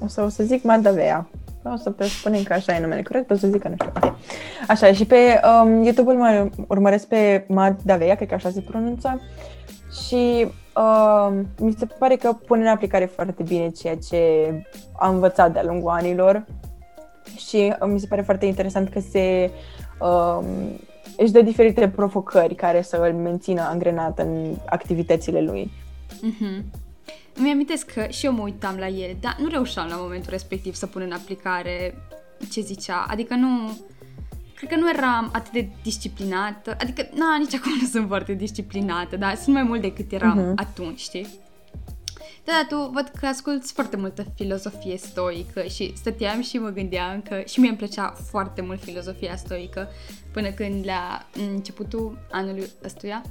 O 0.00 0.06
să, 0.06 0.22
o 0.22 0.28
să 0.28 0.42
zic 0.42 0.62
Madavea. 0.62 1.28
O 1.64 1.76
să 1.76 1.90
pe 1.90 2.04
spunem 2.04 2.42
că 2.42 2.52
așa 2.52 2.74
e 2.76 2.80
numele 2.80 3.02
corect, 3.02 3.30
o 3.30 3.36
să 3.36 3.48
zic 3.48 3.60
că 3.60 3.68
nu 3.68 3.74
știu. 3.78 3.92
Ok. 3.96 4.16
Așa, 4.68 4.92
și 4.92 5.06
pe 5.06 5.40
um, 5.62 5.82
YouTube 5.82 6.10
îl 6.10 6.16
mai 6.16 6.50
urmăresc 6.68 7.08
pe 7.08 7.44
Mad 7.48 7.80
Davea, 7.82 8.14
cred 8.14 8.28
că 8.28 8.34
așa 8.34 8.50
se 8.50 8.60
pronunță. 8.60 9.20
Și 10.06 10.46
um, 10.76 11.46
mi 11.58 11.74
se 11.78 11.86
pare 11.98 12.16
că 12.16 12.32
pune 12.32 12.60
în 12.60 12.68
aplicare 12.68 13.04
foarte 13.04 13.42
bine 13.42 13.68
ceea 13.68 13.96
ce 13.96 14.18
am 14.98 15.14
învățat 15.14 15.52
de-a 15.52 15.64
lungul 15.64 15.90
anilor. 15.90 16.44
Și 17.36 17.74
uh, 17.80 17.88
mi 17.88 18.00
se 18.00 18.06
pare 18.06 18.22
foarte 18.22 18.46
interesant 18.46 18.88
că 18.88 19.00
se 19.00 19.50
um, 20.00 20.44
își 21.16 21.32
dă 21.32 21.40
diferite 21.42 21.88
provocări 21.88 22.54
care 22.54 22.82
să 22.82 22.96
îl 22.96 23.12
mențină 23.12 23.60
angrenat 23.60 24.18
în 24.18 24.54
activitățile 24.66 25.40
lui. 25.40 25.70
Mhm. 26.20 26.64
Îmi 27.34 27.50
amintesc 27.50 27.92
că 27.92 28.06
și 28.10 28.26
eu 28.26 28.32
mă 28.32 28.42
uitam 28.42 28.76
la 28.76 28.86
el, 28.88 29.16
dar 29.20 29.36
nu 29.40 29.48
reușeam 29.48 29.86
la 29.88 29.96
momentul 29.96 30.30
respectiv 30.30 30.74
să 30.74 30.86
pun 30.86 31.02
în 31.02 31.12
aplicare 31.12 31.94
ce 32.50 32.60
zicea. 32.60 33.06
Adică 33.08 33.34
nu... 33.34 33.78
Cred 34.54 34.70
că 34.70 34.76
nu 34.76 34.88
eram 34.90 35.28
atât 35.32 35.52
de 35.52 35.68
disciplinată. 35.82 36.76
Adică, 36.80 37.08
na, 37.14 37.36
nici 37.38 37.54
acum 37.54 37.72
nu 37.80 37.86
sunt 37.86 38.06
foarte 38.06 38.32
disciplinată, 38.32 39.16
dar 39.16 39.34
sunt 39.34 39.54
mai 39.54 39.62
mult 39.62 39.80
decât 39.80 40.12
eram 40.12 40.38
Mhm. 40.38 40.52
atunci, 40.56 41.00
știi? 41.00 41.26
Da, 42.46 42.52
da, 42.52 42.76
tu 42.76 42.90
văd 42.92 43.10
că 43.20 43.26
asculti 43.26 43.72
foarte 43.72 43.96
multă 43.96 44.24
filozofie 44.34 44.96
stoică 44.96 45.62
și 45.62 45.92
stăteam 45.96 46.42
și 46.42 46.58
mă 46.58 46.68
gândeam 46.68 47.22
că 47.22 47.42
și 47.46 47.60
mie 47.60 47.68
îmi 47.68 47.78
plăcea 47.78 48.14
foarte 48.30 48.60
mult 48.60 48.82
filozofia 48.82 49.36
stoică 49.36 49.88
până 50.32 50.50
când 50.50 50.86
la 50.86 51.26
începutul 51.52 52.18
anului 52.30 52.70
ăstuia 52.84 53.22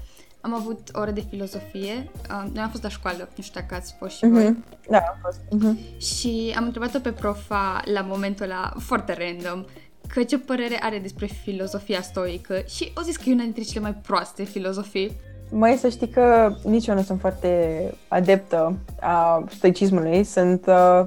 am 0.46 0.54
avut 0.54 0.90
o 0.94 1.00
oră 1.00 1.12
de 1.12 1.26
filozofie. 1.30 2.12
Uh, 2.30 2.44
Noi 2.54 2.64
am 2.64 2.70
fost 2.70 2.84
la 2.84 2.90
școală, 2.90 3.30
nu 3.36 3.44
știu 3.44 3.62
dacă 3.62 3.76
ați 3.76 3.96
fost 4.00 4.16
și 4.16 4.26
voi. 4.26 4.50
Mhm. 4.50 4.64
Da, 4.90 4.98
a 4.98 5.18
fost. 5.22 5.40
Mhm. 5.52 5.78
Și 5.98 6.54
am 6.58 6.64
întrebat-o 6.64 7.00
pe 7.00 7.12
profa 7.12 7.82
la 7.94 8.02
momentul 8.02 8.46
ăla, 8.46 8.74
foarte 8.80 9.18
random, 9.20 9.66
că 10.08 10.24
ce 10.24 10.38
părere 10.38 10.78
are 10.82 11.00
despre 11.00 11.26
filozofia 11.26 12.02
stoică 12.02 12.64
și 12.68 12.92
o 12.96 13.02
zis 13.02 13.18
că 13.18 13.30
e 13.30 13.34
una 13.34 13.44
dintre 13.44 13.64
cele 13.64 13.80
mai 13.80 13.94
proaste 13.94 14.44
filozofii. 14.44 15.12
Mai 15.50 15.76
să 15.76 15.90
știi 15.90 16.08
că 16.08 16.56
nici 16.64 16.88
eu 16.88 16.96
nu 16.96 17.02
sunt 17.02 17.20
foarte 17.20 17.80
adeptă 18.08 18.78
a 19.00 19.44
stoicismului. 19.50 20.24
Sunt, 20.24 20.66
uh, 20.68 21.06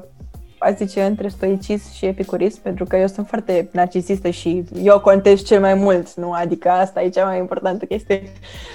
aș 0.59 0.77
zice, 0.77 1.05
între 1.05 1.29
stoicism 1.29 1.93
și 1.93 2.07
epicurism, 2.07 2.63
pentru 2.63 2.85
că 2.85 2.97
eu 2.97 3.07
sunt 3.07 3.29
foarte 3.29 3.69
narcisistă 3.73 4.31
și 4.31 4.65
eu 4.83 5.01
contez 5.01 5.43
cel 5.43 5.61
mai 5.61 5.75
mult, 5.75 6.15
nu? 6.15 6.33
Adică 6.33 6.69
asta 6.69 7.03
e 7.03 7.09
cea 7.09 7.25
mai 7.25 7.39
importantă 7.39 7.85
chestie. 7.85 8.23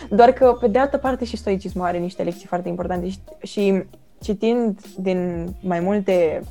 Doar 0.10 0.32
că, 0.32 0.58
pe 0.60 0.68
de 0.68 0.80
altă 0.80 0.98
parte, 0.98 1.26
și 1.26 1.38
stoicismul 1.38 1.86
are 1.86 1.98
niște 1.98 2.24
lecții 2.24 2.48
foarte 2.48 2.70
importante 2.70 3.10
și, 3.10 3.18
și 3.42 3.84
citind 4.22 4.80
din 4.98 5.48
mai 5.62 5.80
multe 5.80 6.42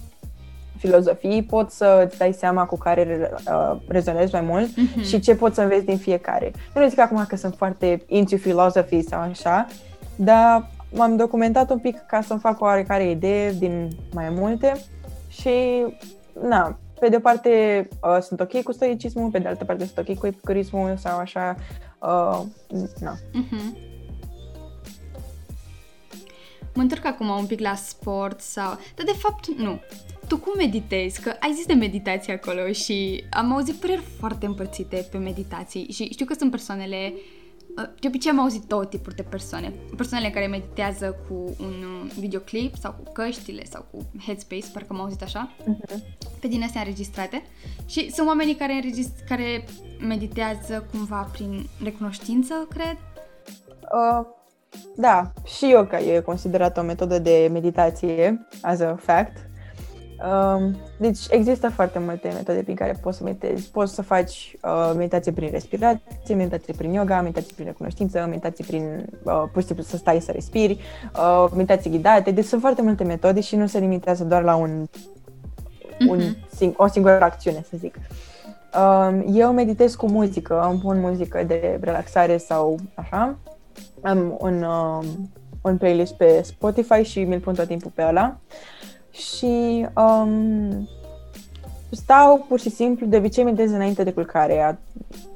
filozofii, 0.87 1.43
poți 1.43 1.77
să 1.77 2.05
îți 2.07 2.19
dai 2.19 2.33
seama 2.33 2.65
cu 2.67 2.77
care 2.79 3.31
uh, 3.49 3.77
rezonezi 3.89 4.33
mai 4.33 4.41
mult 4.41 4.77
Mhm. 4.77 5.03
și 5.03 5.21
ce 5.21 5.35
poți 5.35 5.55
să 5.55 5.61
înveți 5.63 5.85
din 5.85 5.97
fiecare. 5.99 6.53
Nu 6.75 6.89
zic 6.89 6.99
acum 6.99 7.25
că 7.29 7.37
sunt 7.37 7.55
foarte 7.57 8.03
into 8.07 8.37
philosophy 8.37 9.03
sau 9.03 9.21
așa, 9.21 9.67
dar 10.17 10.71
m-am 10.95 11.17
documentat 11.17 11.71
un 11.71 11.79
pic 11.79 11.99
ca 12.07 12.21
să-mi 12.23 12.41
fac 12.41 12.61
o 12.61 12.65
oarecare 12.65 13.11
idee 13.11 13.53
din 13.53 13.91
mai 14.13 14.29
multe 14.31 14.73
și, 15.29 15.85
na, 16.49 16.77
pe 17.01 17.09
de 17.09 17.17
o 17.17 17.21
parte 17.21 17.89
uh, 18.03 18.19
sunt 18.21 18.41
ok 18.41 18.63
cu 18.63 18.73
stoicismul, 18.73 19.31
pe 19.31 19.39
de 19.39 19.49
altă 19.49 19.65
parte 19.65 19.85
sunt 19.95 20.09
ok 20.09 20.19
cu 20.19 20.27
epicurismul 20.27 20.97
sau 20.97 21.19
așa, 21.19 21.57
uh, 21.99 22.41
na. 23.01 23.15
Mhm. 23.33 23.77
Mă 26.75 26.83
întorc 26.83 27.05
acum 27.07 27.29
un 27.29 27.47
pic 27.47 27.61
la 27.61 27.75
sport 27.75 28.41
sau... 28.41 28.65
Dar 28.95 29.05
de 29.05 29.13
fapt 29.19 29.47
nu. 29.57 29.81
Tu 30.29 30.39
cum 30.39 30.53
meditezi? 30.57 31.21
Că 31.21 31.33
ai 31.41 31.53
zis 31.55 31.67
de 31.67 31.73
meditație 31.73 32.33
acolo 32.33 32.73
și 32.73 33.25
am 33.31 33.53
auzit 33.53 33.75
păreri 33.75 34.03
foarte 34.19 34.47
împărțite 34.47 35.09
pe 35.11 35.19
meditații 35.19 35.87
și 35.93 36.09
știu 36.13 36.27
că 36.27 36.35
sunt 36.39 36.51
persoanele... 36.51 37.13
uh, 37.77 37.85
De 38.01 38.07
obicei 38.07 38.31
am 38.31 38.41
auzit 38.41 38.63
două 38.63 38.85
tipuri 38.85 39.15
de 39.15 39.23
persoane. 39.23 39.73
Persoanele 39.97 40.31
care 40.31 40.47
meditează 40.47 41.17
cu 41.29 41.35
un 41.61 41.75
uh, 42.05 42.11
videoclip 42.19 42.75
sau 42.77 42.93
cu 43.05 43.13
căștile 43.13 43.65
sau 43.65 43.87
cu 43.91 44.07
headspace, 44.27 44.71
parcă 44.73 44.89
am 44.93 45.01
auzit 45.01 45.23
așa, 45.23 45.51
pe 46.41 46.47
din 46.49 46.63
astea 46.63 46.81
înregistrate. 46.81 47.43
Și 47.87 48.11
sunt 48.13 48.27
oamenii 48.27 48.55
care, 48.55 48.73
înregist- 48.73 49.25
care 49.29 49.65
meditează 50.07 50.87
cumva 50.91 51.29
prin 51.33 51.67
recunoștință, 51.83 52.67
cred. 52.71 52.97
Uh, 53.93 54.27
da, 54.97 55.33
și 55.57 55.69
yoga 55.69 56.01
e 56.01 56.21
considerată 56.21 56.81
o 56.81 56.85
metodă 56.85 57.19
de 57.19 57.49
meditație, 57.53 58.47
as 58.63 58.81
a 58.81 58.97
fact. 59.01 59.51
Um, 60.31 60.77
deci 60.97 61.19
există 61.31 61.69
foarte 61.69 61.99
multe 61.99 62.29
metode 62.35 62.63
prin 62.63 62.75
care 62.75 62.99
poți 63.03 63.17
să 63.17 63.25
meditezi. 63.25 63.71
Poți 63.71 63.95
să 63.95 64.03
faci 64.03 64.57
uh, 64.63 64.93
meditație 64.97 65.33
prin 65.33 65.51
respirație, 65.51 66.35
meditație 66.35 66.75
prin 66.77 66.93
yoga, 66.93 67.21
meditație 67.21 67.53
prin 67.55 67.67
recunoștință, 67.67 68.27
meditație 68.29 68.65
prin 68.67 69.07
uh, 69.23 69.43
pur 69.53 69.61
și 69.61 69.67
simplu 69.67 69.85
să 69.85 69.97
stai 69.97 70.21
să 70.21 70.33
respiri, 70.33 70.79
uh, 71.17 71.47
meditație 71.55 71.91
ghidate. 71.91 72.31
Deci 72.31 72.45
sunt 72.45 72.61
foarte 72.61 72.83
multe 72.83 73.05
metode 73.05 73.41
și 73.41 73.57
nu 73.57 73.67
se 73.67 73.79
limitează 73.79 74.25
doar 74.25 74.43
la 74.43 74.55
un, 74.55 74.87
un 76.09 76.17
Mhm. 76.19 76.37
sing- 76.57 76.77
o 76.77 76.87
singură 76.87 77.21
acțiune, 77.23 77.65
să 77.71 77.77
zic. 77.77 77.95
Um, 78.79 79.25
eu 79.35 79.53
meditez 79.53 79.95
cu 79.95 80.07
muzică, 80.07 80.69
îmi 80.71 80.81
pun 80.81 81.01
muzică 81.01 81.43
de 81.47 81.79
relaxare 81.81 82.37
sau 82.37 82.79
așa. 82.95 83.37
Am 84.03 84.37
un, 84.41 84.63
um, 84.63 85.05
un 85.63 85.77
playlist 85.77 86.15
pe 86.15 86.41
Spotify 86.45 87.03
și 87.03 87.25
mi-l 87.25 87.41
pun 87.41 87.55
tot 87.55 87.67
timpul 87.67 87.91
pe 87.95 88.05
ăla. 88.09 88.37
Și 89.13 89.87
um, 89.97 90.89
stau 91.91 92.45
pur 92.49 92.61
și 92.61 92.71
simplu, 92.71 93.07
de 93.07 93.17
obicei 93.17 93.45
meditez 93.45 93.71
înainte 93.73 94.03
de 94.03 94.13
culcare, 94.13 94.61
a- 94.61 94.77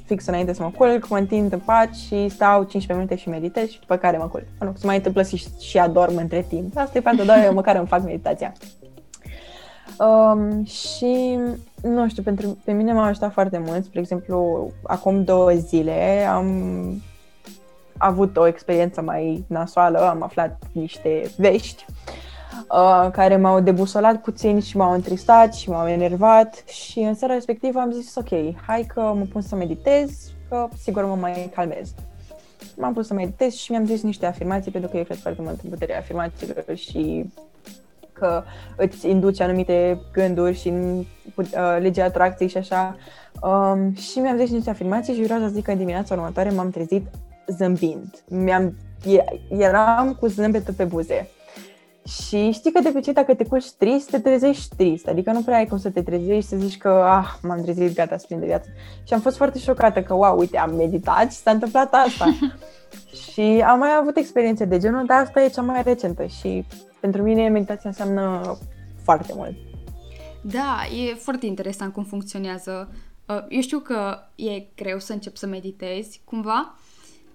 fix 0.05 0.27
înainte 0.27 0.53
să 0.53 0.63
mă 0.63 0.71
culc, 0.77 1.09
mă 1.09 1.19
întind 1.19 1.53
în 1.53 1.59
pat 1.59 1.95
și 1.95 2.29
stau 2.29 2.63
15 2.63 2.93
minute 2.93 3.17
și 3.17 3.29
meditez 3.29 3.69
și 3.69 3.81
după 3.81 3.97
care 3.97 4.17
mă 4.17 4.29
culc. 4.29 4.45
Mă 4.61 4.67
rog, 4.67 4.77
se 4.77 4.87
mai 4.87 4.97
întâmplă 4.97 5.23
și, 5.23 5.45
și 5.61 5.79
adorm 5.79 6.17
între 6.17 6.45
timp. 6.49 6.77
Asta 6.77 6.99
e 6.99 7.01
pentru 7.01 7.25
doar 7.25 7.45
eu 7.45 7.53
măcar 7.61 7.77
îmi 7.77 7.87
fac 7.87 8.05
meditația. 8.05 8.53
Um, 9.99 10.65
și, 10.65 11.39
nu 11.83 12.09
știu, 12.09 12.23
pentru, 12.23 12.59
pe 12.65 12.73
mine 12.73 12.93
m-a 12.93 13.07
ajutat 13.07 13.33
foarte 13.33 13.63
mult. 13.67 13.85
Spre 13.85 14.01
exemplu, 14.01 14.71
acum 14.83 15.25
două 15.25 15.51
zile 15.51 16.27
am 16.31 17.03
avut 17.99 18.37
o 18.37 18.47
experiență 18.47 19.01
mai 19.03 19.45
nasoală, 19.47 20.09
am 20.09 20.23
aflat 20.23 20.63
niște 20.73 21.31
vești 21.37 21.85
uh, 22.71 23.11
care 23.13 23.37
m-au 23.37 23.61
debusolat 23.61 24.21
puțin 24.21 24.61
și 24.61 24.77
m-au 24.77 24.93
întristat 24.93 25.55
și 25.55 25.71
m-au 25.71 25.89
enervat 25.89 26.65
și 26.69 26.99
în 26.99 27.15
seara 27.15 27.35
respectivă 27.35 27.81
am 27.81 27.91
zis 27.91 28.15
ok, 28.15 28.29
hai 28.67 28.87
că 28.95 29.01
mă 29.01 29.25
pun 29.33 29.43
să 29.43 29.57
meditez, 29.57 30.11
că 30.49 30.69
sigur 30.83 31.05
mă 31.05 31.15
mai 31.15 31.51
calmez. 31.55 31.95
M-am 32.77 32.93
pus 32.93 33.07
să 33.07 33.15
meditez 33.15 33.55
și 33.55 33.71
mi-am 33.71 33.87
zis 33.87 34.03
niște 34.03 34.27
afirmații 34.27 34.71
pentru 34.71 34.91
că 34.91 34.97
eu 34.97 35.05
cred 35.05 35.19
foarte 35.19 35.43
mult 35.43 35.61
în 35.63 35.71
puterea 35.71 35.99
afirmațiilor 35.99 36.65
și 36.75 37.31
că 38.13 38.43
îți 38.77 39.09
induce 39.09 39.43
anumite 39.43 40.01
gânduri 40.13 40.59
și 40.59 40.69
în 40.69 41.05
uh, 41.35 41.45
legea 41.79 42.05
atracției 42.05 42.49
și 42.49 42.57
așa. 42.57 42.97
Um, 43.43 43.95
și 43.95 44.19
mi-am 44.19 44.37
zis 44.37 44.51
niște 44.51 44.71
afirmații 44.71 45.15
și 45.15 45.23
vreau 45.23 45.41
să 45.41 45.49
zic 45.49 45.65
că 45.65 45.71
în 45.71 45.79
dimineața 45.79 46.15
următoare 46.15 46.51
m-am 46.51 46.71
trezit 46.71 47.07
zâmbind. 47.47 48.25
Mi-am, 48.29 48.77
eram 49.49 50.17
cu 50.21 50.27
zâmbetul 50.27 50.75
pe 50.75 50.85
buze. 50.85 51.29
Și 52.07 52.51
știi 52.51 52.73
că 52.73 52.81
de 52.81 52.89
obicei 52.89 53.13
dacă 53.13 53.35
te 53.35 53.45
culci 53.45 53.71
trist, 53.71 54.11
te 54.11 54.19
trezești 54.19 54.77
trist. 54.77 55.07
Adică 55.07 55.33
nu 55.33 55.43
prea 55.43 55.57
ai 55.57 55.67
cum 55.67 55.79
să 55.79 55.91
te 55.91 56.03
trezești 56.03 56.41
și 56.41 56.49
să 56.49 56.57
zici 56.57 56.79
că 56.79 56.89
ah, 56.89 57.27
m-am 57.43 57.63
trezit, 57.63 57.95
gata, 57.95 58.17
sunt 58.17 58.41
de 58.41 58.47
viață. 58.47 58.69
Și 59.07 59.15
am 59.15 59.21
fost 59.21 59.37
foarte 59.37 59.59
șocată 59.59 60.03
că, 60.03 60.15
wow, 60.15 60.39
uite, 60.39 60.59
am 60.59 60.75
meditat 60.75 61.33
și 61.33 61.39
s-a 61.39 61.51
întâmplat 61.51 61.95
asta. 61.95 62.37
și 63.33 63.65
am 63.67 63.79
mai 63.79 63.91
avut 64.01 64.17
experiențe 64.17 64.65
de 64.65 64.79
genul, 64.79 65.07
dar 65.07 65.21
asta 65.21 65.43
e 65.43 65.49
cea 65.49 65.63
mai 65.63 65.83
recentă 65.83 66.25
și 66.27 66.65
pentru 67.01 67.23
mine 67.23 67.49
meditația 67.49 67.91
înseamnă 67.91 68.57
foarte 69.03 69.33
mult. 69.37 69.55
Da, 70.41 70.79
e 71.09 71.15
foarte 71.15 71.47
interesant 71.47 71.93
cum 71.93 72.05
funcționează. 72.05 72.93
Uh, 73.29 73.45
eu 73.49 73.61
știu 73.61 73.79
că 73.79 74.19
e 74.35 74.67
greu 74.75 74.99
să 74.99 75.13
încep 75.13 75.37
să 75.37 75.47
meditezi, 75.47 76.21
cumva, 76.25 76.75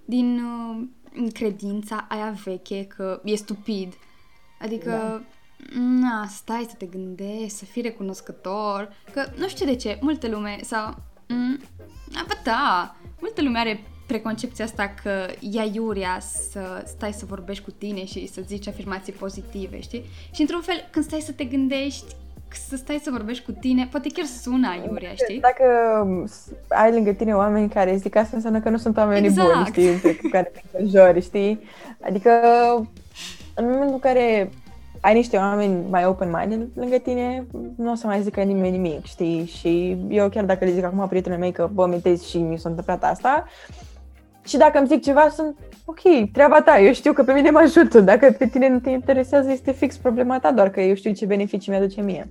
din 0.05 0.39
uh, 0.39 1.29
credința 1.33 2.05
aia 2.09 2.35
veche 2.43 2.85
că 2.85 3.21
e 3.23 3.35
stupid 3.35 3.93
Adică, 4.61 4.89
da. 4.89 5.21
na, 5.79 6.25
stai 6.27 6.65
să 6.69 6.75
te 6.77 6.85
gândești, 6.85 7.57
să 7.57 7.65
fii 7.65 7.81
recunoscător, 7.81 8.93
că 9.13 9.25
nu 9.35 9.47
știu 9.47 9.65
de 9.65 9.75
ce, 9.75 9.97
multă 10.01 10.27
lume 10.27 10.57
sau... 10.63 10.95
Mm, 11.27 11.59
bă, 12.27 12.33
da, 12.43 12.95
multă 13.19 13.41
lume 13.41 13.59
are 13.59 13.83
preconcepția 14.07 14.65
asta 14.65 14.93
că 15.03 15.25
ia 15.39 15.63
iurea 15.73 16.19
să 16.19 16.83
stai 16.85 17.13
să 17.13 17.25
vorbești 17.25 17.63
cu 17.63 17.71
tine 17.71 18.05
și 18.05 18.27
să 18.27 18.41
zici 18.45 18.67
afirmații 18.67 19.13
pozitive, 19.13 19.79
știi? 19.79 20.03
Și 20.31 20.41
într-un 20.41 20.61
fel, 20.61 20.87
când 20.91 21.05
stai 21.05 21.19
să 21.19 21.31
te 21.31 21.43
gândești, 21.43 22.15
să 22.67 22.75
stai 22.75 22.99
să 23.03 23.11
vorbești 23.11 23.43
cu 23.43 23.51
tine, 23.51 23.87
poate 23.91 24.09
chiar 24.09 24.25
sună 24.25 24.67
iurea, 24.87 25.13
știi? 25.13 25.39
Dacă 25.39 25.65
ai 26.67 26.91
lângă 26.91 27.11
tine 27.11 27.35
oameni 27.35 27.69
care 27.69 27.95
zic 27.95 28.15
asta 28.15 28.35
înseamnă 28.35 28.59
că 28.59 28.69
nu 28.69 28.77
sunt 28.77 28.97
oameni 28.97 29.25
exact. 29.25 29.53
buni, 29.53 29.65
știi, 29.65 30.15
cu 30.15 30.27
care 30.31 30.51
te 30.53 30.77
înjori, 30.77 31.21
știi? 31.21 31.59
Adică 32.01 32.31
în 33.55 33.65
momentul 33.65 33.93
în 33.93 33.99
care 33.99 34.49
ai 35.01 35.13
niște 35.13 35.37
oameni 35.37 35.89
mai 35.89 36.05
open-minded 36.05 36.67
lângă 36.73 36.97
tine, 36.97 37.45
nu 37.75 37.91
o 37.91 37.95
să 37.95 38.07
mai 38.07 38.21
zică 38.21 38.41
nimeni 38.41 38.77
nimic, 38.77 39.05
știi? 39.05 39.45
Și 39.45 39.97
eu 40.09 40.29
chiar 40.29 40.45
dacă 40.45 40.65
le 40.65 40.71
zic 40.71 40.83
acum 40.83 41.07
prietenii 41.07 41.39
mei 41.39 41.51
că, 41.51 41.69
bă, 41.73 41.85
mitezi 41.85 42.29
și 42.29 42.37
mi 42.37 42.59
s-a 42.59 42.69
întâmplat 42.69 43.03
asta, 43.03 43.45
și 44.45 44.57
dacă 44.57 44.77
îmi 44.77 44.87
zic 44.87 45.01
ceva, 45.03 45.29
sunt 45.29 45.57
ok, 45.85 46.31
treaba 46.31 46.61
ta, 46.61 46.79
eu 46.79 46.93
știu 46.93 47.13
că 47.13 47.23
pe 47.23 47.33
mine 47.33 47.49
mă 47.49 47.59
ajută. 47.59 47.99
Dacă 47.99 48.35
pe 48.37 48.47
tine 48.47 48.69
nu 48.69 48.79
te 48.79 48.89
interesează, 48.89 49.51
este 49.51 49.71
fix 49.71 49.97
problema 49.97 50.39
ta, 50.39 50.51
doar 50.51 50.69
că 50.69 50.81
eu 50.81 50.95
știu 50.95 51.13
ce 51.13 51.25
beneficii 51.25 51.71
mi-aduce 51.71 52.01
mie. 52.01 52.29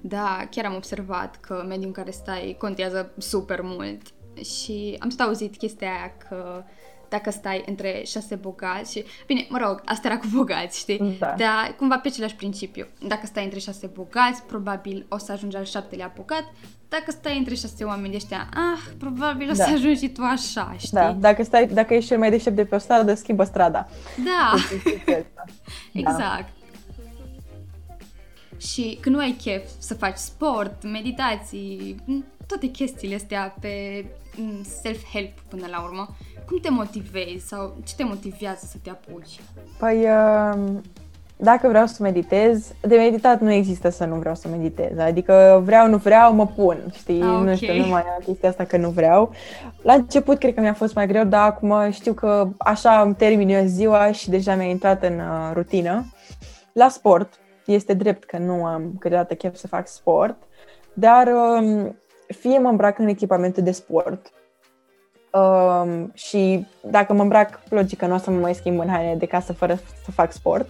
Da, 0.00 0.46
chiar 0.50 0.64
am 0.64 0.74
observat 0.74 1.36
că 1.40 1.64
mediul 1.68 1.86
în 1.86 1.92
care 1.92 2.10
stai 2.10 2.56
contează 2.58 3.12
super 3.18 3.60
mult 3.62 4.02
și 4.44 4.96
am 4.98 5.08
tot 5.08 5.20
auzit 5.20 5.56
chestia 5.56 5.88
aia 5.88 6.14
că 6.28 6.62
dacă 7.14 7.30
stai 7.30 7.62
între 7.66 8.02
șase 8.06 8.34
bogați 8.34 8.92
și... 8.92 9.04
Bine, 9.26 9.46
mă 9.48 9.58
rog, 9.66 9.82
asta 9.84 10.08
era 10.08 10.18
cu 10.18 10.26
bogați, 10.34 10.78
știi? 10.78 11.16
Da. 11.18 11.34
Dar 11.36 11.74
cumva 11.76 11.98
pe 11.98 12.08
același 12.08 12.34
principiu. 12.34 12.86
Dacă 13.08 13.26
stai 13.26 13.44
între 13.44 13.58
șase 13.58 13.86
bogați, 13.86 14.42
probabil 14.42 15.06
o 15.08 15.18
să 15.18 15.32
ajungi 15.32 15.56
al 15.56 15.64
șaptelea 15.64 16.12
bogat. 16.16 16.44
Dacă 16.88 17.10
stai 17.10 17.38
între 17.38 17.54
șase 17.54 17.84
oameni 17.84 18.14
ăștia, 18.14 18.48
ah, 18.54 18.92
probabil 18.98 19.50
o 19.50 19.52
să 19.52 19.64
da. 19.66 19.72
ajungi 19.72 20.00
și 20.00 20.08
tu 20.08 20.22
așa, 20.22 20.74
știi? 20.78 20.90
Da, 20.92 21.12
dacă, 21.12 21.42
stai, 21.42 21.66
dacă 21.66 21.94
ești 21.94 22.08
cel 22.08 22.18
mai 22.18 22.30
deștept 22.30 22.56
de 22.56 22.64
pe 22.64 22.74
o 22.74 22.78
stradă, 22.78 23.14
schimbă 23.14 23.44
strada. 23.44 23.88
Da, 24.24 24.54
exact. 25.92 26.18
Da. 26.18 26.48
Și 28.58 28.98
când 29.00 29.14
nu 29.14 29.20
ai 29.20 29.36
chef 29.42 29.62
să 29.78 29.94
faci 29.94 30.16
sport, 30.16 30.82
meditații, 30.82 31.96
toate 32.46 32.66
chestiile 32.66 33.14
astea 33.14 33.56
pe 33.60 34.04
mm, 34.36 34.62
self-help 34.62 35.38
până 35.48 35.66
la 35.70 35.82
urmă, 35.82 36.16
cum 36.46 36.58
te 36.58 36.70
motivezi 36.70 37.46
sau 37.46 37.76
ce 37.84 37.94
te 37.96 38.04
motivează 38.04 38.66
să 38.70 38.76
te 38.82 38.90
apuci? 38.90 39.40
Păi, 39.78 40.06
um, 40.54 40.82
dacă 41.36 41.68
vreau 41.68 41.86
să 41.86 42.02
meditez, 42.02 42.72
de 42.80 42.96
meditat 42.96 43.40
nu 43.40 43.52
există 43.52 43.88
să 43.88 44.04
nu 44.04 44.14
vreau 44.14 44.34
să 44.34 44.48
meditez. 44.48 44.98
Adică 44.98 45.62
vreau, 45.64 45.88
nu 45.88 45.96
vreau, 45.96 46.34
mă 46.34 46.46
pun, 46.46 46.78
știi? 46.92 47.22
Ah, 47.22 47.28
okay. 47.28 47.44
Nu 47.44 47.54
știu, 47.54 47.74
nu 47.74 47.86
mai 47.86 48.00
am 48.00 48.22
chestia 48.24 48.48
asta 48.48 48.64
că 48.64 48.76
nu 48.76 48.88
vreau. 48.88 49.32
La 49.82 49.92
început 49.92 50.38
cred 50.38 50.54
că 50.54 50.60
mi-a 50.60 50.74
fost 50.74 50.94
mai 50.94 51.06
greu, 51.06 51.24
dar 51.24 51.46
acum 51.46 51.90
știu 51.90 52.12
că 52.12 52.48
așa 52.58 53.00
îmi 53.00 53.14
termin 53.14 53.48
eu 53.48 53.64
ziua 53.64 54.12
și 54.12 54.30
deja 54.30 54.54
mi-a 54.54 54.66
intrat 54.66 55.02
în 55.02 55.18
uh, 55.18 55.50
rutină. 55.52 56.04
La 56.72 56.88
sport, 56.88 57.38
este 57.66 57.94
drept 57.94 58.24
că 58.24 58.38
nu 58.38 58.64
am 58.64 58.92
câteodată 58.98 59.34
chef 59.34 59.56
să 59.56 59.66
fac 59.66 59.88
sport, 59.88 60.36
dar 60.92 61.26
um, 61.26 61.96
fie 62.26 62.58
mă 62.58 62.68
îmbrac 62.68 62.98
în 62.98 63.06
echipamente 63.06 63.60
de 63.60 63.70
sport, 63.70 64.32
Um, 65.34 66.10
și 66.12 66.66
dacă 66.80 67.12
mă 67.12 67.22
îmbrac, 67.22 67.60
logică, 67.68 68.06
nu 68.06 68.14
o 68.14 68.18
să 68.18 68.30
mă 68.30 68.38
mai 68.38 68.54
schimb 68.54 68.80
în 68.80 68.88
haine 68.88 69.14
de 69.14 69.26
casă 69.26 69.52
fără 69.52 69.74
să 70.04 70.10
fac 70.10 70.32
sport. 70.32 70.68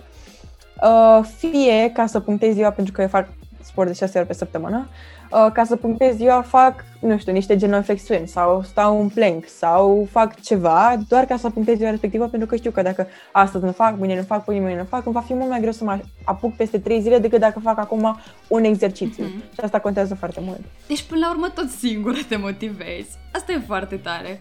Uh, 0.83 1.21
fie 1.39 1.91
ca 1.93 2.07
să 2.07 2.21
punctez 2.21 2.55
ziua, 2.55 2.71
pentru 2.71 2.93
că 2.93 3.01
eu 3.01 3.09
fac 3.09 3.29
sport 3.63 3.89
de 3.89 3.95
6 3.95 4.19
ori 4.19 4.27
pe 4.27 4.33
săptămână, 4.33 4.89
uh, 5.31 5.53
ca 5.53 5.65
să 5.65 5.77
punctez 5.77 6.17
ziua 6.17 6.43
fac, 6.43 6.85
nu 7.01 7.19
știu, 7.19 7.33
niște 7.33 7.57
genoflexiuni 7.57 8.29
sau 8.29 8.63
stau 8.63 9.01
un 9.01 9.09
plank 9.09 9.45
sau 9.49 10.09
fac 10.11 10.41
ceva 10.41 10.97
doar 11.09 11.25
ca 11.25 11.37
să 11.37 11.51
punctez 11.51 11.77
ziua 11.77 11.91
respectivă 11.91 12.27
pentru 12.27 12.49
că 12.49 12.57
știu 12.57 12.71
că 12.71 12.83
dacă 12.83 13.07
astăzi 13.33 13.65
nu 13.65 13.73
fac, 13.73 13.99
mâine 13.99 14.17
nu 14.17 14.23
fac, 14.23 14.45
până 14.45 14.61
mâine 14.61 14.79
nu 14.79 14.85
fac, 14.85 15.05
îmi 15.05 15.15
va 15.15 15.21
fi 15.21 15.35
mult 15.35 15.49
mai 15.49 15.61
greu 15.61 15.73
să 15.73 15.85
mă 15.85 15.99
apuc 16.25 16.55
peste 16.57 16.79
3 16.79 17.01
zile 17.01 17.19
decât 17.19 17.41
dacă 17.41 17.61
fac 17.61 17.79
acum 17.79 18.19
un 18.49 18.65
exercițiu. 18.65 19.25
Uh-huh. 19.25 19.53
Și 19.53 19.61
asta 19.63 19.79
contează 19.79 20.15
foarte 20.15 20.41
mult. 20.43 20.61
Deci 20.87 21.03
până 21.03 21.21
la 21.21 21.31
urmă 21.31 21.49
tot 21.49 21.69
singur 21.69 22.15
te 22.29 22.37
motivezi. 22.37 23.19
Asta 23.33 23.53
e 23.53 23.63
foarte 23.67 23.97
tare. 23.97 24.41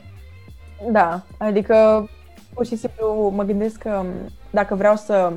Da, 0.92 1.22
adică 1.38 2.10
pur 2.54 2.66
și 2.66 2.76
simplu 2.76 3.32
mă 3.36 3.44
gândesc 3.44 3.78
că 3.78 4.04
dacă 4.50 4.76
vreau 4.76 4.96
să 4.96 5.34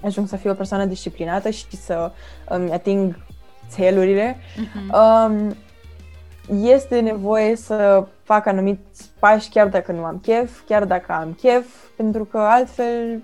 ajung 0.00 0.28
să 0.28 0.36
fiu 0.36 0.50
o 0.50 0.54
persoană 0.54 0.84
disciplinată 0.84 1.50
și 1.50 1.76
să 1.76 2.12
îmi 2.48 2.72
ating 2.72 3.18
țelurile, 3.68 4.36
uh-huh. 4.36 5.26
um, 5.28 5.56
este 6.62 7.00
nevoie 7.00 7.56
să 7.56 8.06
fac 8.22 8.46
anumiți 8.46 9.10
pași 9.18 9.48
chiar 9.48 9.68
dacă 9.68 9.92
nu 9.92 10.04
am 10.04 10.18
chef, 10.18 10.60
chiar 10.66 10.84
dacă 10.84 11.12
am 11.12 11.32
chef, 11.32 11.66
pentru 11.96 12.24
că 12.24 12.38
altfel 12.38 13.22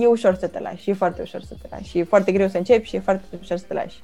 e 0.00 0.06
ușor 0.06 0.34
să 0.34 0.48
te 0.48 0.60
lași, 0.60 0.90
e 0.90 0.94
foarte 0.94 1.22
ușor 1.22 1.42
să 1.42 1.54
te 1.62 1.68
lași, 1.70 1.88
și 1.88 1.98
e 1.98 2.04
foarte 2.04 2.32
greu 2.32 2.48
să 2.48 2.56
începi 2.56 2.88
și 2.88 2.96
e 2.96 3.00
foarte 3.00 3.24
ușor 3.40 3.56
să 3.56 3.64
te 3.68 3.74
lași. 3.74 4.02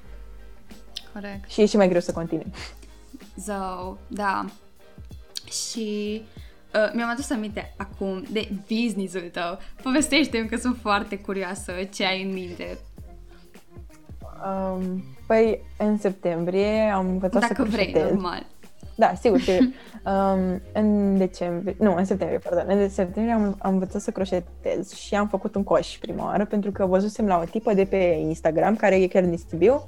Corect. 1.13 1.51
Și 1.51 1.61
e 1.61 1.67
și 1.67 1.77
mai 1.77 1.89
greu 1.89 2.01
să 2.01 2.13
continui. 2.13 2.53
So, 3.45 3.53
da, 4.07 4.45
și 5.51 6.23
uh, 6.75 6.91
mi-am 6.93 7.11
adus 7.11 7.31
aminte 7.31 7.75
acum 7.77 8.25
de 8.31 8.49
business-ul 8.69 9.31
tău. 9.33 9.59
Povestește-mi 9.83 10.49
că 10.49 10.57
sunt 10.57 10.77
foarte 10.81 11.19
curioasă 11.19 11.73
ce 11.93 12.05
ai 12.05 12.23
în 12.23 12.33
minte. 12.33 12.79
Um, 14.45 15.05
păi, 15.27 15.61
în 15.79 15.99
septembrie 15.99 16.81
am 16.81 17.09
învățat 17.09 17.41
Dacă 17.41 17.63
să 17.63 17.69
vrei, 17.71 17.93
normal. 17.93 18.47
Da, 18.95 19.15
sigur, 19.21 19.41
sigur. 19.41 19.69
Um, 20.05 20.61
în 20.73 21.19
decembrie, 21.19 21.77
nu, 21.79 21.95
în 21.97 22.05
septembrie, 22.05 22.39
pardon, 22.39 22.79
în 22.79 22.89
septembrie 22.89 23.35
am, 23.35 23.57
am 23.59 23.73
învățat 23.73 24.01
să 24.01 24.11
croșetez 24.11 24.93
și 24.95 25.15
am 25.15 25.29
făcut 25.29 25.55
un 25.55 25.65
coș 25.65 25.99
prima 25.99 26.25
oară 26.25 26.45
pentru 26.45 26.71
că 26.71 26.87
văzusem 26.87 27.27
la 27.27 27.39
o 27.39 27.45
tipă 27.45 27.75
de 27.75 27.85
pe 27.85 27.97
Instagram 27.97 28.77
care 28.77 29.03
e 29.03 29.07
chiar 29.07 29.25
din 29.25 29.39
Sibiu 29.49 29.83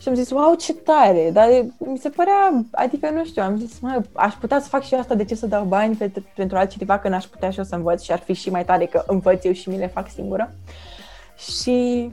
și 0.00 0.08
am 0.08 0.14
zis, 0.14 0.30
wow, 0.30 0.54
ce 0.54 0.74
tare, 0.74 1.30
dar 1.32 1.48
mi 1.78 1.98
se 1.98 2.08
părea, 2.08 2.64
adică 2.70 3.10
nu 3.10 3.24
știu, 3.24 3.42
am 3.42 3.58
zis, 3.58 3.80
mă, 3.80 4.02
aș 4.12 4.34
putea 4.34 4.60
să 4.60 4.68
fac 4.68 4.82
și 4.82 4.94
eu 4.94 5.00
asta, 5.00 5.14
de 5.14 5.24
ce 5.24 5.34
să 5.34 5.46
dau 5.46 5.64
bani 5.64 5.94
pentru, 5.94 6.24
pentru 6.36 6.56
altcineva 6.56 6.98
când 6.98 7.14
aș 7.14 7.24
putea 7.24 7.50
și 7.50 7.58
eu 7.58 7.64
să 7.64 7.74
învăț 7.74 8.02
și 8.02 8.12
ar 8.12 8.18
fi 8.18 8.32
și 8.32 8.50
mai 8.50 8.64
tare 8.64 8.86
că 8.86 9.04
învăț 9.06 9.44
eu 9.44 9.52
și 9.52 9.68
mi 9.68 9.78
le 9.78 9.86
fac 9.86 10.10
singură. 10.10 10.52
Și 11.36 12.10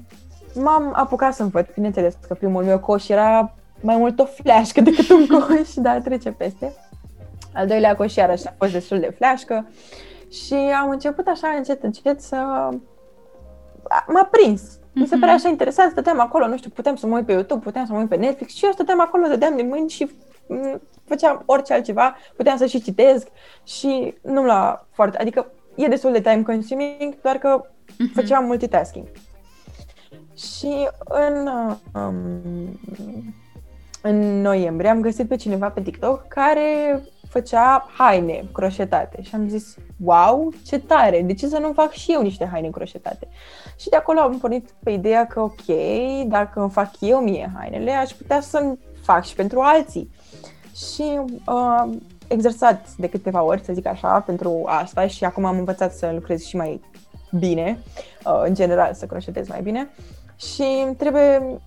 m-am 0.53 0.91
apucat 0.95 1.33
să 1.33 1.43
învăț, 1.43 1.67
bineînțeles 1.73 2.17
că 2.27 2.33
primul 2.33 2.63
meu 2.63 2.79
coș 2.79 3.07
era 3.07 3.53
mai 3.81 3.97
mult 3.97 4.19
o 4.19 4.25
fleașcă 4.25 4.81
decât 4.81 5.09
un 5.09 5.27
coș, 5.37 5.73
dar 5.75 6.01
trece 6.01 6.31
peste. 6.31 6.73
Al 7.53 7.67
doilea 7.67 7.95
coș 7.95 8.15
iarăși 8.15 8.47
a 8.47 8.53
fost 8.57 8.71
destul 8.71 8.99
de 8.99 9.13
fleașcă 9.17 9.67
și 10.31 10.53
am 10.53 10.89
început 10.89 11.27
așa 11.27 11.47
încet, 11.47 11.83
încet 11.83 12.21
să... 12.21 12.37
M-a 14.07 14.29
prins. 14.31 14.61
Mi 14.99 15.07
se 15.07 15.15
părea 15.15 15.33
mhm. 15.33 15.43
așa 15.43 15.49
interesant, 15.49 15.91
stăteam 15.91 16.19
acolo, 16.19 16.47
nu 16.47 16.57
știu, 16.57 16.69
puteam 16.69 16.95
să 16.95 17.07
mă 17.07 17.15
uit 17.15 17.25
pe 17.25 17.31
YouTube, 17.31 17.63
puteam 17.63 17.85
să 17.85 17.91
mă 17.93 17.99
uit 17.99 18.09
pe 18.09 18.15
Netflix 18.15 18.53
și 18.53 18.65
eu 18.65 18.71
stăteam 18.71 19.01
acolo, 19.01 19.27
dădeam 19.27 19.55
de 19.55 19.61
mâini 19.61 19.89
și 19.89 20.11
mm, 20.47 20.81
făceam 21.05 21.43
orice 21.45 21.73
altceva, 21.73 22.15
puteam 22.35 22.57
să 22.57 22.65
și 22.65 22.81
citesc 22.81 23.27
și 23.63 24.13
nu 24.21 24.45
la 24.45 24.85
foarte, 24.91 25.17
adică 25.17 25.51
e 25.75 25.87
destul 25.87 26.11
de 26.11 26.21
time 26.21 26.41
consuming, 26.41 27.21
doar 27.21 27.37
că 27.37 27.61
uh-huh. 27.61 28.13
făceam 28.13 28.45
multitasking. 28.45 29.07
Și 30.35 30.89
în 31.05 31.49
um, 31.93 32.79
în 34.01 34.41
noiembrie 34.41 34.89
am 34.89 35.01
găsit 35.01 35.27
pe 35.27 35.35
cineva 35.35 35.69
pe 35.69 35.81
TikTok 35.81 36.27
care 36.27 37.01
făcea 37.37 37.87
haine 37.97 38.43
croșetate 38.51 39.21
și 39.21 39.35
am 39.35 39.49
zis, 39.49 39.75
wow, 40.03 40.53
ce 40.65 40.79
tare, 40.79 41.21
de 41.21 41.33
ce 41.33 41.47
să 41.47 41.57
nu 41.57 41.73
fac 41.73 41.91
și 41.91 42.11
eu 42.11 42.21
niște 42.21 42.49
haine 42.51 42.69
croșetate? 42.69 43.27
Și 43.79 43.89
de 43.89 43.95
acolo 43.95 44.19
am 44.19 44.37
pornit 44.37 44.69
pe 44.83 44.91
ideea 44.91 45.27
că, 45.27 45.41
ok, 45.41 45.65
dacă 46.27 46.59
îmi 46.59 46.69
fac 46.69 46.91
eu 46.99 47.19
mie 47.19 47.51
hainele, 47.55 47.91
aș 47.91 48.11
putea 48.11 48.41
să-mi 48.41 48.79
fac 49.03 49.25
și 49.25 49.35
pentru 49.35 49.59
alții. 49.59 50.11
Și 50.75 51.19
uh, 51.45 51.93
exersat 52.27 52.89
de 52.97 53.09
câteva 53.09 53.43
ori, 53.43 53.63
să 53.63 53.73
zic 53.73 53.85
așa, 53.85 54.19
pentru 54.19 54.63
asta 54.65 55.07
și 55.07 55.23
acum 55.23 55.45
am 55.45 55.57
învățat 55.57 55.93
să 55.93 56.11
lucrez 56.13 56.41
și 56.43 56.55
mai 56.55 56.81
bine, 57.31 57.79
uh, 58.25 58.41
în 58.43 58.53
general 58.53 58.93
să 58.93 59.05
crocetez 59.05 59.47
mai 59.47 59.61
bine 59.61 59.89
și 60.35 60.87
trebuie, 60.97 61.59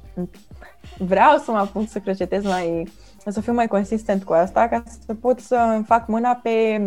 vreau 0.98 1.38
să 1.38 1.50
mă 1.50 1.58
apuc 1.58 1.88
să 1.88 1.98
crocetez 1.98 2.44
mai, 2.44 2.92
să 3.26 3.40
fiu 3.40 3.52
mai 3.52 3.66
consistent 3.66 4.24
cu 4.24 4.32
asta 4.32 4.68
ca 4.68 4.82
să 5.06 5.14
pot 5.14 5.40
să 5.40 5.80
fac 5.86 6.06
mâna 6.06 6.40
pe 6.42 6.80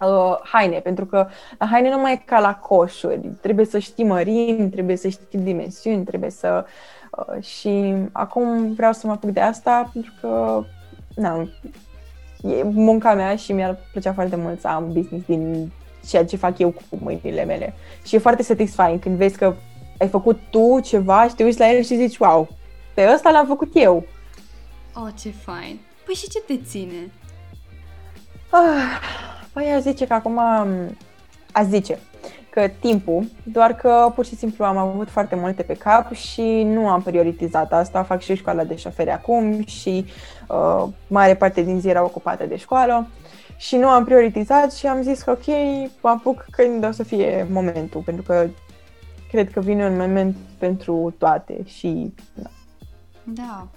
uh, 0.00 0.38
haine, 0.42 0.78
pentru 0.78 1.06
că 1.06 1.26
la 1.58 1.66
haine 1.66 1.90
nu 1.90 2.00
mai 2.00 2.12
e 2.12 2.22
ca 2.24 2.40
la 2.40 2.54
coșuri, 2.54 3.20
trebuie 3.40 3.66
să 3.66 3.78
știi 3.78 4.04
mărimi, 4.04 4.70
trebuie 4.70 4.96
să 4.96 5.08
știi 5.08 5.38
dimensiuni, 5.38 6.04
trebuie 6.04 6.30
să... 6.30 6.64
Uh, 7.10 7.42
și 7.42 7.94
acum 8.12 8.74
vreau 8.74 8.92
să 8.92 9.06
mă 9.06 9.12
apuc 9.12 9.30
de 9.30 9.40
asta 9.40 9.90
pentru 9.92 10.12
că, 10.20 10.62
na, 11.14 11.48
e 12.42 12.62
munca 12.62 13.14
mea 13.14 13.36
și 13.36 13.52
mi-ar 13.52 13.78
plăcea 13.92 14.12
foarte 14.12 14.36
mult 14.36 14.60
să 14.60 14.68
am 14.68 14.92
business 14.92 15.26
din 15.26 15.72
ceea 16.08 16.24
ce 16.24 16.36
fac 16.36 16.58
eu 16.58 16.70
cu 16.70 16.98
mâinile 17.02 17.44
mele. 17.44 17.74
Și 18.04 18.14
e 18.14 18.18
foarte 18.18 18.42
satisfying 18.42 19.00
când 19.00 19.16
vezi 19.16 19.38
că 19.38 19.54
ai 19.98 20.08
făcut 20.08 20.38
tu 20.50 20.80
ceva 20.80 21.28
și 21.28 21.34
te 21.34 21.44
uiți 21.44 21.58
la 21.58 21.70
el 21.70 21.82
și 21.82 21.96
zici, 21.96 22.18
wow, 22.18 22.48
pe 22.94 23.10
ăsta 23.14 23.30
l-am 23.30 23.46
făcut 23.46 23.70
eu. 23.74 24.04
Oh, 24.98 25.08
ce 25.20 25.30
fain! 25.30 25.78
Păi 26.04 26.14
și 26.14 26.28
ce 26.28 26.40
te 26.40 26.58
ține? 26.64 27.12
Ah, 28.50 29.00
păi 29.52 29.72
aș 29.72 29.80
zice 29.80 30.06
că 30.06 30.14
acum, 30.14 30.38
aș 31.52 31.64
zice 31.64 31.98
că 32.50 32.68
timpul, 32.80 33.24
doar 33.42 33.74
că 33.74 34.12
pur 34.14 34.24
și 34.24 34.36
simplu 34.36 34.64
am 34.64 34.76
avut 34.76 35.10
foarte 35.10 35.34
multe 35.34 35.62
pe 35.62 35.74
cap 35.74 36.12
și 36.12 36.62
nu 36.62 36.88
am 36.88 37.02
prioritizat 37.02 37.72
asta, 37.72 38.02
fac 38.02 38.20
și 38.20 38.34
școala 38.34 38.64
de 38.64 38.76
șoferi 38.76 39.10
acum 39.10 39.64
și 39.64 40.06
uh, 40.48 40.84
mare 41.06 41.36
parte 41.36 41.62
din 41.62 41.80
zi 41.80 41.88
era 41.88 42.04
ocupată 42.04 42.46
de 42.46 42.56
școală 42.56 43.06
și 43.56 43.76
nu 43.76 43.88
am 43.88 44.04
prioritizat 44.04 44.72
și 44.72 44.86
am 44.86 45.02
zis 45.02 45.22
că 45.22 45.30
ok, 45.30 45.46
mă 46.00 46.08
apuc 46.08 46.44
când 46.50 46.84
o 46.86 46.90
să 46.90 47.02
fie 47.02 47.46
momentul, 47.50 48.00
pentru 48.00 48.22
că 48.22 48.46
cred 49.30 49.50
că 49.50 49.60
vine 49.60 49.86
un 49.86 49.96
moment 49.96 50.36
pentru 50.58 51.14
toate 51.18 51.56
și... 51.64 52.14
Da. 52.34 52.50
da. 53.22 53.68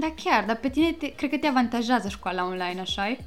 Da, 0.00 0.14
chiar, 0.24 0.44
dar 0.46 0.56
pe 0.56 0.68
tine 0.68 0.92
te, 0.92 1.14
cred 1.14 1.30
că 1.30 1.36
te 1.36 1.46
avantajează 1.46 2.08
școala 2.08 2.44
online, 2.44 2.80
așa 2.80 3.12
-i? 3.12 3.18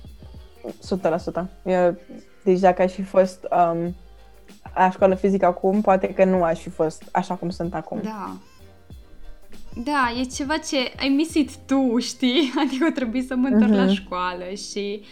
100%. 0.63 1.45
Eu, 1.65 1.97
deci 2.43 2.59
dacă 2.59 2.81
aș 2.81 2.91
fi 2.91 3.03
fost 3.03 3.47
um, 3.51 3.95
la 4.75 4.89
școală 4.89 5.15
fizică 5.15 5.45
acum, 5.45 5.81
poate 5.81 6.13
că 6.13 6.23
nu 6.23 6.43
aș 6.43 6.59
fi 6.59 6.69
fost 6.69 7.03
așa 7.11 7.35
cum 7.35 7.49
sunt 7.49 7.73
acum. 7.73 7.99
Da. 8.03 8.37
Da, 9.75 10.13
e 10.19 10.23
ceva 10.23 10.57
ce 10.57 10.93
ai 10.99 11.09
misit 11.09 11.55
tu, 11.55 11.99
știi? 11.99 12.51
Adică 12.65 12.91
trebuie 12.91 13.21
să 13.21 13.35
mă 13.35 13.47
întorc 13.47 13.71
uh-huh. 13.71 13.75
la 13.75 13.83
mhm. 13.83 13.93
școală 13.93 14.43
și 14.71 15.03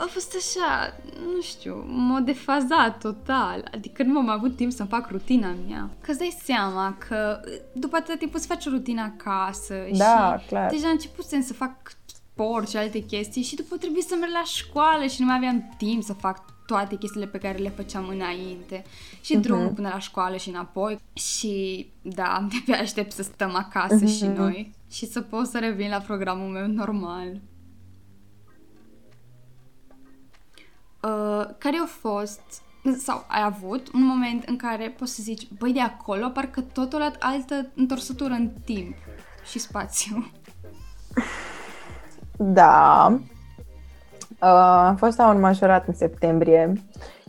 a 0.00 0.06
fost 0.08 0.34
așa, 0.36 0.96
nu 1.34 1.40
știu, 1.40 1.84
m-a 1.86 2.20
defazat 2.20 2.98
total. 2.98 3.68
Adică 3.74 4.02
nu 4.02 4.18
am 4.18 4.28
avut 4.28 4.56
timp 4.56 4.72
să 4.72 4.84
fac 4.84 5.10
rutina 5.10 5.54
mea. 5.68 5.90
Că 6.00 6.10
îți 6.10 6.18
dai 6.18 6.38
seama 6.42 6.96
că 7.08 7.40
după 7.72 7.96
atâta 7.96 8.16
timp 8.18 8.36
să 8.36 8.46
faci 8.46 8.66
o 8.66 8.70
rutină 8.70 9.00
acasă 9.16 9.74
da, 9.96 10.38
și 10.40 10.46
clar. 10.46 10.70
deja 10.70 10.88
începusem 10.88 11.42
să 11.42 11.52
fac 11.52 11.92
sport 12.06 12.68
și 12.68 12.76
alte 12.76 12.98
chestii 12.98 13.42
și 13.42 13.54
după 13.54 13.76
trebuie 13.76 14.02
să 14.02 14.16
merg 14.20 14.32
la 14.32 14.44
școală 14.44 15.06
și 15.06 15.20
nu 15.20 15.26
mai 15.26 15.36
aveam 15.36 15.74
timp 15.76 16.02
să 16.02 16.12
fac 16.12 16.44
toate 16.66 16.96
chestiile 16.96 17.26
pe 17.26 17.38
care 17.38 17.58
le 17.58 17.68
făceam 17.68 18.08
înainte 18.08 18.84
și 19.20 19.36
uh-huh. 19.36 19.40
drumul 19.40 19.68
până 19.68 19.88
la 19.88 19.98
școală 19.98 20.36
și 20.36 20.48
înapoi 20.48 20.98
și 21.12 21.86
da, 22.02 22.46
de 22.66 22.72
aștept 22.72 23.12
să 23.12 23.22
stăm 23.22 23.54
acasă 23.54 24.04
uh-huh. 24.04 24.16
și 24.16 24.26
noi 24.26 24.72
și 24.90 25.06
să 25.06 25.20
pot 25.20 25.46
să 25.46 25.58
revin 25.58 25.88
la 25.88 25.98
programul 25.98 26.48
meu 26.48 26.66
normal. 26.66 27.40
Uh, 31.02 31.46
care 31.58 31.76
a 31.82 31.86
fost 32.00 32.40
sau 32.98 33.24
ai 33.28 33.42
avut 33.44 33.92
un 33.92 34.04
moment 34.04 34.44
în 34.44 34.56
care 34.56 34.94
poți 34.98 35.14
să 35.14 35.22
zici, 35.22 35.48
băi, 35.58 35.72
de 35.72 35.80
acolo 35.80 36.28
parcă 36.28 36.60
totul 36.60 37.02
a 37.02 37.12
altă 37.18 37.66
întorsătură 37.74 38.32
în 38.32 38.50
timp 38.64 38.94
și 39.50 39.58
spațiu. 39.58 40.26
Da. 42.42 43.06
Uh, 44.28 44.48
am 44.86 44.96
fost 44.96 45.18
la 45.18 45.28
un 45.28 45.40
majorat 45.40 45.86
în 45.86 45.94
septembrie 45.94 46.72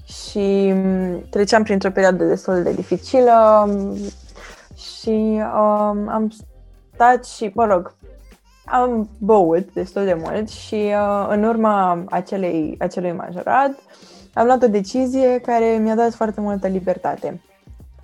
și 0.06 0.74
treceam 1.30 1.64
printr-o 1.64 1.92
perioadă 1.92 2.24
destul 2.24 2.64
de 2.64 2.74
dificilă 2.74 3.70
și 4.76 5.10
uh, 5.10 6.06
am 6.08 6.34
stat 6.94 7.26
și, 7.26 7.52
mă 7.54 7.66
rog, 7.66 7.96
am 8.72 9.10
băut 9.18 9.74
destul 9.74 10.04
de 10.04 10.14
mult 10.14 10.50
și 10.50 10.76
uh, 10.76 11.28
în 11.30 11.44
urma 11.44 12.04
acelei, 12.10 12.76
acelui 12.80 13.12
majorat 13.12 13.72
am 14.34 14.46
luat 14.46 14.64
o 14.64 14.68
decizie 14.68 15.40
care 15.40 15.66
mi-a 15.66 15.96
dat 15.96 16.14
foarte 16.14 16.42
multă 16.42 16.68
libertate. 16.68 17.42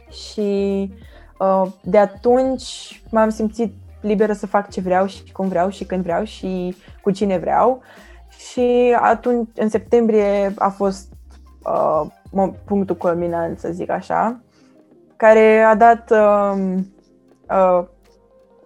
Și 0.09 0.91
uh, 1.39 1.71
de 1.81 1.97
atunci 1.97 3.01
m-am 3.11 3.29
simțit 3.29 3.73
liberă 4.01 4.33
să 4.33 4.47
fac 4.47 4.69
ce 4.69 4.81
vreau 4.81 5.05
și 5.05 5.31
cum 5.31 5.47
vreau 5.47 5.69
și 5.69 5.85
când 5.85 6.03
vreau 6.03 6.23
și 6.23 6.75
cu 7.01 7.11
cine 7.11 7.37
vreau. 7.37 7.81
Și 8.37 8.95
atunci, 8.99 9.49
în 9.55 9.69
septembrie, 9.69 10.53
a 10.57 10.69
fost 10.69 11.13
uh, 11.63 12.51
punctul 12.65 12.95
culminant, 12.95 13.59
să 13.59 13.69
zic 13.71 13.89
așa, 13.89 14.39
care 15.15 15.59
a 15.61 15.75
dat 15.75 16.11
uh, 16.11 16.77
uh, 17.49 17.85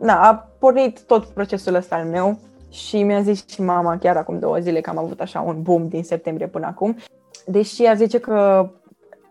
na, 0.02 0.28
a 0.28 0.50
pornit 0.60 1.02
tot 1.02 1.26
procesul 1.26 1.76
ăsta 1.76 1.96
al 1.96 2.06
meu 2.06 2.40
și 2.70 3.04
mi-a 3.04 3.22
zis 3.22 3.48
și 3.48 3.62
mama 3.62 3.98
chiar 3.98 4.18
acum 4.18 4.40
două 4.40 4.58
zile 4.58 4.82
că 4.82 4.90
am 4.90 4.98
avut 4.98 5.20
așa 5.20 5.42
un 5.42 5.62
boom 5.62 5.88
din 5.88 6.04
septembrie 6.04 6.48
până 6.48 6.66
acum. 6.66 6.98
Deși 7.46 7.86
ar 7.86 7.96
zice 7.96 8.20
că 8.20 8.70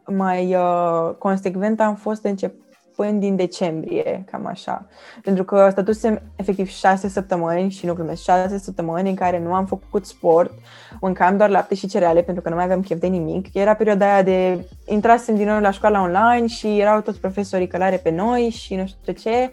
mai 0.06 0.54
uh, 0.54 1.14
consecvent 1.18 1.80
am 1.80 1.94
fost 1.94 2.24
începând 2.24 3.20
din 3.20 3.36
decembrie, 3.36 4.24
cam 4.30 4.46
așa. 4.46 4.86
Pentru 5.22 5.44
că 5.44 5.68
stătusem 5.70 6.22
efectiv 6.36 6.68
șase 6.68 7.08
săptămâni 7.08 7.70
și 7.70 7.86
nu 7.86 7.94
glumesc, 7.94 8.22
șase 8.22 8.58
săptămâni 8.58 9.08
în 9.08 9.14
care 9.14 9.38
nu 9.38 9.54
am 9.54 9.66
făcut 9.66 10.06
sport, 10.06 10.52
mâncam 11.00 11.36
doar 11.36 11.48
lapte 11.48 11.74
și 11.74 11.86
cereale 11.86 12.22
pentru 12.22 12.42
că 12.42 12.48
nu 12.48 12.54
mai 12.54 12.64
aveam 12.64 12.80
chef 12.80 13.00
de 13.00 13.06
nimic. 13.06 13.54
Era 13.54 13.74
perioada 13.74 14.12
aia 14.12 14.22
de 14.22 14.64
intrasem 14.86 15.36
din 15.36 15.46
nou 15.46 15.60
la 15.60 15.70
școala 15.70 16.02
online 16.02 16.46
și 16.46 16.78
erau 16.78 17.00
toți 17.00 17.20
profesorii 17.20 17.66
călare 17.66 17.96
pe 17.96 18.10
noi 18.10 18.48
și 18.48 18.74
nu 18.74 18.86
știu 18.86 19.12
ce 19.12 19.50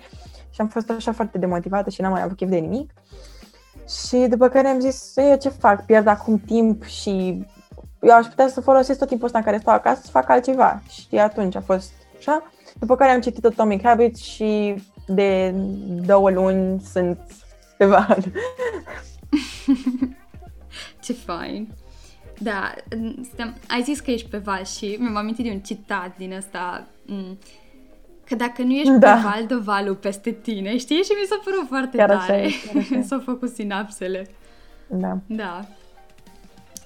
și 0.57 0.63
am 0.63 0.69
fost 0.69 0.89
așa 0.89 1.11
foarte 1.11 1.37
demotivată 1.37 1.89
și 1.89 2.01
n-am 2.01 2.11
mai 2.11 2.21
avut 2.21 2.37
chef 2.37 2.49
de 2.49 2.57
nimic. 2.57 2.91
Și 4.07 4.17
după 4.17 4.47
care 4.47 4.67
am 4.67 4.79
zis, 4.79 5.13
eu 5.15 5.37
ce 5.37 5.49
fac, 5.49 5.85
pierd 5.85 6.07
acum 6.07 6.41
timp 6.45 6.83
și 6.83 7.45
eu 8.01 8.15
aș 8.15 8.25
putea 8.25 8.47
să 8.47 8.61
folosesc 8.61 8.99
tot 8.99 9.07
timpul 9.07 9.25
ăsta 9.25 9.37
în 9.37 9.43
care 9.43 9.57
stau 9.57 9.73
acasă 9.73 10.01
să 10.03 10.09
fac 10.09 10.29
altceva. 10.29 10.81
Și 10.89 11.17
atunci 11.17 11.55
a 11.55 11.61
fost 11.61 11.91
așa. 12.17 12.51
După 12.79 12.95
care 12.95 13.11
am 13.11 13.21
citit 13.21 13.45
Atomic 13.45 13.83
Habits 13.83 14.19
și 14.19 14.75
de 15.07 15.53
două 16.05 16.29
luni 16.29 16.81
sunt 16.81 17.19
pe 17.77 17.85
val. 17.85 18.23
ce 21.03 21.13
fain! 21.13 21.67
Da, 22.39 22.73
ai 23.67 23.81
zis 23.83 23.99
că 23.99 24.11
ești 24.11 24.29
pe 24.29 24.37
val 24.37 24.63
și 24.63 24.97
mi-am 24.99 25.15
amintit 25.15 25.45
de 25.45 25.51
un 25.51 25.59
citat 25.59 26.17
din 26.17 26.33
ăsta 26.33 26.87
Că 28.27 28.35
dacă 28.35 28.61
nu 28.61 28.71
ești 28.71 28.91
da. 28.91 29.13
pe 29.13 29.19
val, 29.23 29.45
dă 29.47 29.59
valul 29.63 29.95
peste 29.95 30.31
tine, 30.31 30.77
știi? 30.77 30.95
Și 30.95 31.11
mi 31.21 31.27
s-a 31.27 31.41
părut 31.43 31.67
foarte 31.67 31.97
chiar 31.97 32.09
tare. 32.09 32.49
Așa 32.77 33.01
S-au 33.07 33.19
făcut 33.19 33.49
sinapsele. 33.49 34.27
Da. 34.87 35.17
Da. 35.25 35.65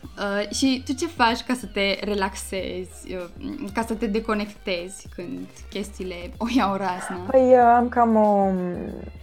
Uh, 0.02 0.50
și 0.50 0.84
tu 0.86 0.94
ce 0.94 1.08
faci 1.08 1.44
ca 1.44 1.54
să 1.54 1.66
te 1.66 1.98
relaxezi, 2.04 3.14
uh, 3.14 3.70
ca 3.74 3.82
să 3.88 3.94
te 3.94 4.06
deconectezi 4.06 5.08
când 5.16 5.48
chestiile 5.70 6.16
o 6.38 6.46
iau 6.58 6.76
razna? 6.76 7.26
Păi 7.32 7.42
uh, 7.42 7.74
am 7.76 7.89
cam 7.89 8.16
o... 8.16 8.50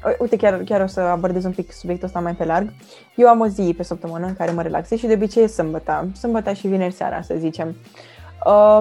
Uh, 0.05 0.15
uite, 0.19 0.37
chiar, 0.37 0.63
chiar 0.65 0.81
o 0.81 0.87
să 0.87 1.01
abordez 1.01 1.45
un 1.45 1.53
pic 1.53 1.73
subiectul 1.73 2.07
ăsta 2.07 2.21
mai 2.21 2.35
pe 2.35 2.45
larg. 2.45 2.73
Eu 3.15 3.29
am 3.29 3.41
o 3.41 3.47
zi 3.47 3.75
pe 3.77 3.83
săptămână 3.83 4.27
în 4.27 4.35
care 4.37 4.51
mă 4.51 4.63
relaxez 4.63 4.99
și 4.99 5.07
de 5.07 5.15
obicei 5.15 5.43
e 5.43 5.47
sâmbătă. 5.47 6.09
Sâmbătă 6.15 6.53
și 6.53 6.67
vineri 6.67 6.95
seara, 6.95 7.23
să 7.23 7.35
zicem. 7.39 7.69
Uh, 7.69 7.75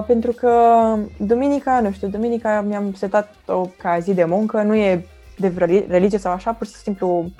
pentru 0.06 0.32
că 0.32 0.52
duminica, 1.16 1.80
nu 1.80 1.92
știu, 1.92 2.08
duminica 2.08 2.60
mi-am 2.60 2.92
setat-o 2.92 3.66
ca 3.76 3.98
zi 3.98 4.14
de 4.14 4.24
muncă, 4.24 4.62
nu 4.62 4.74
e 4.74 5.06
de 5.36 5.52
religie 5.88 6.18
sau 6.18 6.32
așa, 6.32 6.52
pur 6.52 6.66
și 6.66 6.72
simplu 6.72 7.30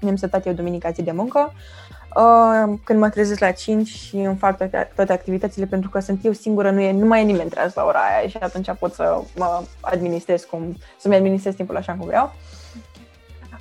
mi-am 0.00 0.16
setat 0.16 0.46
eu 0.46 0.52
duminica 0.52 0.90
zi 0.90 1.02
de 1.02 1.12
muncă. 1.12 1.52
Uh, 2.16 2.78
când 2.84 2.98
mă 2.98 3.08
trezesc 3.08 3.40
la 3.40 3.50
5 3.50 3.88
și 3.88 4.16
îmi 4.16 4.36
fac 4.36 4.56
toate, 4.56 4.92
toate 4.94 5.12
activitățile 5.12 5.66
pentru 5.66 5.90
că 5.90 6.00
sunt 6.00 6.24
eu 6.24 6.32
singură, 6.32 6.70
nu, 6.70 6.80
e, 6.80 6.92
nu 6.92 7.06
mai 7.06 7.20
e 7.20 7.24
nimeni 7.24 7.50
treaz 7.50 7.74
la 7.74 7.84
ora 7.84 7.98
aia 7.98 8.28
și 8.28 8.36
atunci 8.40 8.70
pot 8.78 8.92
să 8.92 9.22
mă 9.36 9.62
administrez 9.80 10.44
cum, 10.44 10.76
să-mi 10.98 11.14
administrez 11.14 11.54
timpul 11.54 11.76
așa 11.76 11.92
cum 11.92 12.06
vreau. 12.06 12.32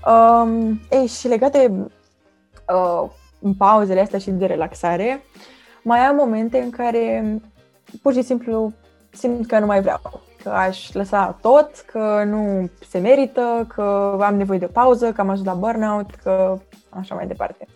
Um, 0.06 0.80
ei, 0.92 1.08
și 1.08 1.28
legate 1.28 1.72
uh, 2.68 3.10
în 3.40 3.54
pauzele 3.54 4.02
astea 4.02 4.20
și 4.20 4.32
de 4.32 4.46
relaxare, 4.46 5.24
mai 5.84 6.00
am 6.00 6.16
momente 6.16 6.58
în 6.58 6.70
care 6.70 7.24
pur 8.02 8.14
și 8.14 8.22
simplu 8.22 8.74
simt 9.10 9.48
că 9.48 9.60
nu 9.60 9.66
mai 9.66 9.82
vreau, 9.82 10.22
că 10.44 10.50
aș 10.50 10.92
lăsa 10.94 11.38
tot, 11.42 11.84
că 11.92 12.24
nu 12.26 12.70
se 12.90 13.00
merită, 13.00 13.66
că 13.76 14.18
am 14.22 14.36
nevoie 14.36 14.60
de 14.60 14.66
pauză, 14.66 15.12
că 15.12 15.22
am 15.22 15.30
ajuns 15.30 15.48
la 15.48 15.54
burnout, 15.54 16.16
că 16.24 16.58
așa 16.90 17.16
mai 17.16 17.28
departe. 17.28 17.68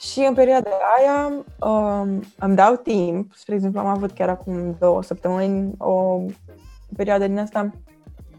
Și 0.00 0.20
în 0.28 0.34
perioada 0.34 0.70
aia 0.98 1.32
um, 1.70 2.22
îmi 2.38 2.56
dau 2.56 2.74
timp, 2.74 3.32
spre 3.34 3.54
exemplu 3.54 3.80
am 3.80 3.86
avut 3.86 4.10
chiar 4.10 4.28
acum 4.28 4.76
două 4.78 5.02
săptămâni 5.02 5.74
o 5.78 6.20
perioadă 6.96 7.26
din 7.26 7.38
asta 7.38 7.70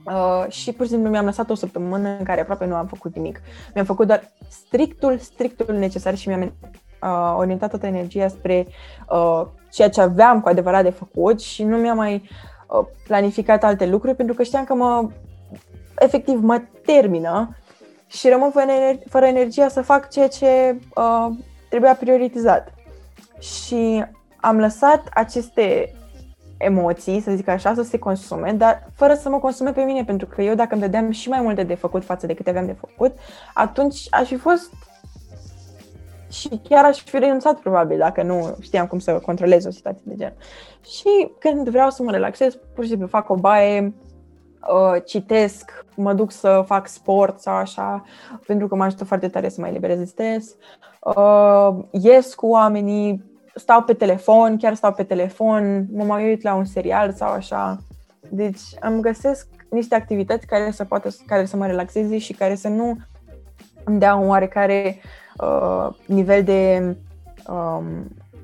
uh, 0.06 0.46
și 0.48 0.72
pur 0.72 0.86
și 0.86 0.92
simplu 0.92 1.10
mi-am 1.10 1.26
lăsat 1.26 1.50
o 1.50 1.56
săptămână 1.56 2.10
în 2.18 2.24
care 2.24 2.42
aproape 2.42 2.66
nu 2.66 2.76
am 2.76 2.88
făcut 2.88 3.16
nimic. 3.16 3.42
Mi-am 3.74 3.86
făcut 3.86 4.08
doar 4.08 4.32
strictul, 4.50 5.18
strictul 5.18 5.76
necesar 5.76 6.16
și 6.16 6.28
mi-am 6.28 6.42
uh, 6.42 7.36
orientat 7.38 7.70
toată 7.70 7.86
energia 7.86 8.28
spre 8.28 8.68
uh, 9.10 9.46
ceea 9.74 9.90
ce 9.90 10.02
aveam 10.02 10.42
cu 10.42 10.50
adevărat 10.50 10.84
de 10.84 10.90
făcut 10.90 11.42
și 11.42 11.64
nu 11.64 11.78
mi-am 11.78 11.98
mai 11.98 12.30
uh, 12.68 12.86
planificat 13.08 13.64
alte 13.64 13.86
lucruri 13.86 14.16
pentru 14.16 14.36
că 14.36 14.44
știam 14.44 14.64
că 14.64 14.74
mă 14.74 15.10
efectiv 15.98 16.42
mă 16.42 16.62
termină 16.86 17.58
și 18.08 18.30
rămân 18.30 18.52
fără, 18.52 18.66
ener- 18.66 19.10
fără 19.10 19.26
energia 19.26 19.68
să 19.68 19.82
fac 19.82 20.10
ceea 20.10 20.28
ce 20.28 20.80
uh, 20.96 21.28
trebuia 21.70 21.96
prioritizat. 21.96 22.74
Și 23.40 24.06
am 24.36 24.60
lăsat 24.60 25.10
aceste 25.14 25.94
emoții, 26.58 27.22
să 27.22 27.32
zic 27.32 27.48
așa, 27.48 27.74
să 27.74 27.82
se 27.82 28.00
consume, 28.00 28.52
dar 28.52 28.90
fără 28.96 29.14
să 29.14 29.30
mă 29.30 29.40
consume 29.40 29.72
pe 29.72 29.82
mine, 29.82 30.04
pentru 30.04 30.28
că 30.28 30.42
eu 30.42 30.56
dacă 30.56 30.74
îmi 30.74 30.82
dădeam 30.82 31.12
și 31.12 31.30
mai 31.30 31.42
multe 31.42 31.64
de 31.64 31.76
făcut 31.76 32.04
față 32.04 32.26
de 32.26 32.34
câte 32.34 32.50
aveam 32.50 32.66
de 32.66 32.76
făcut, 32.80 33.16
atunci 33.54 34.08
aș 34.10 34.28
fi 34.28 34.36
fost 34.36 34.72
și 36.34 36.62
chiar 36.64 36.86
aș 36.86 37.04
fi 37.04 37.20
renunțat 37.20 37.60
probabil 37.60 37.98
dacă 37.98 38.24
nu 38.24 38.56
știam 38.62 38.88
cum 38.88 39.00
să 39.00 39.20
controlez 39.20 39.66
o 39.66 39.70
situație 39.70 40.04
de 40.06 40.16
gen. 40.16 40.34
Și 40.82 41.32
când 41.40 41.70
vreau 41.70 41.90
să 41.90 42.04
mă 42.04 42.12
relaxez, 42.12 42.56
pur 42.74 42.84
și 42.84 42.90
simplu 42.90 43.08
fac 43.08 43.30
o 43.30 43.36
baie, 43.36 43.94
uh, 44.70 45.02
citesc, 45.06 45.86
mă 45.96 46.14
duc 46.14 46.32
să 46.32 46.64
fac 46.66 46.88
sport 46.88 47.40
sau 47.40 47.54
așa, 47.54 48.04
pentru 48.46 48.68
că 48.68 48.76
mă 48.76 48.84
ajută 48.84 49.06
foarte 49.06 49.28
tare 49.28 49.50
să 49.50 49.62
mai 49.62 49.70
eliberez 49.70 49.98
de 49.98 50.06
stres. 50.06 50.56
Uh, 51.00 51.70
ies 51.92 52.34
cu 52.34 52.48
oamenii, 52.48 53.24
stau 53.56 53.82
pe 53.82 53.94
telefon, 53.94 54.58
chiar 54.58 54.74
stau 54.74 54.94
pe 54.94 55.04
telefon, 55.04 55.86
mă 55.94 56.04
mai 56.04 56.30
uit 56.30 56.42
la 56.42 56.54
un 56.54 56.66
serial 56.66 57.12
sau 57.12 57.32
așa. 57.32 57.78
Deci 58.30 58.62
îmi 58.80 59.02
găsesc 59.02 59.48
niște 59.70 59.96
activități 59.96 60.46
care 60.46 60.72
să 60.72 60.84
poată, 60.84 61.10
care 61.26 61.46
să 61.46 61.58
mă 61.58 61.66
relaxeze 61.66 62.18
și 62.18 62.34
care 62.34 62.56
să 62.56 62.68
nu 62.68 62.98
îmi 63.84 64.00
dea 64.00 64.16
un 64.16 64.28
oarecare 64.28 64.98
uh, 64.98 65.22
nivel 66.06 66.44
de 66.44 66.96
um, 67.48 67.86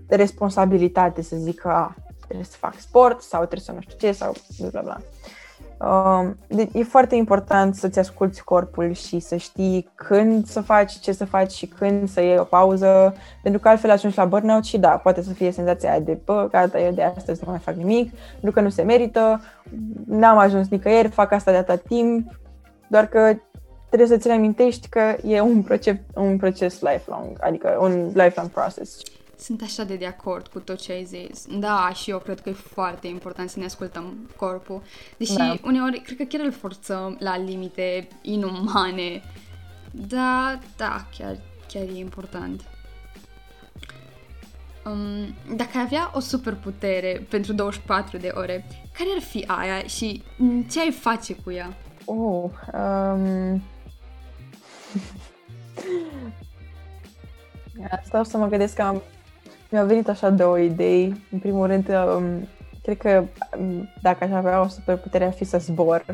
responsabilitate, 0.07 1.21
să 1.21 1.35
zic 1.35 1.59
că 1.59 1.67
a, 1.67 1.95
trebuie 2.25 2.45
să 2.45 2.57
fac 2.59 2.79
sport 2.79 3.21
sau 3.21 3.39
trebuie 3.39 3.59
să 3.59 3.71
nu 3.71 3.81
știu 3.81 3.97
ce 3.97 4.11
sau 4.11 4.33
bla 4.59 4.69
bla 4.69 4.81
bla. 4.81 4.97
Um, 5.87 6.37
deci 6.47 6.69
e 6.73 6.83
foarte 6.83 7.15
important 7.15 7.75
să-ți 7.75 7.99
asculti 7.99 8.41
corpul 8.41 8.93
și 8.93 9.19
să 9.19 9.35
știi 9.35 9.89
când 9.95 10.45
să 10.45 10.61
faci, 10.61 10.99
ce 10.99 11.11
să 11.11 11.25
faci 11.25 11.51
și 11.51 11.65
când 11.65 12.09
să 12.09 12.21
iei 12.21 12.37
o 12.37 12.43
pauză, 12.43 13.13
pentru 13.43 13.61
că 13.61 13.69
altfel 13.69 13.89
ajungi 13.89 14.17
la 14.17 14.25
burnout 14.25 14.63
și 14.63 14.77
da, 14.77 14.89
poate 14.89 15.21
să 15.21 15.33
fie 15.33 15.51
senzația 15.51 15.99
de, 15.99 16.19
bă, 16.25 16.47
gata, 16.51 16.79
eu 16.79 16.91
de 16.91 17.03
astăzi 17.03 17.41
nu 17.43 17.49
mai 17.51 17.59
fac 17.59 17.75
nimic, 17.75 18.11
pentru 18.31 18.51
că 18.51 18.61
nu 18.61 18.69
se 18.69 18.81
merită, 18.81 19.41
n-am 20.05 20.37
ajuns 20.37 20.69
nicăieri, 20.69 21.07
fac 21.07 21.31
asta 21.31 21.51
de 21.51 21.57
atât 21.57 21.81
timp, 21.81 22.39
doar 22.87 23.05
că 23.05 23.33
trebuie 23.89 24.07
să 24.07 24.17
ți 24.17 24.29
amintești 24.29 24.89
că 24.89 25.17
e 25.23 25.41
un 25.41 25.63
proces, 25.63 25.95
un 26.13 26.37
proces 26.37 26.81
lifelong, 26.81 27.37
adică 27.39 27.77
un 27.81 28.11
lifelong 28.13 28.49
process. 28.49 29.01
Sunt 29.39 29.61
așa 29.61 29.83
de 29.83 29.95
de 29.95 30.05
acord 30.05 30.47
cu 30.47 30.59
tot 30.59 30.81
ce 30.81 30.91
ai 30.91 31.03
zis. 31.03 31.45
Da, 31.59 31.91
și 31.93 32.09
eu 32.09 32.17
cred 32.17 32.39
că 32.39 32.49
e 32.49 32.53
foarte 32.53 33.07
important 33.07 33.49
să 33.49 33.59
ne 33.59 33.65
ascultăm 33.65 34.29
corpul. 34.35 34.81
Deși 35.17 35.35
da. 35.35 35.55
uneori 35.63 35.99
cred 35.99 36.17
că 36.17 36.23
chiar 36.23 36.45
îl 36.45 36.51
forțăm 36.51 37.17
la 37.19 37.37
limite 37.37 38.07
inumane. 38.21 39.21
Da, 39.91 40.59
da, 40.77 41.05
chiar, 41.17 41.37
chiar 41.67 41.83
e 41.83 41.99
important. 41.99 42.61
Um, 44.85 45.55
dacă 45.55 45.69
ai 45.77 45.83
avea 45.83 46.11
o 46.13 46.19
superputere 46.19 47.25
pentru 47.29 47.53
24 47.53 48.17
de 48.17 48.31
ore, 48.33 48.65
care 48.97 49.09
ar 49.15 49.21
fi 49.21 49.43
aia 49.47 49.83
și 49.83 50.23
ce 50.71 50.79
ai 50.79 50.91
face 50.91 51.35
cu 51.35 51.51
ea? 51.51 51.73
Oh, 52.05 52.49
um... 52.73 53.61
Asta 57.91 58.19
o 58.19 58.23
să 58.23 58.37
mă 58.37 58.47
gândesc 58.47 58.75
că 58.75 58.81
am 58.81 59.01
mi-au 59.69 59.85
venit 59.85 60.09
așa 60.09 60.29
două 60.29 60.59
idei. 60.59 61.21
În 61.31 61.39
primul 61.39 61.67
rând, 61.67 61.89
um, 61.89 62.47
cred 62.83 62.97
că 62.97 63.23
um, 63.59 63.89
dacă 64.01 64.23
aș 64.23 64.31
avea 64.31 64.61
o 64.61 64.67
superputere 64.67 65.25
ar 65.25 65.33
fi 65.33 65.43
să 65.43 65.57
zbor, 65.57 66.05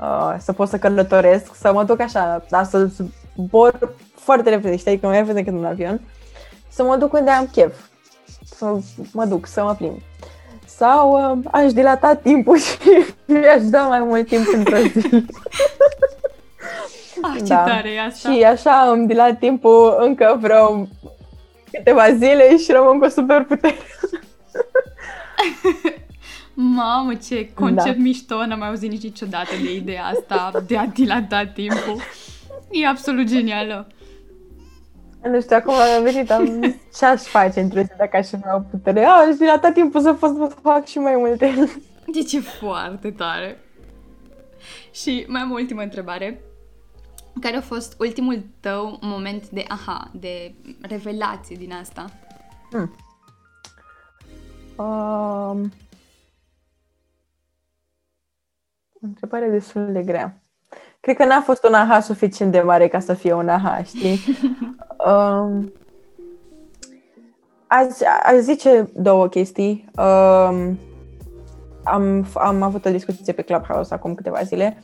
uh, 0.00 0.34
să 0.38 0.52
pot 0.52 0.68
să 0.68 0.78
călătoresc, 0.78 1.54
să 1.54 1.72
mă 1.72 1.84
duc 1.84 2.00
așa, 2.00 2.44
dar 2.48 2.64
să 2.64 2.90
zbor 3.36 3.94
foarte 4.14 4.50
repede, 4.50 4.76
știi, 4.76 4.98
că 4.98 5.06
mai 5.06 5.16
repede 5.16 5.42
decât 5.42 5.52
un 5.52 5.64
avion, 5.64 6.00
să 6.68 6.82
mă 6.82 6.96
duc 6.96 7.12
unde 7.12 7.30
am 7.30 7.46
chef, 7.52 7.78
să 8.44 8.78
mă 9.12 9.24
duc, 9.24 9.46
să 9.46 9.62
mă 9.62 9.74
plimb. 9.74 9.98
Sau 10.66 11.32
uh, 11.32 11.38
aș 11.52 11.72
dilata 11.72 12.14
timpul 12.14 12.58
și 12.66 12.76
mi-aș 13.26 13.62
da 13.62 13.82
mai 13.82 14.00
mult 14.00 14.26
timp 14.26 14.44
într-o 14.54 14.76
zi. 14.76 15.08
Ah, 17.32 17.36
ce 17.36 17.44
da. 17.44 17.64
tare 17.64 17.90
e 17.90 18.00
asta! 18.00 18.32
Și 18.32 18.42
așa 18.42 18.90
îmi 18.92 19.06
dilat 19.06 19.38
timpul 19.38 19.96
încă 19.98 20.38
vreo 20.40 20.86
câteva 21.70 22.12
zile 22.12 22.56
și 22.56 22.72
rămân 22.72 22.98
cu 22.98 23.08
superputere. 23.08 23.76
Mamă, 26.54 27.14
ce 27.14 27.50
concept 27.54 27.96
da. 27.96 28.02
mișto, 28.02 28.46
n-am 28.46 28.58
mai 28.58 28.68
auzit 28.68 28.90
nici 28.90 29.02
niciodată 29.02 29.50
de 29.62 29.74
ideea 29.74 30.04
asta 30.04 30.64
de 30.66 30.76
a 30.76 30.86
dilata 30.86 31.46
timpul. 31.46 31.96
E 32.70 32.86
absolut 32.86 33.26
genială. 33.26 33.86
Nu 35.22 35.40
știu, 35.40 35.56
acum 35.56 35.74
am 35.74 36.02
venit, 36.02 36.30
am 36.30 36.60
ce 36.98 37.04
aș 37.04 37.22
face 37.22 37.60
într-o 37.60 37.80
zi 37.80 37.90
dacă 37.98 38.16
aș 38.16 38.32
avea 38.32 38.56
o 38.56 38.60
putere. 38.70 39.04
Aș, 39.04 39.26
aș 39.28 39.34
dilata 39.34 39.72
timpul 39.72 40.00
să 40.00 40.12
pot 40.12 40.36
să 40.36 40.56
fac 40.62 40.86
și 40.86 40.98
mai 40.98 41.14
multe. 41.16 41.54
Deci 42.14 42.32
e 42.32 42.40
foarte 42.40 43.10
tare. 43.10 43.58
Și 44.92 45.24
mai 45.28 45.40
am 45.40 45.50
o 45.50 45.54
ultimă 45.54 45.82
întrebare. 45.82 46.40
Care 47.40 47.56
a 47.56 47.60
fost 47.60 47.96
ultimul 47.98 48.42
tău 48.60 48.98
moment 49.00 49.48
de 49.48 49.64
aha, 49.68 50.10
de 50.12 50.54
revelație 50.80 51.56
din 51.56 51.72
asta? 51.72 52.04
Hmm. 52.70 52.94
Um, 54.76 55.72
întrebare 59.00 59.48
destul 59.50 59.92
de 59.92 60.02
grea. 60.02 60.38
Cred 61.00 61.16
că 61.16 61.24
n-a 61.24 61.40
fost 61.40 61.64
un 61.64 61.74
aha 61.74 62.00
suficient 62.00 62.52
de 62.52 62.60
mare 62.60 62.88
ca 62.88 63.00
să 63.00 63.14
fie 63.14 63.32
un 63.32 63.48
aha, 63.48 63.82
știi? 63.82 64.18
um, 65.10 65.72
aș, 67.66 67.86
aș 68.24 68.34
zice 68.34 68.90
două 68.94 69.28
chestii. 69.28 69.90
Um, 69.96 70.78
am, 71.84 72.26
am 72.34 72.62
avut 72.62 72.84
o 72.84 72.90
discuție 72.90 73.32
pe 73.32 73.42
Clubhouse 73.42 73.94
acum 73.94 74.14
câteva 74.14 74.42
zile 74.42 74.82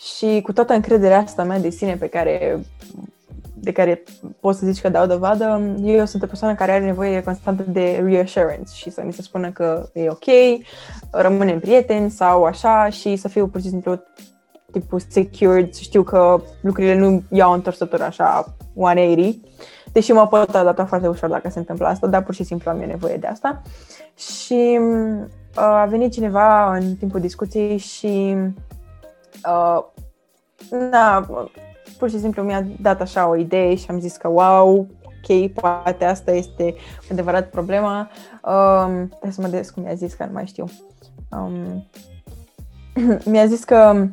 și 0.00 0.40
cu 0.42 0.52
toată 0.52 0.72
încrederea 0.72 1.18
asta 1.18 1.44
mea 1.44 1.58
de 1.58 1.70
sine 1.70 1.96
pe 1.96 2.06
care, 2.06 2.60
de 3.54 3.72
care 3.72 4.02
poți 4.40 4.58
să 4.58 4.66
zici 4.66 4.80
că 4.80 4.88
dau 4.88 5.06
dovadă, 5.06 5.60
eu 5.82 6.04
sunt 6.04 6.22
o 6.22 6.26
persoană 6.26 6.54
care 6.54 6.72
are 6.72 6.84
nevoie 6.84 7.22
constantă 7.22 7.64
de 7.68 8.02
reassurance 8.04 8.74
și 8.74 8.90
să 8.90 9.02
mi 9.04 9.12
se 9.12 9.22
spună 9.22 9.50
că 9.50 9.88
e 9.92 10.08
ok, 10.08 10.24
rămânem 11.10 11.60
prieteni 11.60 12.10
sau 12.10 12.44
așa 12.44 12.88
și 12.88 13.16
să 13.16 13.28
fiu 13.28 13.46
pur 13.46 13.60
și 13.60 13.68
simplu 13.68 14.02
tipul 14.72 15.00
secured, 15.08 15.72
să 15.72 15.80
știu 15.82 16.02
că 16.02 16.40
lucrurile 16.60 16.94
nu 16.94 17.22
iau 17.30 17.52
întorsătură 17.52 18.02
așa 18.02 18.54
180, 18.74 19.38
deși 19.92 20.12
mă 20.12 20.26
pot 20.26 20.54
adapta 20.54 20.84
foarte 20.84 21.08
ușor 21.08 21.28
dacă 21.28 21.50
se 21.50 21.58
întâmplă 21.58 21.86
asta, 21.86 22.06
dar 22.06 22.22
pur 22.22 22.34
și 22.34 22.44
simplu 22.44 22.70
am 22.70 22.80
eu 22.80 22.86
nevoie 22.86 23.16
de 23.16 23.26
asta. 23.26 23.62
Și 24.16 24.78
uh, 24.80 25.26
a 25.54 25.84
venit 25.84 26.12
cineva 26.12 26.76
în 26.76 26.94
timpul 26.94 27.20
discuției 27.20 27.76
și 27.76 28.36
uh, 29.44 29.84
na, 30.90 31.26
pur 31.98 32.10
și 32.10 32.18
simplu 32.18 32.42
mi-a 32.42 32.66
dat 32.80 33.00
așa 33.00 33.28
o 33.28 33.36
idee 33.36 33.74
și 33.74 33.86
am 33.88 34.00
zis 34.00 34.16
că 34.16 34.28
wow, 34.28 34.86
ok, 35.04 35.52
poate 35.52 36.04
asta 36.04 36.30
este 36.30 36.74
adevărat 37.10 37.50
problema. 37.50 38.10
Um, 38.44 39.08
trebuie 39.08 39.32
să 39.32 39.40
mă 39.40 39.48
des 39.48 39.70
cum 39.70 39.82
mi-a 39.82 39.94
zis, 39.94 40.14
că 40.14 40.24
nu 40.24 40.32
mai 40.32 40.46
știu. 40.46 40.64
Um, 41.30 41.86
mi-a 43.30 43.46
zis 43.46 43.64
că 43.64 44.06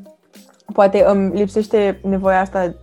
poate 0.74 1.04
îmi 1.08 1.36
lipsește 1.36 2.00
nevoia 2.04 2.40
asta, 2.40 2.76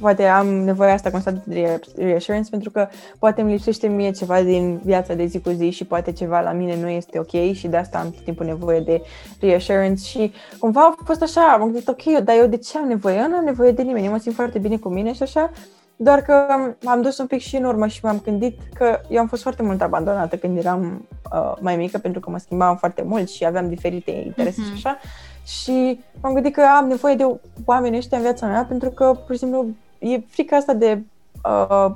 poate 0.00 0.24
am 0.24 0.46
nevoia 0.46 0.92
asta 0.92 1.10
constant 1.10 1.44
de 1.44 1.80
reassurance 1.96 2.50
pentru 2.50 2.70
că 2.70 2.88
poate 3.18 3.40
îmi 3.40 3.52
lipsește 3.52 3.86
mie 3.86 4.10
ceva 4.10 4.42
din 4.42 4.80
viața 4.84 5.14
de 5.14 5.24
zi 5.24 5.40
cu 5.40 5.50
zi 5.50 5.70
și 5.70 5.84
poate 5.84 6.12
ceva 6.12 6.40
la 6.40 6.52
mine 6.52 6.80
nu 6.80 6.88
este 6.88 7.18
ok 7.18 7.52
și 7.52 7.68
de 7.68 7.76
asta 7.76 7.98
am 7.98 8.10
tot 8.10 8.24
timpul 8.24 8.46
nevoie 8.46 8.80
de 8.80 9.02
reassurance 9.40 10.04
și 10.04 10.32
cumva 10.58 10.80
a 10.80 11.04
fost 11.04 11.22
așa, 11.22 11.40
am 11.52 11.62
gândit 11.62 11.88
ok, 11.88 12.02
dar 12.24 12.36
eu 12.36 12.46
de 12.46 12.56
ce 12.56 12.78
am 12.78 12.88
nevoie? 12.88 13.16
Eu 13.16 13.28
nu 13.28 13.36
am 13.36 13.44
nevoie 13.44 13.70
de 13.70 13.82
nimeni, 13.82 14.04
eu 14.04 14.12
mă 14.12 14.18
simt 14.18 14.34
foarte 14.34 14.58
bine 14.58 14.76
cu 14.76 14.88
mine 14.88 15.12
și 15.12 15.22
așa, 15.22 15.50
doar 15.96 16.20
că 16.20 16.46
m-am 16.82 17.02
dus 17.02 17.18
un 17.18 17.26
pic 17.26 17.40
și 17.40 17.56
în 17.56 17.64
urmă 17.64 17.86
și 17.86 18.00
m-am 18.02 18.20
gândit 18.24 18.60
că 18.74 19.00
eu 19.08 19.20
am 19.20 19.26
fost 19.26 19.42
foarte 19.42 19.62
mult 19.62 19.82
abandonată 19.82 20.36
când 20.36 20.58
eram 20.58 21.08
uh, 21.32 21.52
mai 21.60 21.76
mică 21.76 21.98
pentru 21.98 22.20
că 22.20 22.30
mă 22.30 22.38
schimbam 22.38 22.76
foarte 22.76 23.02
mult 23.02 23.28
și 23.28 23.46
aveam 23.46 23.68
diferite 23.68 24.10
interese 24.10 24.60
mm-hmm. 24.60 24.78
și 24.78 24.86
așa 24.86 24.98
și 25.44 26.00
m-am 26.20 26.32
gândit 26.32 26.54
că 26.54 26.62
am 26.76 26.86
nevoie 26.86 27.14
de 27.14 27.40
oameni 27.64 27.96
ăștia 27.96 28.16
în 28.16 28.22
viața 28.22 28.46
mea 28.46 28.64
pentru 28.68 28.90
că, 28.90 29.04
pur 29.26 29.34
și 29.34 29.38
simplu, 29.40 29.66
e 29.98 30.18
frica 30.28 30.56
asta 30.56 30.72
de 30.72 31.02
uh, 31.44 31.92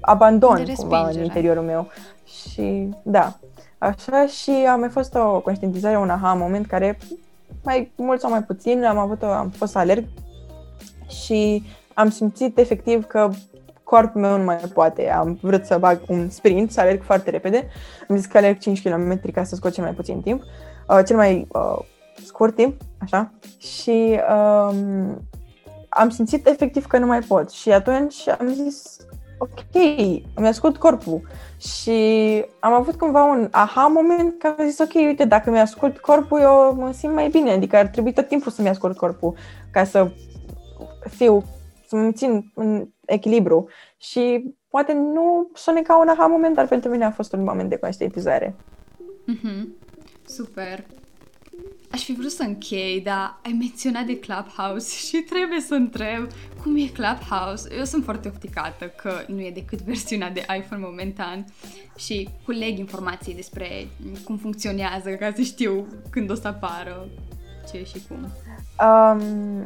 abandon 0.00 0.64
De 0.64 0.72
cumva 0.72 0.98
în 0.98 1.04
respingere. 1.04 1.24
interiorul 1.24 1.62
meu. 1.62 1.88
Și 2.24 2.88
da, 3.02 3.38
așa 3.78 4.26
și 4.26 4.50
a 4.68 4.76
mai 4.76 4.88
fost 4.88 5.14
o 5.14 5.40
conștientizare, 5.40 5.98
un 5.98 6.10
aha 6.10 6.34
moment 6.34 6.66
care 6.66 6.98
mai 7.62 7.92
mult 7.96 8.20
sau 8.20 8.30
mai 8.30 8.42
puțin 8.42 8.84
am 8.84 8.98
avut 8.98 9.22
am 9.22 9.48
fost 9.48 9.72
să 9.72 9.78
alerg 9.78 10.04
și 11.08 11.62
am 11.94 12.10
simțit 12.10 12.58
efectiv 12.58 13.06
că 13.06 13.30
corpul 13.82 14.20
meu 14.20 14.36
nu 14.36 14.44
mai 14.44 14.56
poate. 14.74 15.10
Am 15.10 15.38
vrut 15.42 15.64
să 15.64 15.78
bag 15.78 16.00
un 16.08 16.30
sprint, 16.30 16.70
să 16.70 16.80
alerg 16.80 17.02
foarte 17.02 17.30
repede. 17.30 17.68
Am 18.08 18.16
zis 18.16 18.26
că 18.26 18.36
alerg 18.36 18.58
5 18.58 18.82
km 18.82 19.32
ca 19.32 19.44
să 19.44 19.54
scot 19.54 19.72
cel 19.72 19.84
mai 19.84 19.92
puțin 19.92 20.20
timp, 20.20 20.42
uh, 20.88 21.00
cel 21.06 21.16
mai 21.16 21.46
uh, 21.52 21.78
scurt 22.40 22.54
timp, 22.54 22.80
așa. 22.98 23.32
Și 23.58 24.20
um, 24.30 25.20
am 25.88 26.10
simțit 26.10 26.46
efectiv 26.46 26.86
că 26.86 26.98
nu 26.98 27.06
mai 27.06 27.20
pot. 27.20 27.50
Și 27.50 27.72
atunci 27.72 28.28
am 28.28 28.48
zis, 28.48 28.96
ok, 29.38 29.74
îmi 30.34 30.46
ascult 30.46 30.76
corpul. 30.76 31.20
Și 31.58 31.90
am 32.60 32.72
avut 32.72 32.94
cumva 32.94 33.24
un 33.24 33.48
aha 33.50 33.86
moment 33.86 34.38
că 34.38 34.54
am 34.58 34.68
zis, 34.68 34.78
ok, 34.78 34.94
uite, 34.94 35.24
dacă 35.24 35.50
mi-ascult 35.50 35.98
corpul, 35.98 36.40
eu 36.40 36.74
mă 36.78 36.92
simt 36.92 37.14
mai 37.14 37.28
bine. 37.28 37.50
Adică 37.50 37.76
ar 37.76 37.86
trebui 37.86 38.12
tot 38.12 38.28
timpul 38.28 38.52
să 38.52 38.62
mi-ascult 38.62 38.96
corpul 38.96 39.34
ca 39.72 39.84
să 39.84 40.10
fiu, 41.08 41.42
să 41.88 41.96
mă 41.96 42.12
țin 42.12 42.52
în 42.54 42.88
echilibru. 43.04 43.68
Și 43.96 44.54
poate 44.68 44.92
nu 44.92 45.50
sune 45.54 45.82
ca 45.82 46.00
un 46.00 46.08
aha 46.08 46.26
moment, 46.26 46.54
dar 46.54 46.66
pentru 46.66 46.90
mine 46.90 47.04
a 47.04 47.10
fost 47.10 47.32
un 47.32 47.42
moment 47.42 47.68
de 47.68 47.76
conștientizare. 47.76 48.54
Mhm. 49.26 49.74
Super. 50.26 50.84
Aș 51.92 52.04
fi 52.04 52.12
vrut 52.12 52.30
să 52.30 52.42
închei, 52.42 53.00
dar 53.04 53.40
ai 53.44 53.56
menționat 53.58 54.04
de 54.04 54.18
Clubhouse 54.18 54.96
și 55.06 55.16
trebuie 55.16 55.60
să 55.60 55.74
întreb 55.74 56.26
cum 56.62 56.76
e 56.76 56.86
Clubhouse. 56.86 57.68
Eu 57.78 57.84
sunt 57.84 58.04
foarte 58.04 58.28
opticată 58.28 58.84
că 59.02 59.12
nu 59.26 59.40
e 59.40 59.50
decât 59.50 59.82
versiunea 59.82 60.30
de 60.30 60.44
iPhone 60.58 60.84
momentan 60.84 61.44
și 61.96 62.28
culeg 62.44 62.78
informații 62.78 63.34
despre 63.34 63.88
cum 64.24 64.36
funcționează 64.36 65.10
ca 65.10 65.32
să 65.36 65.42
știu 65.42 65.86
când 66.10 66.30
o 66.30 66.34
să 66.34 66.48
apară 66.48 67.08
ce 67.70 67.84
și 67.84 68.02
cum. 68.08 68.28
Um, 68.86 69.60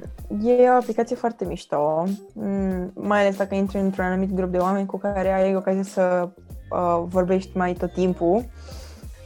e 0.46 0.68
o 0.68 0.74
aplicație 0.74 1.16
foarte 1.16 1.44
mișto, 1.44 2.04
mm, 2.32 2.92
mai 2.94 3.20
ales 3.20 3.36
dacă 3.36 3.54
intri 3.54 3.78
într-un 3.78 4.04
anumit 4.04 4.32
grup 4.32 4.50
de 4.50 4.58
oameni 4.58 4.86
cu 4.86 4.98
care 4.98 5.32
ai 5.32 5.56
ocazia 5.56 5.82
să 5.82 6.28
uh, 6.70 7.04
vorbești 7.06 7.56
mai 7.56 7.72
tot 7.72 7.92
timpul. 7.92 8.44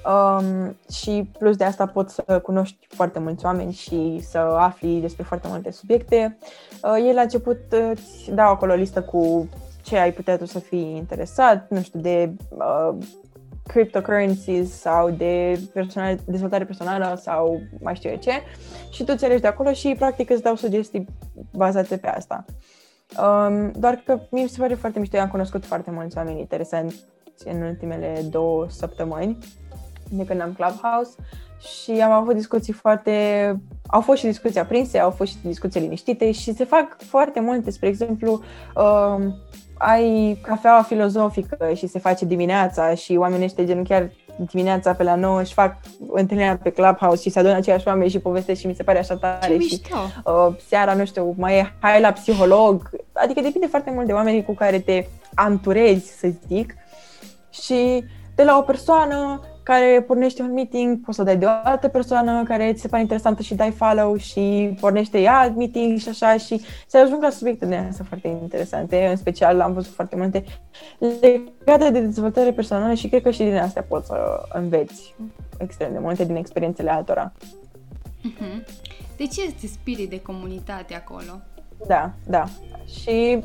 Um, 0.08 0.76
și 0.92 1.30
plus 1.38 1.56
de 1.56 1.64
asta 1.64 1.86
poți 1.86 2.14
să 2.14 2.40
cunoști 2.40 2.86
foarte 2.88 3.18
mulți 3.18 3.44
oameni 3.44 3.72
și 3.72 4.20
să 4.22 4.38
afli 4.38 5.00
despre 5.00 5.22
foarte 5.22 5.48
multe 5.50 5.70
subiecte. 5.70 6.38
Uh, 6.82 7.04
el 7.08 7.14
la 7.14 7.20
început 7.20 7.58
îți 7.92 8.30
dau 8.30 8.48
acolo 8.50 8.72
o 8.72 8.76
listă 8.76 9.02
cu 9.02 9.48
ce 9.82 9.96
ai 9.96 10.12
putea 10.12 10.36
tu 10.36 10.44
să 10.44 10.58
fii 10.58 10.96
interesat, 10.96 11.70
nu 11.70 11.80
știu, 11.80 12.00
de 12.00 12.32
uh, 12.48 12.96
cryptocurrencies 13.66 14.70
sau 14.70 15.10
de 15.10 15.60
personal, 15.72 16.18
dezvoltare 16.24 16.64
personală 16.64 17.18
sau 17.20 17.60
mai 17.80 17.94
știu 17.94 18.10
eu 18.10 18.16
ce 18.16 18.42
și 18.90 19.04
tu 19.04 19.14
ți 19.14 19.24
alegi 19.24 19.40
de 19.40 19.46
acolo 19.46 19.72
și 19.72 19.94
practic 19.98 20.30
îți 20.30 20.42
dau 20.42 20.54
sugestii 20.54 21.06
bazate 21.52 21.96
pe 21.96 22.08
asta. 22.08 22.44
Um, 23.20 23.70
doar 23.70 23.94
că 23.94 24.18
mie 24.30 24.42
mi 24.42 24.48
se 24.48 24.60
pare 24.60 24.74
foarte 24.74 24.98
mișto, 24.98 25.16
eu 25.16 25.22
am 25.22 25.28
cunoscut 25.28 25.64
foarte 25.64 25.90
mulți 25.90 26.16
oameni 26.16 26.40
interesanți 26.40 27.04
în 27.44 27.62
ultimele 27.62 28.22
două 28.30 28.66
săptămâni 28.68 29.38
de 30.10 30.24
când 30.24 30.40
am 30.40 30.52
Clubhouse 30.52 31.10
și 31.60 31.90
am 31.90 32.10
avut 32.10 32.34
discuții 32.34 32.72
foarte... 32.72 33.12
Au 33.86 34.00
fost 34.00 34.18
și 34.18 34.26
discuții 34.26 34.60
aprinse, 34.60 34.98
au 34.98 35.10
fost 35.10 35.30
și 35.30 35.36
discuții 35.42 35.80
liniștite 35.80 36.32
și 36.32 36.54
se 36.54 36.64
fac 36.64 36.96
foarte 37.02 37.40
multe, 37.40 37.70
spre 37.70 37.88
exemplu, 37.88 38.42
um, 38.76 39.34
ai 39.78 40.38
cafeaua 40.42 40.82
filozofică 40.82 41.70
și 41.74 41.86
se 41.86 41.98
face 41.98 42.24
dimineața 42.24 42.94
și 42.94 43.16
oamenii 43.16 43.44
ăștia 43.44 43.64
gen 43.64 43.84
chiar 43.84 44.10
dimineața 44.50 44.92
pe 44.92 45.02
la 45.02 45.14
9 45.14 45.40
își 45.40 45.52
fac 45.52 45.76
întâlnirea 46.12 46.56
pe 46.62 46.70
Clubhouse 46.70 47.22
și 47.22 47.30
se 47.30 47.38
adună 47.38 47.54
aceiași 47.54 47.88
oameni 47.88 48.10
și 48.10 48.18
povestesc 48.18 48.60
și 48.60 48.66
mi 48.66 48.74
se 48.74 48.82
pare 48.82 48.98
așa 48.98 49.14
Ce 49.14 49.20
tare 49.20 49.52
și 49.52 49.58
mișto! 49.58 49.96
uh, 50.24 50.56
seara, 50.68 50.94
nu 50.94 51.04
știu, 51.04 51.34
mai 51.38 51.58
e 51.58 51.72
hai 51.80 52.00
la 52.00 52.12
psiholog, 52.12 52.90
adică 53.12 53.40
depinde 53.40 53.66
foarte 53.66 53.90
mult 53.90 54.06
de 54.06 54.12
oamenii 54.12 54.44
cu 54.44 54.54
care 54.54 54.78
te 54.78 55.06
anturezi, 55.34 56.18
să 56.18 56.28
zic, 56.46 56.74
și 57.50 58.04
de 58.34 58.44
la 58.44 58.56
o 58.58 58.62
persoană 58.62 59.40
care 59.68 60.04
pornește 60.06 60.42
un 60.42 60.52
meeting, 60.52 61.00
poți 61.04 61.16
să 61.16 61.22
dai 61.22 61.36
de 61.36 61.44
o 61.44 61.48
altă 61.64 61.88
persoană 61.88 62.42
care 62.42 62.72
ți 62.72 62.80
se 62.80 62.88
pare 62.88 63.02
interesantă 63.02 63.42
și 63.42 63.54
dai 63.54 63.70
follow 63.70 64.16
și 64.16 64.76
pornește 64.80 65.20
ea 65.20 65.38
alt 65.38 65.56
meeting 65.56 65.98
și 65.98 66.08
așa 66.08 66.36
și 66.36 66.60
se 66.86 66.98
ajung 66.98 67.22
la 67.22 67.30
subiecte 67.30 67.66
de 67.66 67.74
astea 67.76 68.04
foarte 68.08 68.28
interesante, 68.28 69.06
în 69.10 69.16
special 69.16 69.60
am 69.60 69.72
văzut 69.72 69.94
foarte 69.94 70.16
multe 70.16 70.44
legate 70.98 71.90
de 71.90 72.00
dezvoltare 72.00 72.52
personală 72.52 72.94
și 72.94 73.08
cred 73.08 73.22
că 73.22 73.30
și 73.30 73.42
din 73.42 73.56
astea 73.56 73.82
poți 73.82 74.06
să 74.06 74.42
înveți 74.52 75.14
extrem 75.58 75.92
de 75.92 75.98
multe 75.98 76.24
din 76.24 76.36
experiențele 76.36 76.90
altora. 76.90 77.32
Mhm. 78.22 78.64
De 79.16 79.26
ce 79.26 79.42
este 79.42 79.66
spirit 79.66 80.10
de 80.10 80.20
comunitate 80.20 80.94
acolo? 80.94 81.40
Da, 81.86 82.10
da. 82.26 82.44
Și 83.02 83.44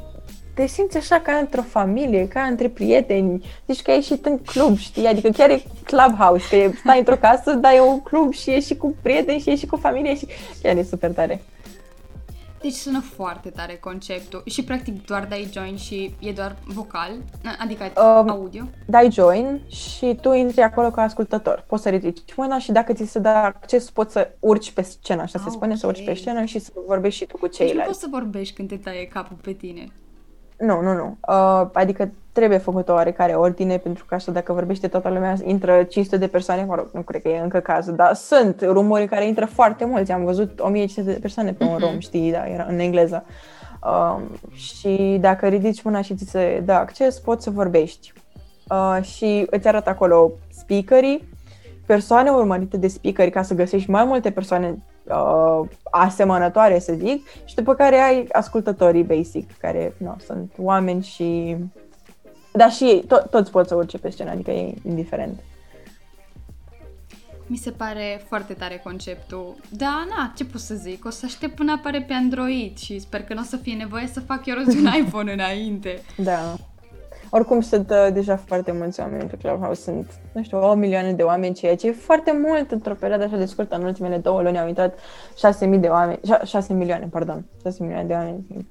te 0.54 0.66
simți 0.66 0.97
așa 0.97 1.20
ca 1.20 1.32
într-o 1.34 1.62
familie, 1.62 2.28
ca 2.28 2.41
între 2.41 2.70
prieteni, 2.70 3.45
zici 3.68 3.82
că 3.82 3.89
ai 3.91 3.95
ieșit 3.97 4.26
în 4.26 4.38
club, 4.38 4.78
știi? 4.78 5.06
Adică 5.08 5.30
chiar 5.30 5.49
e 5.49 5.64
clubhouse, 5.84 6.47
că 6.49 6.56
e- 6.56 6.74
stai 6.84 6.97
într-o 6.99 7.16
casă, 7.16 7.54
dai 7.54 7.80
un 7.88 8.01
club 8.01 8.34
și 8.34 8.49
ieși 8.49 8.68
și 8.68 8.76
cu 8.78 8.95
prieteni 9.01 9.39
și 9.39 9.49
ieși 9.49 9.60
și 9.62 9.68
cu 9.68 9.76
familie 9.76 10.16
și 10.16 10.28
chiar 10.62 10.78
e 10.78 10.84
super 10.84 11.12
tare. 11.12 11.41
Deci 12.62 12.74
sună 12.74 12.99
foarte 13.16 13.49
tare 13.49 13.76
conceptul 13.76 14.41
și 14.45 14.64
practic 14.64 15.06
doar 15.06 15.26
dai 15.26 15.49
join 15.54 15.76
și 15.78 16.16
e 16.20 16.32
doar 16.32 16.56
vocal, 16.66 17.12
adică 17.60 17.84
Um, 17.84 18.30
audio. 18.30 18.64
Dai 18.86 19.12
join 19.12 19.60
și 19.68 20.18
tu 20.22 20.34
intri 20.34 20.62
acolo 20.62 20.89
ca 20.91 21.01
ascultător. 21.01 21.64
Poți 21.68 21.84
să 21.84 21.89
ridici 21.89 22.34
mâna 22.36 22.60
și 22.60 22.72
dacă 22.72 22.93
ți 22.93 23.06
se 23.06 23.20
dă 23.20 23.30
acces, 23.30 23.89
poți 23.89 24.12
să 24.12 24.30
urci 24.39 24.72
pe 24.72 24.82
scenă, 24.82 25.22
așa 25.22 25.38
se 25.39 25.45
Ah, 25.47 25.51
spune, 25.56 25.76
să 25.76 25.88
urci 25.88 25.99
ok. 25.99 26.06
pe 26.06 26.14
scenă 26.14 26.43
și 26.45 26.60
să 26.60 26.72
vorbești 26.88 27.20
și 27.20 27.26
tu 27.26 27.38
cu 27.38 27.47
Deci 27.47 27.60
nu 27.60 27.66
ceilalți. 27.66 27.88
poți 27.89 27.99
să 27.99 28.08
vorbești 28.12 28.56
când 28.56 28.70
te 28.70 28.78
taie 28.78 29.06
capul 29.08 29.38
pe 29.41 29.51
tine. 29.51 29.88
Nu, 30.58 30.82
nu, 30.82 30.93
nu. 30.93 31.18
Uh, 31.28 31.68
adică 31.74 32.12
trebuie 32.32 32.58
făcut 32.58 32.89
o 32.89 32.93
oarecare 32.93 33.34
ordine, 33.34 33.78
pentru 33.78 34.06
că 34.06 34.16
așa 34.16 34.32
dacă 34.32 34.54
vorbește 34.54 34.88
toată 34.88 35.10
lumea, 35.10 35.36
intră 35.43 35.84
500 35.84 36.18
de 36.18 36.28
persoane, 36.28 36.64
mă 36.64 36.76
rog, 36.76 36.89
nu 36.93 37.01
cred 37.01 37.22
că 37.22 37.28
e 37.30 37.39
încă 37.39 37.60
cazul, 37.60 37.95
dar 37.95 38.14
sunt 38.14 38.62
rumuri 38.62 39.01
în 39.01 39.08
care 39.08 39.28
intră 39.28 39.45
foarte 39.45 39.86
mulți. 39.86 40.12
Am 40.12 40.24
văzut 40.24 40.60
1500 40.60 41.12
de 41.14 41.20
persoane 41.20 41.54
pe 41.54 41.64
un 41.64 41.70
Mhm. 41.74 41.80
rom, 41.80 41.99
știi, 41.99 42.32
da, 42.32 42.45
era 42.47 42.66
în 42.70 42.80
engleză. 42.80 43.26
Um, 43.86 44.22
și 44.54 45.18
dacă 45.22 45.47
ridici 45.47 45.82
mâna 45.82 46.01
și 46.01 46.16
ți 46.16 46.30
se 46.30 46.62
dă 46.66 46.72
acces, 46.74 47.20
poți 47.20 47.43
să 47.43 47.49
vorbești. 47.49 48.14
Uh, 48.70 48.97
și 49.01 49.47
îți 49.49 49.68
arată 49.68 49.89
acolo 49.89 50.32
speakerii, 50.49 51.28
persoane 51.86 52.30
urmărite 52.30 52.78
de 52.78 52.88
speakeri 52.88 53.30
ca 53.32 53.41
să 53.41 53.54
găsești 53.54 53.89
mai 53.89 54.04
multe 54.06 54.32
persoane 54.32 54.78
uh, 55.04 55.68
asemănătoare, 55.84 56.80
să 56.80 56.93
zic, 56.93 57.28
și 57.45 57.56
după 57.56 57.74
care 57.76 57.95
ai 57.95 58.28
ascultătorii 58.32 59.04
basic, 59.04 59.58
care 59.58 59.93
nu, 59.97 60.16
sunt 60.26 60.54
oameni 60.58 61.04
și... 61.04 61.56
Dar 62.51 62.72
și 62.72 62.84
ei, 62.84 63.04
to- 63.06 63.30
toți 63.30 63.51
pot 63.51 63.68
să 63.68 63.76
urce 63.76 63.97
pe 63.97 64.10
scenă, 64.10 64.32
adică 64.32 64.51
e 64.51 64.74
indiferent. 64.88 65.39
Mi 67.47 67.58
se 67.58 67.72
pare 67.72 68.26
foarte 68.28 68.54
tare 68.54 68.82
conceptul. 68.84 69.56
Da, 69.70 70.06
na, 70.10 70.32
ce 70.36 70.45
pot 70.45 70.62
să 70.62 70.76
zic? 70.76 71.06
O 71.06 71.10
să 71.10 71.26
aștept 71.26 71.56
până 71.56 71.72
apare 71.72 72.01
pe 72.01 72.14
Android 72.14 72.78
și 72.78 72.99
sper 72.99 73.24
că 73.24 73.34
nu 73.34 73.39
o 73.39 73.43
să 73.43 73.58
fie 73.58 73.74
nevoie 73.74 74.08
să 74.08 74.20
fac 74.20 74.45
eu 74.45 74.56
rost 74.56 74.68
de 74.68 74.78
un 74.78 74.93
iPhone 75.06 75.32
înainte. 75.32 76.01
Da. 76.18 76.56
Oricum 77.36 77.62
sunt 77.62 77.90
uh, 77.90 78.14
deja 78.14 78.36
foarte 78.36 78.72
mulți 78.72 79.00
oameni 79.00 79.30
pe 79.30 79.36
Clubhouse, 79.36 79.82
sunt, 79.82 80.12
nu 80.34 80.44
știu, 80.44 80.70
o 80.70 80.74
milioane 80.74 81.14
de 81.14 81.24
oameni, 81.24 81.54
ceea 81.54 81.76
ce 81.76 81.88
e 81.88 81.92
foarte 81.92 82.40
mult 82.48 82.72
într-o 82.72 82.94
perioadă 82.94 83.24
așa 83.24 83.38
de 83.38 83.46
scurtă. 83.46 83.76
În 83.76 83.84
ultimele 83.84 84.18
două 84.18 84.42
luni 84.42 84.60
au 84.60 84.68
intrat 84.68 85.00
6.000 85.74 85.80
de 85.80 85.88
oameni, 85.88 86.20
6 86.46 86.74
milioane, 86.74 87.08
pardon, 87.12 87.46
6 87.62 87.78
milioane 87.84 88.08
de 88.08 88.14
oameni. 88.14 88.68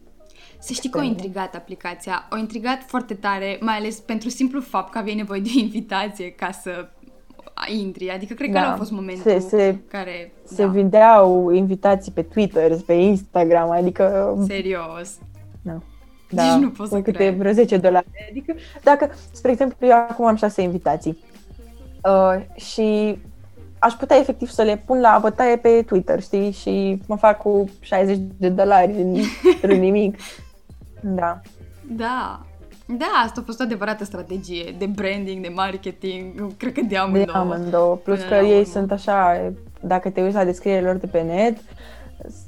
Să 0.58 0.72
știi 0.72 0.90
că 0.90 0.98
o 0.98 1.02
intrigat 1.02 1.54
aplicația, 1.54 2.28
o 2.32 2.36
intrigat 2.36 2.78
foarte 2.86 3.14
tare, 3.14 3.58
mai 3.60 3.74
ales 3.74 4.00
pentru 4.00 4.28
simplu 4.28 4.60
fapt 4.60 4.92
că 4.92 4.98
aveai 4.98 5.16
nevoie 5.16 5.40
de 5.40 5.48
o 5.56 5.60
invitație 5.66 6.30
ca 6.30 6.50
să 6.50 6.88
intri. 7.78 8.10
Adică 8.10 8.34
cred 8.34 8.48
că 8.48 8.54
Da. 8.54 8.60
ăla 8.60 8.72
a 8.72 8.76
fost 8.76 8.90
momentul 8.90 9.30
Se- 9.30 9.38
se- 9.38 9.80
care... 9.88 10.32
Se 10.44 10.64
da, 10.64 10.70
vindeau 10.70 11.50
invitații 11.50 12.12
pe 12.12 12.22
Twitter, 12.22 12.72
pe 12.86 12.92
Instagram, 12.92 13.70
adică 13.70 14.36
serios. 14.46 15.18
Nu. 16.32 16.42
Deci 16.42 16.52
nu 16.60 16.70
pot 16.70 16.88
să 16.88 16.94
cu 16.94 17.00
câte 17.02 17.16
cred. 17.16 17.36
vreo 17.36 17.52
10 17.52 17.76
dolari. 17.76 18.06
Adică, 18.30 18.54
dacă, 18.82 19.10
spre 19.32 19.50
exemplu, 19.50 19.86
eu 19.86 19.92
acum 19.96 20.26
am 20.26 20.36
6 20.36 20.62
invitații 20.62 21.18
uh, 22.04 22.60
și 22.60 23.18
aș 23.78 23.92
putea 23.92 24.16
efectiv 24.16 24.48
să 24.48 24.62
le 24.62 24.82
pun 24.86 25.00
la 25.00 25.18
bătaie 25.20 25.56
pe 25.56 25.82
Twitter, 25.86 26.22
știi? 26.22 26.50
Și 26.50 27.02
mă 27.06 27.16
fac 27.16 27.38
cu 27.42 27.70
60 27.80 28.18
de 28.36 28.48
dolari 28.48 28.92
din 28.92 29.24
nimic. 29.80 30.16
Da. 31.00 31.40
Da. 31.82 32.40
Da, 32.98 33.06
asta 33.24 33.40
a 33.40 33.44
fost 33.46 33.60
o 33.60 33.62
adevărată 33.62 34.04
strategie 34.04 34.74
de 34.78 34.86
branding, 34.86 35.42
de 35.42 35.52
marketing, 35.54 36.56
cred 36.56 36.72
că 36.72 36.80
de 36.80 36.86
De 36.86 36.96
amândouă. 36.96 37.36
amândouă. 37.38 37.96
Plus 37.96 38.18
Până 38.18 38.28
că 38.28 38.34
la 38.40 38.46
ei 38.48 38.52
urmă. 38.58 38.64
sunt 38.72 38.90
așa, 38.92 39.40
dacă 39.80 40.10
te 40.10 40.22
uiți 40.22 40.34
la 40.34 40.44
descrierile 40.44 40.86
lor 40.86 40.96
de 40.96 41.06
pe 41.06 41.20
net, 41.22 41.56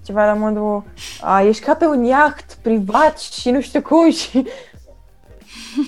ceva 0.05 0.25
la 0.27 0.35
modul, 0.35 0.85
a, 1.21 1.43
ești 1.43 1.65
ca 1.65 1.75
pe 1.75 1.87
un 1.87 2.05
iaht 2.05 2.59
privat 2.63 3.19
și 3.19 3.51
nu 3.51 3.61
știu 3.61 3.83
cum 3.83 4.11
și 4.11 4.47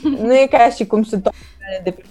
nu 0.02 0.34
e 0.34 0.46
ca 0.50 0.68
și 0.68 0.86
cum 0.86 1.02
sunt 1.02 1.22
toate 1.22 1.36
de 1.82 1.90
pe 1.90 2.04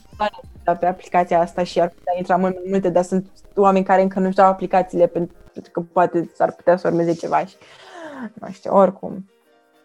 pe 0.80 0.86
aplicația 0.86 1.40
asta 1.40 1.64
și 1.64 1.82
ar 1.82 1.88
putea 1.88 2.14
intra 2.18 2.36
mult 2.36 2.54
mai 2.54 2.64
multe, 2.70 2.90
dar 2.90 3.04
sunt 3.04 3.28
oameni 3.56 3.86
care 3.86 4.02
încă 4.02 4.20
nu-și 4.20 4.36
dau 4.36 4.48
aplicațiile 4.48 5.08
pentru 5.08 5.72
că 5.72 5.82
poate 5.82 6.32
s-ar 6.36 6.52
putea 6.52 6.78
să 6.78 6.88
urmeze 6.88 7.14
ceva 7.14 7.46
și 7.46 7.56
nu 8.34 8.52
știu, 8.52 8.76
oricum. 8.76 9.30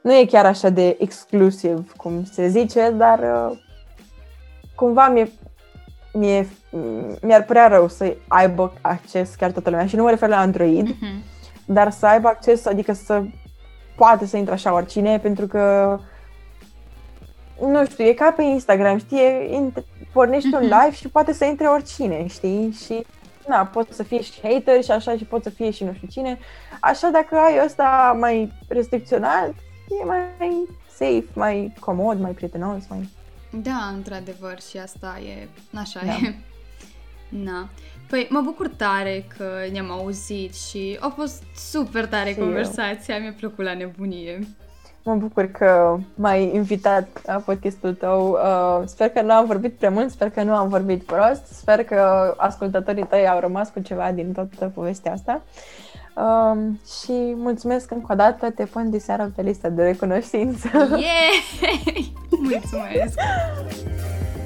Nu 0.03 0.14
e 0.14 0.24
chiar 0.24 0.47
așa 0.47 0.68
de 0.68 0.97
exclusiv, 1.01 1.93
cum 1.97 2.24
se 2.24 2.49
zice, 2.49 2.91
dar 2.91 3.18
uh, 3.18 3.59
cumva 4.74 5.09
mi-e, 5.09 5.30
mi-e, 6.12 6.49
mi-ar 7.22 7.45
părea 7.45 7.66
rău 7.66 7.88
să 7.88 8.16
aibă 8.28 8.72
acces 8.80 9.34
chiar 9.34 9.51
toată 9.51 9.70
lumea 9.70 9.86
și 9.86 9.97
nu 9.97 10.03
mă 10.03 10.11
refer 10.11 10.28
la 10.28 10.38
Android, 10.38 10.88
uh-huh. 10.88 11.39
Dar 11.73 11.91
să 11.91 12.07
aibă 12.07 12.29
acces, 12.29 12.66
adică 12.66 12.93
să 12.93 13.23
poate 13.97 14.27
să 14.27 14.37
intre 14.37 14.55
așa 14.55 14.73
oricine, 14.73 15.18
pentru 15.18 15.47
că 15.47 15.99
nu 17.61 17.87
știu, 17.87 18.05
e 18.05 18.12
ca 18.12 18.33
pe 18.33 18.43
Instagram, 18.43 18.99
știi, 18.99 19.73
pornești 20.12 20.49
uh-huh. 20.49 20.61
un 20.61 20.66
mhm. 20.66 20.81
live 20.81 20.95
și 20.95 21.09
poate 21.09 21.33
să 21.33 21.45
intre 21.45 21.66
oricine, 21.66 22.27
știi, 22.27 22.71
și 22.85 23.07
na, 23.47 23.64
poți 23.64 23.97
să 23.97 24.03
fie 24.03 24.23
și 24.23 24.41
hater 24.43 24.83
și 24.83 24.91
așa 24.91 25.16
și 25.16 25.25
poți 25.25 25.43
să 25.45 25.51
fie 25.51 25.71
și 25.71 25.85
nu 25.85 25.93
știu 25.93 26.09
cine. 26.09 26.39
Așa 26.81 27.09
dacă 27.09 27.37
ai 27.37 27.61
ăsta 27.64 28.16
mai 28.18 28.53
restricționat, 28.68 29.49
e 30.03 30.05
mai 30.05 30.68
safe, 30.89 31.27
mai 31.33 31.75
comod, 31.81 32.21
mai 32.21 32.33
prietenos, 32.33 32.83
mai... 32.89 33.09
Da, 33.51 33.91
într-adevăr, 33.95 34.61
și 34.71 34.77
asta 34.77 35.18
e, 35.18 35.49
așa 35.79 36.01
da. 36.05 36.12
e. 36.12 36.35
Na. 37.29 37.68
Păi 38.11 38.26
mă 38.30 38.40
bucur 38.44 38.68
tare 38.76 39.24
că 39.36 39.44
ne-am 39.72 39.90
auzit 39.90 40.54
și 40.54 40.96
a 41.00 41.12
fost 41.16 41.42
super 41.56 42.06
tare 42.06 42.30
și 42.30 42.38
conversația, 42.38 43.14
eu. 43.14 43.20
mi-a 43.20 43.34
plăcut 43.38 43.64
la 43.64 43.74
nebunie. 43.74 44.38
Mă 45.04 45.14
bucur 45.14 45.44
că 45.44 45.96
m-ai 46.14 46.54
invitat 46.54 47.08
la 47.26 47.34
podcastul 47.34 47.94
tău. 47.94 48.30
Uh, 48.30 48.82
sper 48.86 49.08
că 49.08 49.22
nu 49.22 49.32
am 49.32 49.46
vorbit 49.46 49.72
prea 49.72 49.90
mult, 49.90 50.11
sper 50.11 50.30
că 50.30 50.42
nu 50.42 50.54
am 50.54 50.68
vorbit 50.68 51.02
prost, 51.02 51.46
sper 51.46 51.84
că 51.84 52.34
ascultătorii 52.36 53.06
tăi 53.06 53.28
au 53.28 53.40
rămas 53.40 53.68
cu 53.70 53.80
ceva 53.80 54.12
din 54.12 54.32
toată 54.32 54.72
povestea 54.74 55.12
asta. 55.12 55.42
Uh, 56.14 56.61
și 57.02 57.34
mulțumesc 57.36 57.90
încă 57.90 58.12
o 58.12 58.14
dată, 58.14 58.50
te 58.50 58.64
pun 58.64 58.90
de 58.90 58.98
seară 58.98 59.32
pe 59.36 59.42
lista 59.42 59.68
de 59.68 59.82
recunoștință. 59.82 60.68
Yeah! 60.74 62.06
Mulțumesc! 62.50 63.18